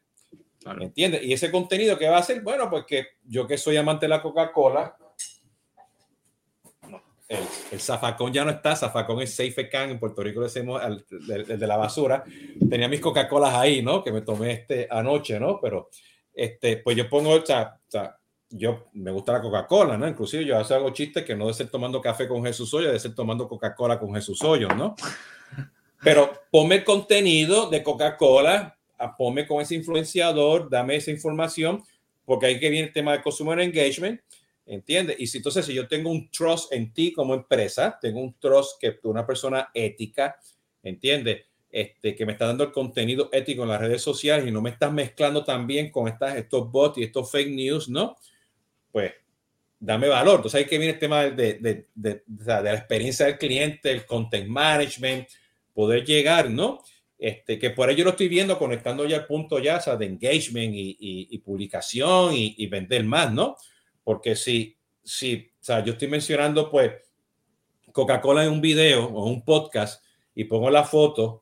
¿Me 0.65 0.85
entiendes? 0.85 1.23
Y 1.23 1.33
ese 1.33 1.51
contenido 1.51 1.97
que 1.97 2.09
va 2.09 2.17
a 2.17 2.23
ser, 2.23 2.41
bueno, 2.41 2.69
pues 2.69 2.85
que 2.85 3.07
yo 3.23 3.47
que 3.47 3.57
soy 3.57 3.77
amante 3.77 4.05
de 4.05 4.09
la 4.09 4.21
Coca-Cola, 4.21 4.95
el, 7.29 7.79
zafacón 7.79 8.33
ya 8.33 8.43
no 8.43 8.49
está, 8.51 8.75
zafacón 8.75 9.21
es 9.21 9.35
Safe 9.35 9.69
Can, 9.69 9.91
en 9.91 9.99
Puerto 9.99 10.23
Rico 10.23 10.39
le 10.39 10.47
decimos 10.47 10.81
el, 10.83 11.05
de 11.59 11.67
la 11.67 11.77
basura. 11.77 12.23
Tenía 12.69 12.89
mis 12.89 12.99
Coca-Colas 12.99 13.53
ahí, 13.53 13.83
¿no? 13.83 14.03
Que 14.03 14.11
me 14.11 14.21
tomé 14.21 14.51
este 14.51 14.87
anoche, 14.89 15.39
¿no? 15.39 15.59
Pero, 15.61 15.89
este, 16.33 16.77
pues 16.77 16.97
yo 16.97 17.07
pongo, 17.07 17.31
o 17.31 17.45
sea, 17.45 17.79
yo 18.49 18.87
me 18.93 19.11
gusta 19.11 19.33
la 19.33 19.41
Coca-Cola, 19.41 19.97
¿no? 19.97 20.07
Inclusive 20.07 20.43
yo 20.43 20.57
hago 20.57 20.89
chistes 20.89 21.23
que 21.23 21.35
no 21.35 21.47
de 21.47 21.53
ser 21.53 21.69
tomando 21.69 22.01
café 22.01 22.27
con 22.27 22.43
Jesús 22.43 22.73
Hoyo, 22.73 22.91
de 22.91 22.99
ser 22.99 23.13
tomando 23.13 23.47
Coca-Cola 23.47 23.99
con 23.99 24.13
Jesús 24.15 24.41
Hoyo, 24.41 24.69
¿no? 24.69 24.95
Pero 26.01 26.31
ponme 26.49 26.83
contenido 26.83 27.69
de 27.69 27.83
Coca-Cola, 27.83 28.78
ponme 29.17 29.47
con 29.47 29.61
ese 29.61 29.75
influenciador, 29.75 30.69
dame 30.69 30.95
esa 30.95 31.11
información, 31.11 31.83
porque 32.25 32.47
ahí 32.47 32.59
que 32.59 32.69
viene 32.69 32.87
el 32.87 32.93
tema 32.93 33.13
de 33.13 33.21
consumer 33.21 33.59
engagement, 33.59 34.21
¿entiendes? 34.65 35.15
Y 35.19 35.27
si 35.27 35.37
entonces 35.37 35.65
si 35.65 35.73
yo 35.73 35.87
tengo 35.87 36.11
un 36.11 36.29
trust 36.29 36.71
en 36.71 36.93
ti 36.93 37.11
como 37.11 37.33
empresa, 37.33 37.97
tengo 37.99 38.21
un 38.21 38.35
trust 38.39 38.79
que 38.79 38.91
tú 38.91 39.09
una 39.09 39.25
persona 39.25 39.69
ética, 39.73 40.39
¿entiendes? 40.83 41.45
Este, 41.71 42.15
que 42.15 42.25
me 42.25 42.33
está 42.33 42.47
dando 42.47 42.63
el 42.63 42.71
contenido 42.71 43.29
ético 43.31 43.63
en 43.63 43.69
las 43.69 43.79
redes 43.79 44.01
sociales 44.01 44.47
y 44.47 44.51
no 44.51 44.61
me 44.61 44.71
estás 44.71 44.91
mezclando 44.91 45.43
también 45.43 45.91
con 45.91 46.07
estas, 46.07 46.35
estos 46.35 46.71
bots 46.71 46.97
y 46.97 47.03
estos 47.03 47.31
fake 47.31 47.51
news, 47.51 47.89
¿no? 47.89 48.17
Pues 48.91 49.13
dame 49.79 50.07
valor. 50.07 50.37
Entonces 50.37 50.59
ahí 50.59 50.65
que 50.65 50.77
viene 50.77 50.93
el 50.93 50.99
tema 50.99 51.23
de, 51.23 51.53
de, 51.55 51.87
de, 51.93 52.23
de, 52.25 52.45
la 52.45 52.73
experiencia 52.73 53.27
del 53.27 53.37
cliente, 53.37 53.91
el 53.91 54.05
content 54.05 54.47
management, 54.47 55.27
poder 55.73 56.03
llegar, 56.03 56.49
¿no? 56.49 56.83
Este, 57.19 57.59
que 57.59 57.71
por 57.71 57.89
ello 57.89 58.05
lo 58.05 58.11
estoy 58.11 58.29
viendo 58.29 58.57
conectando 58.57 59.05
ya 59.05 59.17
el 59.17 59.25
punto 59.25 59.59
ya, 59.59 59.81
o 59.85 59.97
de 59.97 60.05
engagement 60.05 60.73
y, 60.73 60.95
y, 61.29 61.37
publicación 61.39 62.33
y, 62.33 62.55
y, 62.57 62.67
vender 62.67 63.03
más, 63.03 63.33
¿no? 63.33 63.57
Porque 64.05 64.37
si, 64.37 64.77
si, 65.03 65.51
o 65.59 65.63
sea, 65.63 65.83
yo 65.83 65.91
estoy 65.91 66.07
mencionando 66.07 66.71
pues 66.71 66.93
Coca-Cola 67.91 68.45
en 68.45 68.51
un 68.51 68.61
video 68.61 69.05
o 69.05 69.25
un 69.25 69.43
podcast 69.43 70.01
y 70.33 70.45
pongo 70.45 70.69
la 70.69 70.85
foto, 70.85 71.41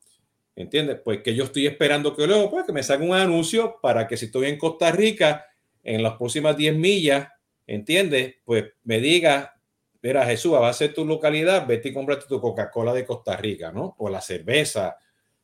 ¿entiendes? 0.55 0.99
Pues 1.05 1.21
que 1.21 1.35
yo 1.35 1.43
estoy 1.43 1.67
esperando 1.67 2.15
que 2.15 2.25
luego, 2.25 2.49
pues 2.49 2.65
que 2.65 2.73
me 2.73 2.81
salga 2.81 3.05
un 3.05 3.13
anuncio 3.13 3.77
para 3.79 4.07
que 4.07 4.17
si 4.17 4.25
estoy 4.25 4.47
en 4.47 4.57
Costa 4.57 4.91
Rica 4.91 5.45
en 5.83 6.01
las 6.01 6.15
próximas 6.15 6.57
10 6.57 6.75
millas, 6.75 7.29
¿entiendes? 7.67 8.37
Pues 8.43 8.65
me 8.83 8.99
diga, 8.99 9.61
mira, 10.01 10.25
Jesús, 10.25 10.53
va 10.53 10.69
a 10.69 10.73
ser 10.73 10.95
tu 10.95 11.05
localidad, 11.05 11.67
vete 11.67 11.89
y 11.89 11.93
cómprate 11.93 12.25
tu 12.27 12.41
Coca-Cola 12.41 12.93
de 12.93 13.05
Costa 13.05 13.37
Rica, 13.37 13.71
¿no? 13.71 13.95
O 13.99 14.09
la 14.09 14.21
cerveza, 14.21 14.97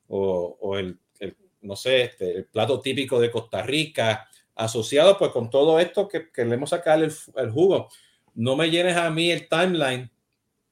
o, 0.07 0.77
el, 0.77 0.99
no 1.61 1.75
sé, 1.75 2.03
este, 2.03 2.37
el 2.37 2.45
plato 2.45 2.79
típico 2.79 3.19
de 3.19 3.31
Costa 3.31 3.61
Rica, 3.63 4.27
asociado 4.55 5.17
pues 5.17 5.31
con 5.31 5.49
todo 5.49 5.79
esto 5.79 6.07
que 6.07 6.29
queremos 6.31 6.69
sacar 6.69 7.01
el, 7.01 7.11
el, 7.35 7.49
jugo. 7.51 7.89
No 8.35 8.55
me 8.55 8.69
llenes 8.69 8.97
a 8.97 9.09
mí 9.09 9.31
el 9.31 9.47
timeline 9.47 10.09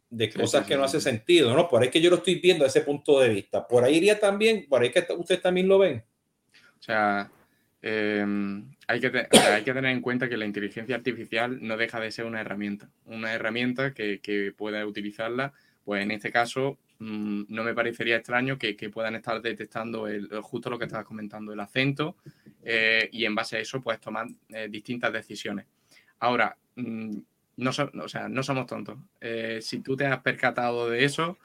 de 0.09 0.29
cosas 0.29 0.65
que 0.65 0.75
no 0.75 0.83
hace 0.83 0.99
sentido, 0.99 1.55
¿no? 1.55 1.69
Por 1.69 1.81
ahí 1.81 1.89
que 1.89 2.01
yo 2.01 2.09
lo 2.09 2.17
estoy 2.17 2.35
viendo 2.35 2.65
desde 2.65 2.79
ese 2.79 2.85
punto 2.85 3.19
de 3.19 3.29
vista. 3.29 3.65
Por 3.67 3.83
ahí 3.83 3.95
iría 3.95 4.19
también, 4.19 4.67
por 4.67 4.81
ahí 4.81 4.91
que 4.91 5.05
ustedes 5.17 5.41
también 5.41 5.67
lo 5.67 5.79
ven. 5.79 6.03
O 6.79 6.83
sea, 6.83 7.31
Em, 7.83 8.69
hay, 8.87 8.99
que 8.99 9.27
hay 9.33 9.63
que 9.63 9.73
tener 9.73 9.91
en 9.91 10.01
cuenta 10.01 10.29
que 10.29 10.37
la 10.37 10.45
inteligencia 10.45 10.95
artificial 10.95 11.57
no 11.61 11.77
deja 11.77 11.99
de 11.99 12.11
ser 12.11 12.25
una 12.25 12.41
herramienta, 12.41 12.89
una 13.05 13.33
herramienta 13.33 13.93
que, 13.93 14.19
que 14.19 14.53
pueda 14.55 14.85
utilizarla, 14.85 15.53
pues 15.83 16.03
en 16.03 16.11
este 16.11 16.31
caso 16.31 16.77
mm, 17.01 17.45
no 17.49 17.63
me 17.63 17.73
parecería 17.73 18.17
extraño 18.17 18.57
que, 18.57 18.75
puedan 18.89 19.15
estar 19.15 19.41
detectando 19.41 20.07
el, 20.07 20.29
justo 20.41 20.69
lo 20.69 20.77
que 20.77 20.85
estabas 20.85 21.05
comentando, 21.05 21.51
el 21.51 21.59
acento, 21.59 22.15
eh, 22.63 23.09
y 23.11 23.25
en 23.25 23.35
base 23.35 23.57
a 23.57 23.59
eso 23.59 23.81
pues 23.81 23.99
tomar 23.99 24.27
eh, 24.49 24.67
distintas 24.69 25.11
decisiones. 25.11 25.65
Ahora, 26.19 26.55
mm, 26.75 27.17
no, 27.57 27.69
o 27.69 28.07
sea, 28.07 28.29
no 28.29 28.43
somos 28.43 28.65
tontos. 28.67 28.97
Eh, 29.19 29.59
si 29.61 29.79
tú 29.79 29.95
te 29.95 30.05
has 30.05 30.21
percatado 30.21 30.89
de 30.89 31.03
eso, 31.03 31.37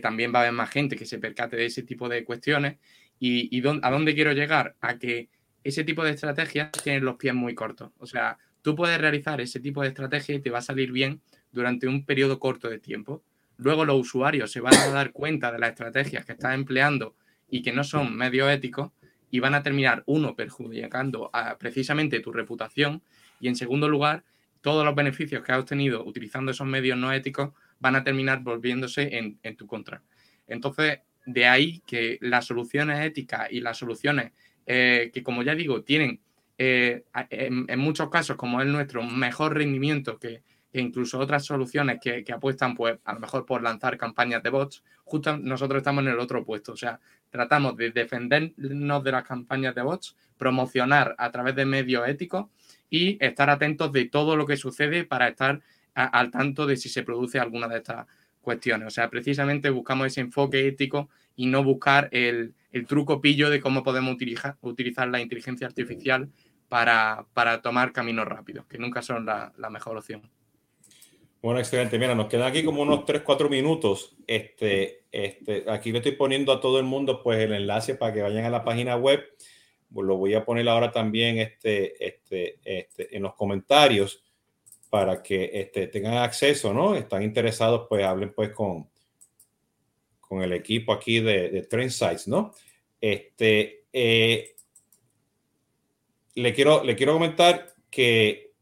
también 0.00 0.32
va 0.32 0.38
a 0.38 0.42
haber 0.42 0.52
más 0.52 0.70
gente 0.70 0.94
que 0.94 1.04
se 1.04 1.18
percate 1.18 1.56
de 1.56 1.66
ese 1.66 1.82
tipo 1.82 2.08
de 2.08 2.24
cuestiones. 2.24 2.78
¿Y, 3.18 3.48
y 3.56 3.66
a 3.66 3.90
dónde 3.90 4.14
quiero 4.14 4.32
llegar? 4.32 4.76
A 4.80 4.98
que 4.98 5.28
ese 5.64 5.82
tipo 5.82 6.04
de 6.04 6.12
estrategias 6.12 6.70
tienen 6.70 7.04
los 7.04 7.16
pies 7.16 7.34
muy 7.34 7.56
cortos. 7.56 7.90
O 7.98 8.06
sea, 8.06 8.38
tú 8.62 8.76
puedes 8.76 9.00
realizar 9.00 9.40
ese 9.40 9.60
tipo 9.60 9.82
de 9.82 9.88
estrategia 9.88 10.36
y 10.36 10.40
te 10.40 10.50
va 10.50 10.58
a 10.58 10.62
salir 10.62 10.92
bien 10.92 11.20
durante 11.52 11.88
un 11.88 12.04
periodo 12.04 12.38
corto 12.38 12.68
de 12.68 12.78
tiempo. 12.78 13.22
Luego 13.60 13.84
los 13.84 14.00
usuarios 14.00 14.50
se 14.50 14.60
van 14.60 14.74
a 14.74 14.88
dar 14.88 15.12
cuenta 15.12 15.52
de 15.52 15.58
las 15.58 15.70
estrategias 15.70 16.24
que 16.24 16.32
estás 16.32 16.54
empleando 16.54 17.14
y 17.48 17.62
que 17.62 17.72
no 17.72 17.84
son 17.84 18.16
medios 18.16 18.50
éticos 18.50 18.90
y 19.30 19.40
van 19.40 19.54
a 19.54 19.62
terminar, 19.62 20.02
uno, 20.06 20.34
perjudicando 20.34 21.30
precisamente 21.58 22.20
tu 22.20 22.32
reputación 22.32 23.02
y 23.38 23.48
en 23.48 23.56
segundo 23.56 23.88
lugar, 23.88 24.24
todos 24.60 24.84
los 24.84 24.94
beneficios 24.94 25.42
que 25.42 25.52
has 25.52 25.58
obtenido 25.58 26.04
utilizando 26.04 26.50
esos 26.50 26.66
medios 26.66 26.98
no 26.98 27.12
éticos 27.12 27.50
van 27.78 27.96
a 27.96 28.04
terminar 28.04 28.42
volviéndose 28.42 29.16
en, 29.16 29.38
en 29.42 29.56
tu 29.56 29.66
contra. 29.66 30.02
Entonces, 30.46 30.98
de 31.24 31.46
ahí 31.46 31.80
que 31.86 32.18
las 32.20 32.46
soluciones 32.46 33.04
éticas 33.04 33.48
y 33.50 33.60
las 33.60 33.78
soluciones 33.78 34.32
eh, 34.72 35.10
que 35.12 35.24
como 35.24 35.42
ya 35.42 35.56
digo, 35.56 35.82
tienen 35.82 36.20
eh, 36.56 37.02
en, 37.30 37.78
muchos 37.80 38.08
casos, 38.08 38.36
como 38.36 38.60
es 38.60 38.68
nuestro, 38.68 39.02
mejor 39.02 39.56
rendimiento 39.56 40.16
que, 40.18 40.42
incluso 40.72 41.18
otras 41.18 41.44
soluciones 41.44 41.98
que, 42.00 42.24
apuestan, 42.32 42.74
pues 42.74 42.98
a 43.04 43.14
lo 43.14 43.20
mejor 43.20 43.44
por 43.44 43.62
lanzar 43.62 43.96
campañas 43.96 44.42
de 44.42 44.50
bots, 44.50 44.84
justo 45.04 45.36
nosotros 45.36 45.78
estamos 45.78 46.04
en 46.04 46.10
el 46.10 46.18
otro 46.18 46.44
puesto. 46.44 46.72
O 46.72 46.76
sea, 46.76 47.00
tratamos 47.30 47.76
de 47.76 47.90
defendernos 47.90 49.04
de 49.04 49.12
las 49.12 49.24
campañas 49.24 49.74
de 49.74 49.82
bots, 49.82 50.16
promocionar 50.38 51.14
a 51.18 51.30
través 51.30 51.54
de 51.56 51.64
medios 51.64 52.06
éticos 52.08 52.46
y 52.88 53.22
estar 53.24 53.50
atentos 53.50 53.92
de 53.92 54.04
todo 54.06 54.36
lo 54.36 54.46
que 54.46 54.56
sucede 54.56 55.04
para 55.04 55.28
estar 55.28 55.60
al 55.94 56.30
tanto 56.30 56.66
de 56.66 56.76
si 56.76 56.88
se 56.88 57.02
produce 57.02 57.38
alguna 57.38 57.68
de 57.68 57.78
estas 57.78 58.06
cuestiones. 58.40 58.86
O 58.88 58.90
sea, 58.90 59.10
precisamente 59.10 59.70
buscamos 59.70 60.06
ese 60.06 60.20
enfoque 60.20 60.66
ético 60.66 61.10
y 61.36 61.46
no 61.46 61.62
buscar 61.64 62.08
el, 62.12 62.54
el 62.72 62.86
truco 62.86 63.20
pillo 63.20 63.50
de 63.50 63.60
cómo 63.60 63.82
podemos 63.82 64.14
utilizar, 64.14 64.56
utilizar 64.60 65.08
la 65.08 65.20
inteligencia 65.20 65.66
artificial 65.66 66.30
para, 66.70 67.60
tomar 67.62 67.92
caminos 67.92 68.26
rápidos, 68.26 68.64
que 68.66 68.78
nunca 68.78 69.02
son 69.02 69.26
la, 69.26 69.70
mejor 69.70 69.98
opción. 69.98 70.22
Bueno, 71.42 71.58
excelente. 71.58 71.98
Mira, 71.98 72.14
nos 72.14 72.26
quedan 72.26 72.48
aquí 72.48 72.62
como 72.62 72.82
unos 72.82 73.06
3, 73.06 73.22
4 73.22 73.48
minutos. 73.48 74.14
Este, 74.26 75.04
este, 75.10 75.64
aquí 75.68 75.90
le 75.90 75.98
estoy 75.98 76.12
poniendo 76.12 76.52
a 76.52 76.60
todo 76.60 76.78
el 76.78 76.84
mundo 76.84 77.22
pues 77.22 77.38
el 77.38 77.54
enlace 77.54 77.94
para 77.94 78.12
que 78.12 78.20
vayan 78.20 78.44
a 78.44 78.50
la 78.50 78.62
página 78.62 78.96
web. 78.96 79.24
Pues 79.92 80.06
lo 80.06 80.16
voy 80.18 80.34
a 80.34 80.44
poner 80.44 80.68
ahora 80.68 80.92
también 80.92 81.38
este, 81.38 82.06
este, 82.06 82.60
este, 82.62 83.16
en 83.16 83.22
los 83.22 83.34
comentarios 83.34 84.22
para 84.90 85.22
que 85.22 85.50
este, 85.54 85.86
tengan 85.86 86.18
acceso, 86.18 86.74
¿no? 86.74 86.94
Están 86.94 87.22
interesados, 87.22 87.86
pues 87.88 88.04
hablen 88.04 88.34
pues 88.34 88.50
con, 88.50 88.90
con 90.20 90.42
el 90.42 90.52
equipo 90.52 90.92
aquí 90.92 91.20
de, 91.20 91.48
de 91.48 91.62
Trend 91.62 91.90
Sites, 91.90 92.28
¿no? 92.28 92.52
Este, 93.00 93.86
eh, 93.92 94.56
le, 96.34 96.52
quiero, 96.52 96.84
le 96.84 96.94
quiero 96.94 97.14
comentar 97.14 97.74
que 97.88 98.52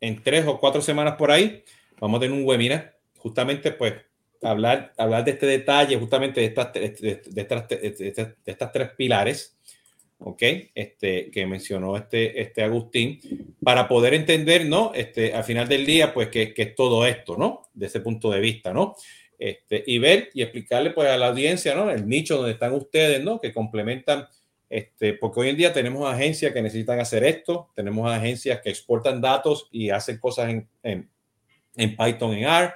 en 0.00 0.22
tres 0.22 0.46
o 0.46 0.58
cuatro 0.58 0.80
semanas 0.80 1.16
por 1.16 1.30
ahí 1.30 1.62
vamos 2.02 2.18
a 2.18 2.22
tener 2.22 2.36
un 2.36 2.44
webinar, 2.44 2.98
justamente 3.16 3.70
pues 3.70 3.94
hablar, 4.42 4.92
hablar 4.98 5.24
de 5.24 5.30
este 5.30 5.46
detalle, 5.46 5.96
justamente 5.96 6.40
de 6.40 6.46
estas, 6.46 6.72
de, 6.72 7.22
estas, 7.36 7.68
de 7.68 8.34
estas 8.44 8.72
tres 8.72 8.90
pilares, 8.96 9.56
¿ok? 10.18 10.42
Este, 10.74 11.30
que 11.30 11.46
mencionó 11.46 11.96
este, 11.96 12.40
este 12.40 12.64
Agustín, 12.64 13.20
para 13.62 13.86
poder 13.86 14.14
entender, 14.14 14.66
¿no? 14.66 14.90
Este, 14.92 15.32
al 15.32 15.44
final 15.44 15.68
del 15.68 15.86
día, 15.86 16.12
pues, 16.12 16.26
que, 16.26 16.52
que 16.52 16.62
es 16.62 16.74
todo 16.74 17.06
esto, 17.06 17.36
¿no? 17.36 17.68
De 17.72 17.86
ese 17.86 18.00
punto 18.00 18.32
de 18.32 18.40
vista, 18.40 18.72
¿no? 18.72 18.96
Este, 19.38 19.84
y 19.86 19.98
ver 19.98 20.30
y 20.34 20.42
explicarle 20.42 20.90
pues 20.90 21.08
a 21.08 21.16
la 21.16 21.28
audiencia, 21.28 21.72
¿no? 21.76 21.88
El 21.88 22.08
nicho 22.08 22.36
donde 22.36 22.52
están 22.52 22.72
ustedes, 22.72 23.22
¿no? 23.22 23.40
Que 23.40 23.52
complementan, 23.52 24.26
este, 24.68 25.12
porque 25.12 25.38
hoy 25.38 25.50
en 25.50 25.56
día 25.56 25.72
tenemos 25.72 26.12
agencias 26.12 26.52
que 26.52 26.62
necesitan 26.62 26.98
hacer 26.98 27.22
esto, 27.22 27.70
tenemos 27.76 28.10
agencias 28.10 28.60
que 28.60 28.70
exportan 28.70 29.20
datos 29.20 29.68
y 29.70 29.90
hacen 29.90 30.18
cosas 30.18 30.50
en, 30.50 30.68
en 30.82 31.11
en 31.76 31.96
Python, 31.96 32.34
en 32.34 32.44
R. 32.44 32.72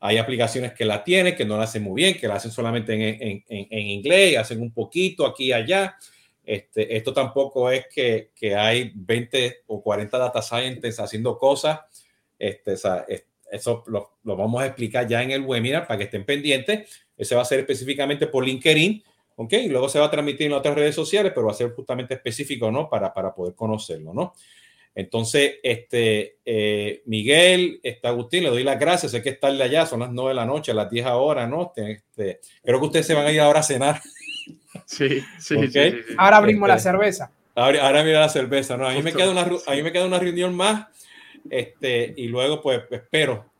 Hay 0.00 0.18
aplicaciones 0.18 0.72
que 0.72 0.84
la 0.84 1.02
tienen, 1.02 1.34
que 1.34 1.44
no 1.44 1.56
la 1.56 1.64
hacen 1.64 1.82
muy 1.82 2.02
bien, 2.02 2.18
que 2.18 2.28
la 2.28 2.34
hacen 2.34 2.50
solamente 2.50 2.92
en, 2.92 3.44
en, 3.48 3.66
en, 3.70 3.86
inglés, 3.86 4.36
hacen 4.36 4.60
un 4.60 4.72
poquito 4.72 5.26
aquí 5.26 5.46
y 5.46 5.52
allá. 5.52 5.96
Este, 6.44 6.96
esto 6.96 7.12
tampoco 7.12 7.70
es 7.70 7.86
que, 7.92 8.30
que, 8.34 8.54
hay 8.54 8.92
20 8.94 9.64
o 9.66 9.82
40 9.82 10.16
data 10.16 10.42
scientists 10.42 11.00
haciendo 11.00 11.36
cosas. 11.38 11.80
Este, 12.38 12.74
eso 13.50 13.84
lo, 13.86 14.18
lo, 14.22 14.36
vamos 14.36 14.62
a 14.62 14.66
explicar 14.66 15.08
ya 15.08 15.22
en 15.22 15.30
el 15.30 15.42
webinar 15.42 15.86
para 15.86 15.98
que 15.98 16.04
estén 16.04 16.24
pendientes. 16.24 17.06
Ese 17.16 17.34
va 17.34 17.42
a 17.42 17.46
ser 17.46 17.60
específicamente 17.60 18.26
por 18.26 18.44
LinkedIn, 18.44 19.02
¿ok? 19.36 19.52
Y 19.54 19.68
luego 19.68 19.88
se 19.88 19.98
va 19.98 20.06
a 20.06 20.10
transmitir 20.10 20.46
en 20.46 20.52
otras 20.52 20.74
redes 20.74 20.94
sociales, 20.94 21.32
pero 21.34 21.46
va 21.46 21.52
a 21.52 21.56
ser 21.56 21.70
justamente 21.70 22.14
específico, 22.14 22.70
¿no? 22.70 22.88
Para, 22.88 23.12
para 23.12 23.34
poder 23.34 23.54
conocerlo, 23.54 24.12
¿no? 24.12 24.34
Entonces, 24.96 25.56
este, 25.62 26.38
eh, 26.42 27.02
Miguel, 27.04 27.80
este, 27.82 28.08
Agustín, 28.08 28.44
le 28.44 28.48
doy 28.48 28.64
las 28.64 28.80
gracias. 28.80 29.12
Sé 29.12 29.22
que 29.22 29.28
estarle 29.28 29.62
allá, 29.62 29.84
son 29.84 30.00
las 30.00 30.10
9 30.10 30.30
de 30.30 30.34
la 30.34 30.46
noche, 30.46 30.72
a 30.72 30.74
las 30.74 30.90
10 30.90 31.04
ahora, 31.04 31.46
¿no? 31.46 31.70
Este, 31.76 32.40
creo 32.64 32.80
que 32.80 32.86
ustedes 32.86 33.06
se 33.06 33.12
van 33.12 33.26
a 33.26 33.30
ir 33.30 33.40
ahora 33.40 33.60
a 33.60 33.62
cenar. 33.62 34.00
Sí, 34.86 35.22
sí, 35.38 35.68
sí, 35.68 35.94
Ahora 36.16 36.38
abrimos 36.38 36.66
la 36.66 36.76
este, 36.76 36.90
cerveza. 36.90 37.30
Ahora, 37.54 37.86
ahora 37.86 38.04
mira 38.04 38.20
la 38.20 38.28
cerveza, 38.30 38.78
¿no? 38.78 38.88
A 38.88 38.92
mí, 38.94 39.02
me 39.02 39.12
queda 39.12 39.30
una, 39.30 39.42
a 39.42 39.74
mí 39.74 39.82
me 39.82 39.92
queda 39.92 40.06
una 40.06 40.18
reunión 40.18 40.54
más, 40.54 40.86
este, 41.50 42.14
y 42.16 42.28
luego, 42.28 42.62
pues, 42.62 42.82
espero 42.90 43.50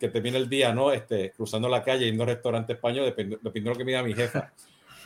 que 0.00 0.08
termine 0.08 0.38
el 0.38 0.48
día, 0.48 0.72
¿no? 0.72 0.92
Este, 0.92 1.30
cruzando 1.32 1.68
la 1.68 1.82
calle, 1.82 2.06
yendo 2.06 2.22
a 2.22 2.26
un 2.26 2.32
restaurante 2.32 2.72
español, 2.72 3.04
dependiendo, 3.04 3.50
de 3.50 3.60
lo 3.60 3.76
que 3.76 3.84
me 3.84 3.92
diga 3.92 4.02
mi 4.02 4.14
jefa, 4.14 4.52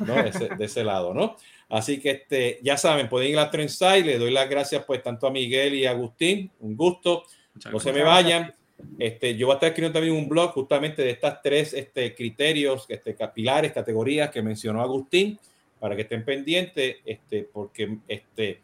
¿no? 0.01 0.15
de 0.15 0.65
ese 0.65 0.85
lado, 0.85 1.15
¿no? 1.15 1.37
Así 1.69 2.01
que 2.01 2.11
este, 2.11 2.59
ya 2.63 2.77
saben, 2.77 3.09
pueden 3.09 3.31
ir 3.31 3.39
a 3.39 3.51
Trendside. 3.51 4.05
Le 4.05 4.19
doy 4.19 4.33
las 4.33 4.51
gracias 4.51 4.85
pues 4.85 5.03
tanto 5.03 5.27
a 5.27 5.31
Miguel 5.31 5.75
y 5.75 5.87
a 5.87 5.93
Agustín. 5.93 6.51
Un 6.61 6.77
gusto. 6.77 7.25
no 7.71 7.79
se 7.79 7.93
me 7.93 8.03
vayan. 8.03 8.53
Este, 8.99 9.37
yo 9.37 9.47
voy 9.47 9.55
a 9.55 9.57
estar 9.57 9.69
escribiendo 9.69 9.99
también 9.99 10.17
un 10.17 10.29
blog 10.29 10.53
justamente 10.53 11.03
de 11.03 11.11
estas 11.11 11.43
tres 11.43 11.73
este, 11.75 12.15
criterios, 12.15 12.87
este, 12.89 13.17
pilares, 13.35 13.73
categorías 13.73 14.31
que 14.31 14.43
mencionó 14.43 14.83
Agustín, 14.83 15.39
para 15.79 15.95
que 15.95 16.03
estén 16.03 16.25
pendientes, 16.25 16.97
este, 17.05 17.49
porque 17.53 17.99
este, 18.09 18.61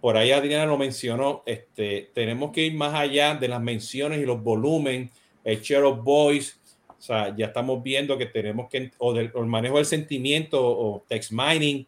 por 0.00 0.16
ahí 0.16 0.32
Adriana 0.32 0.66
lo 0.66 0.78
mencionó, 0.78 1.42
este, 1.46 2.10
tenemos 2.14 2.52
que 2.52 2.62
ir 2.62 2.74
más 2.74 2.94
allá 2.94 3.34
de 3.34 3.48
las 3.48 3.60
menciones 3.60 4.20
y 4.20 4.24
los 4.24 4.42
volúmenes, 4.42 5.10
el 5.44 5.60
share 5.60 5.84
of 5.84 6.02
voice, 6.02 6.54
o 6.98 7.02
sea, 7.02 7.34
ya 7.36 7.46
estamos 7.46 7.82
viendo 7.82 8.16
que 8.16 8.26
tenemos 8.26 8.68
que, 8.68 8.90
o, 8.98 9.12
del, 9.12 9.30
o 9.34 9.40
el 9.40 9.46
manejo 9.46 9.76
del 9.76 9.86
sentimiento 9.86 10.60
o 10.60 11.04
text 11.08 11.32
mining, 11.32 11.86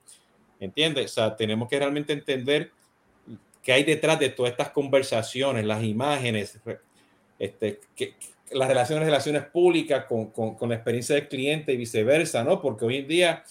¿Entiendes? 0.60 1.12
O 1.12 1.14
sea, 1.14 1.36
tenemos 1.36 1.68
que 1.68 1.78
realmente 1.78 2.12
entender 2.12 2.70
qué 3.62 3.72
hay 3.72 3.84
detrás 3.84 4.18
de 4.18 4.30
todas 4.30 4.50
estas 4.52 4.70
conversaciones, 4.70 5.64
las 5.64 5.82
imágenes, 5.84 6.58
este, 7.38 7.80
que, 7.94 8.14
las 8.50 8.66
relaciones, 8.66 9.04
relaciones 9.04 9.44
públicas 9.44 10.06
con, 10.06 10.30
con, 10.30 10.56
con, 10.56 10.70
la 10.70 10.74
experiencia 10.74 11.14
del 11.14 11.28
cliente 11.28 11.72
y 11.72 11.76
viceversa, 11.76 12.42
¿no? 12.42 12.60
Porque 12.60 12.84
hoy 12.84 12.96
en 12.96 13.08
día, 13.08 13.44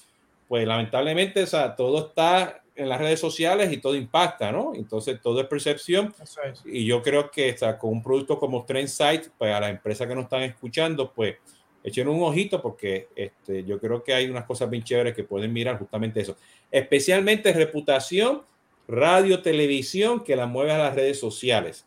pues 0.47 0.67
lamentablemente, 0.67 1.43
o 1.43 1.47
sea, 1.47 1.75
todo 1.75 2.07
está 2.07 2.61
en 2.77 2.89
las 2.89 2.99
redes 2.99 3.19
sociales 3.19 3.71
y 3.71 3.77
todo 3.77 3.95
impacta, 3.95 4.51
¿no? 4.51 4.73
Entonces, 4.75 5.19
todo 5.21 5.41
es 5.41 5.47
percepción. 5.47 6.13
Es. 6.21 6.63
Y 6.65 6.85
yo 6.85 7.01
creo 7.01 7.29
que 7.31 7.57
sea, 7.57 7.77
con 7.77 7.91
un 7.91 8.03
producto 8.03 8.39
como 8.39 8.65
Trendsight, 8.65 9.29
pues 9.37 9.53
a 9.53 9.59
las 9.59 9.71
empresas 9.71 10.07
que 10.07 10.15
nos 10.15 10.25
están 10.25 10.43
escuchando, 10.43 11.11
pues 11.11 11.35
echen 11.83 12.07
un 12.07 12.21
ojito 12.21 12.61
porque 12.61 13.07
este, 13.15 13.63
yo 13.63 13.79
creo 13.79 14.03
que 14.03 14.13
hay 14.13 14.29
unas 14.29 14.45
cosas 14.45 14.69
bien 14.69 14.83
chéveres 14.83 15.15
que 15.15 15.23
pueden 15.23 15.53
mirar 15.53 15.79
justamente 15.79 16.21
eso. 16.21 16.35
Especialmente 16.69 17.53
reputación, 17.53 18.43
radio, 18.87 19.41
televisión 19.41 20.23
que 20.23 20.35
la 20.35 20.45
mueve 20.45 20.71
a 20.71 20.77
las 20.77 20.95
redes 20.95 21.19
sociales. 21.19 21.85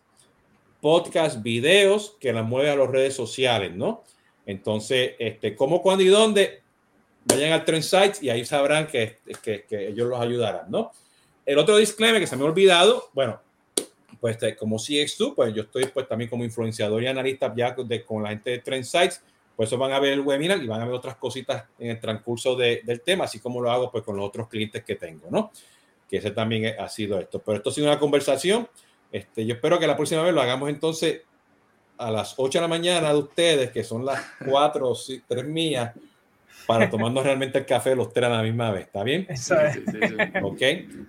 Podcast, 0.81 1.43
videos 1.43 2.17
que 2.19 2.33
la 2.33 2.43
mueve 2.43 2.71
a 2.71 2.77
las 2.77 2.89
redes 2.89 3.15
sociales, 3.15 3.75
¿no? 3.75 4.03
Entonces, 4.47 5.13
este, 5.19 5.55
cómo, 5.55 5.83
cuándo 5.83 6.03
y 6.03 6.09
dónde, 6.09 6.60
vayan 7.31 7.53
al 7.53 7.65
Trend 7.65 7.83
Sites 7.83 8.23
y 8.23 8.31
ahí 8.31 8.45
sabrán 8.45 8.87
que, 8.87 9.19
que, 9.43 9.65
que, 9.65 9.89
ellos 9.89 10.09
los 10.09 10.21
ayudarán, 10.21 10.71
¿no? 10.71 10.93
El 11.47 11.59
otro 11.59 11.77
disclaimer 11.77 12.21
que 12.21 12.27
se 12.27 12.37
me 12.37 12.43
ha 12.43 12.47
olvidado, 12.47 13.11
bueno, 13.13 13.41
pues 14.21 14.39
como 14.59 14.77
CX2, 14.77 15.35
pues 15.35 15.55
yo 15.55 15.63
estoy 15.63 15.87
pues 15.87 16.07
también 16.07 16.29
como 16.29 16.45
influenciador 16.45 17.03
y 17.03 17.07
analista 17.07 17.53
ya 17.57 17.75
de, 17.75 18.05
con 18.05 18.23
la 18.23 18.31
gente 18.31 18.51
de 18.51 18.59
Trend 18.59 18.85
Sites 18.85 19.23
por 19.61 19.67
eso 19.67 19.77
van 19.77 19.93
a 19.93 20.01
ver 20.01 20.15
el 20.15 20.21
webinar 20.21 20.63
y 20.63 20.67
van 20.67 20.81
a 20.81 20.87
ver 20.87 20.95
otras 20.95 21.17
cositas 21.17 21.67
en 21.79 21.91
el 21.91 22.01
transcurso 22.01 22.57
de, 22.57 22.81
del 22.83 23.03
tema, 23.03 23.25
así 23.25 23.41
como 23.41 23.61
lo 23.61 23.71
hago 23.71 23.93
pues 23.93 24.03
con 24.03 24.17
los 24.17 24.27
otros 24.27 24.49
clientes 24.49 24.83
que 24.83 24.97
tengo, 24.97 25.27
¿no? 25.29 25.53
Que 26.09 26.17
ese 26.17 26.31
también 26.31 26.81
ha 26.81 26.89
sido 26.89 27.21
esto. 27.21 27.41
Pero 27.41 27.59
esto 27.59 27.69
ha 27.69 27.73
sido 27.75 27.87
una 27.87 27.99
conversación. 27.99 28.67
Este, 29.13 29.45
yo 29.45 29.57
espero 29.57 29.79
que 29.79 29.87
la 29.87 29.97
próxima 29.97 30.23
vez 30.23 30.33
lo 30.33 30.41
hagamos 30.41 30.71
entonces 30.71 31.25
a 31.99 32.11
las 32.11 32.37
8 32.39 32.57
de 32.57 32.63
la 32.63 32.69
mañana 32.69 33.13
de 33.13 33.19
ustedes, 33.19 33.71
que 33.71 33.85
son 33.85 34.07
las 34.07 34.25
4 34.49 34.89
o 34.89 34.97
3 35.29 35.45
mías, 35.45 35.93
para 36.71 36.89
tomarnos 36.91 37.25
realmente 37.25 37.59
el 37.59 37.67
café 37.67 37.97
los 37.97 38.13
tres 38.13 38.27
a 38.27 38.29
la 38.29 38.43
misma 38.43 38.71
vez. 38.71 38.87
¿Está 38.87 39.03
bien? 39.03 39.27
Eso 39.29 39.61
es. 39.61 39.75
Sí, 39.75 39.83
sí, 39.91 39.99
sí. 40.01 40.15
Ok. 40.41 40.63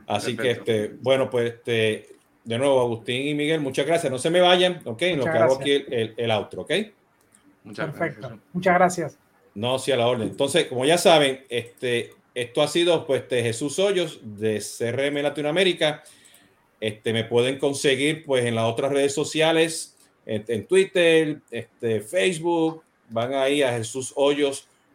Así 0.08 0.34
Perfecto. 0.34 0.66
que, 0.66 0.82
este, 0.82 0.96
bueno, 1.02 1.30
pues 1.30 1.54
este, 1.54 2.16
de 2.44 2.58
nuevo, 2.58 2.82
Agustín 2.82 3.28
y 3.28 3.36
Miguel, 3.36 3.62
muchas 3.62 3.86
gracias. 3.86 4.12
No 4.12 4.18
se 4.18 4.32
me 4.32 4.42
vayan, 4.42 4.82
¿ok? 4.86 5.02
En 5.04 5.20
lo 5.20 5.26
que 5.26 5.30
gracias. 5.30 5.52
hago 5.52 5.62
aquí 5.62 5.72
el, 5.72 5.94
el, 5.94 6.14
el 6.18 6.32
outro, 6.32 6.64
¿ok? 6.64 6.72
Muchas 7.64 7.92
Perfecto. 7.92 8.22
Gracias. 8.22 8.42
Muchas 8.54 8.74
gracias. 8.74 9.18
No, 9.54 9.78
sí, 9.78 9.92
a 9.92 9.98
la 9.98 10.08
orden. 10.08 10.30
Entonces, 10.30 10.66
como 10.66 10.84
ya 10.84 10.98
saben, 10.98 11.46
este, 11.50 12.16
esto 12.34 12.64
ha 12.64 12.68
sido 12.68 13.06
pues 13.06 13.30
de 13.30 13.44
Jesús 13.44 13.78
Hoyos 13.78 14.20
de 14.24 14.60
CRM 14.60 15.22
Latinoamérica. 15.22 16.04
Este, 16.80 17.14
me 17.14 17.24
pueden 17.26 17.60
conseguir 17.60 18.26
pues 18.26 18.46
en 18.46 18.56
las 18.56 18.66
otras 18.66 18.92
redes 18.92 19.14
sociales, 19.14 19.96
en, 20.26 20.44
en 20.48 20.66
Twitter, 20.66 21.42
este, 21.52 22.02
Facebook, 22.02 22.84
van 23.10 23.36
ahí 23.36 23.62
a 23.62 23.72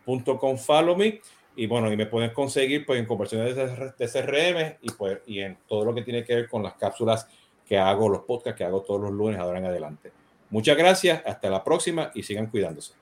jesushoyos.com, 0.07 0.57
follow 0.59 0.96
me. 0.96 1.20
Y 1.57 1.66
bueno, 1.66 1.90
y 1.90 1.96
me 1.96 2.07
pueden 2.07 2.30
conseguir 2.30 2.84
pues 2.84 3.00
en 3.00 3.07
conversiones 3.07 3.57
de 3.57 4.09
CRM 4.09 4.78
y 4.82 4.90
pues 4.92 5.18
y 5.26 5.40
en 5.40 5.57
todo 5.66 5.86
lo 5.86 5.94
que 5.94 6.02
tiene 6.02 6.22
que 6.22 6.34
ver 6.34 6.48
con 6.48 6.62
las 6.62 6.74
cápsulas 6.74 7.26
que 7.66 7.78
hago, 7.78 8.09
los 8.09 8.22
podcasts 8.22 8.59
que 8.59 8.64
hago 8.64 8.82
todos 8.82 9.00
los 9.00 9.12
lunes 9.12 9.38
ahora 9.40 9.59
en 9.59 9.64
adelante. 9.64 10.12
Muchas 10.50 10.76
gracias, 10.76 11.22
hasta 11.24 11.50
la 11.50 11.64
próxima 11.64 12.11
y 12.14 12.22
sigan 12.22 12.46
cuidándose. 12.46 12.92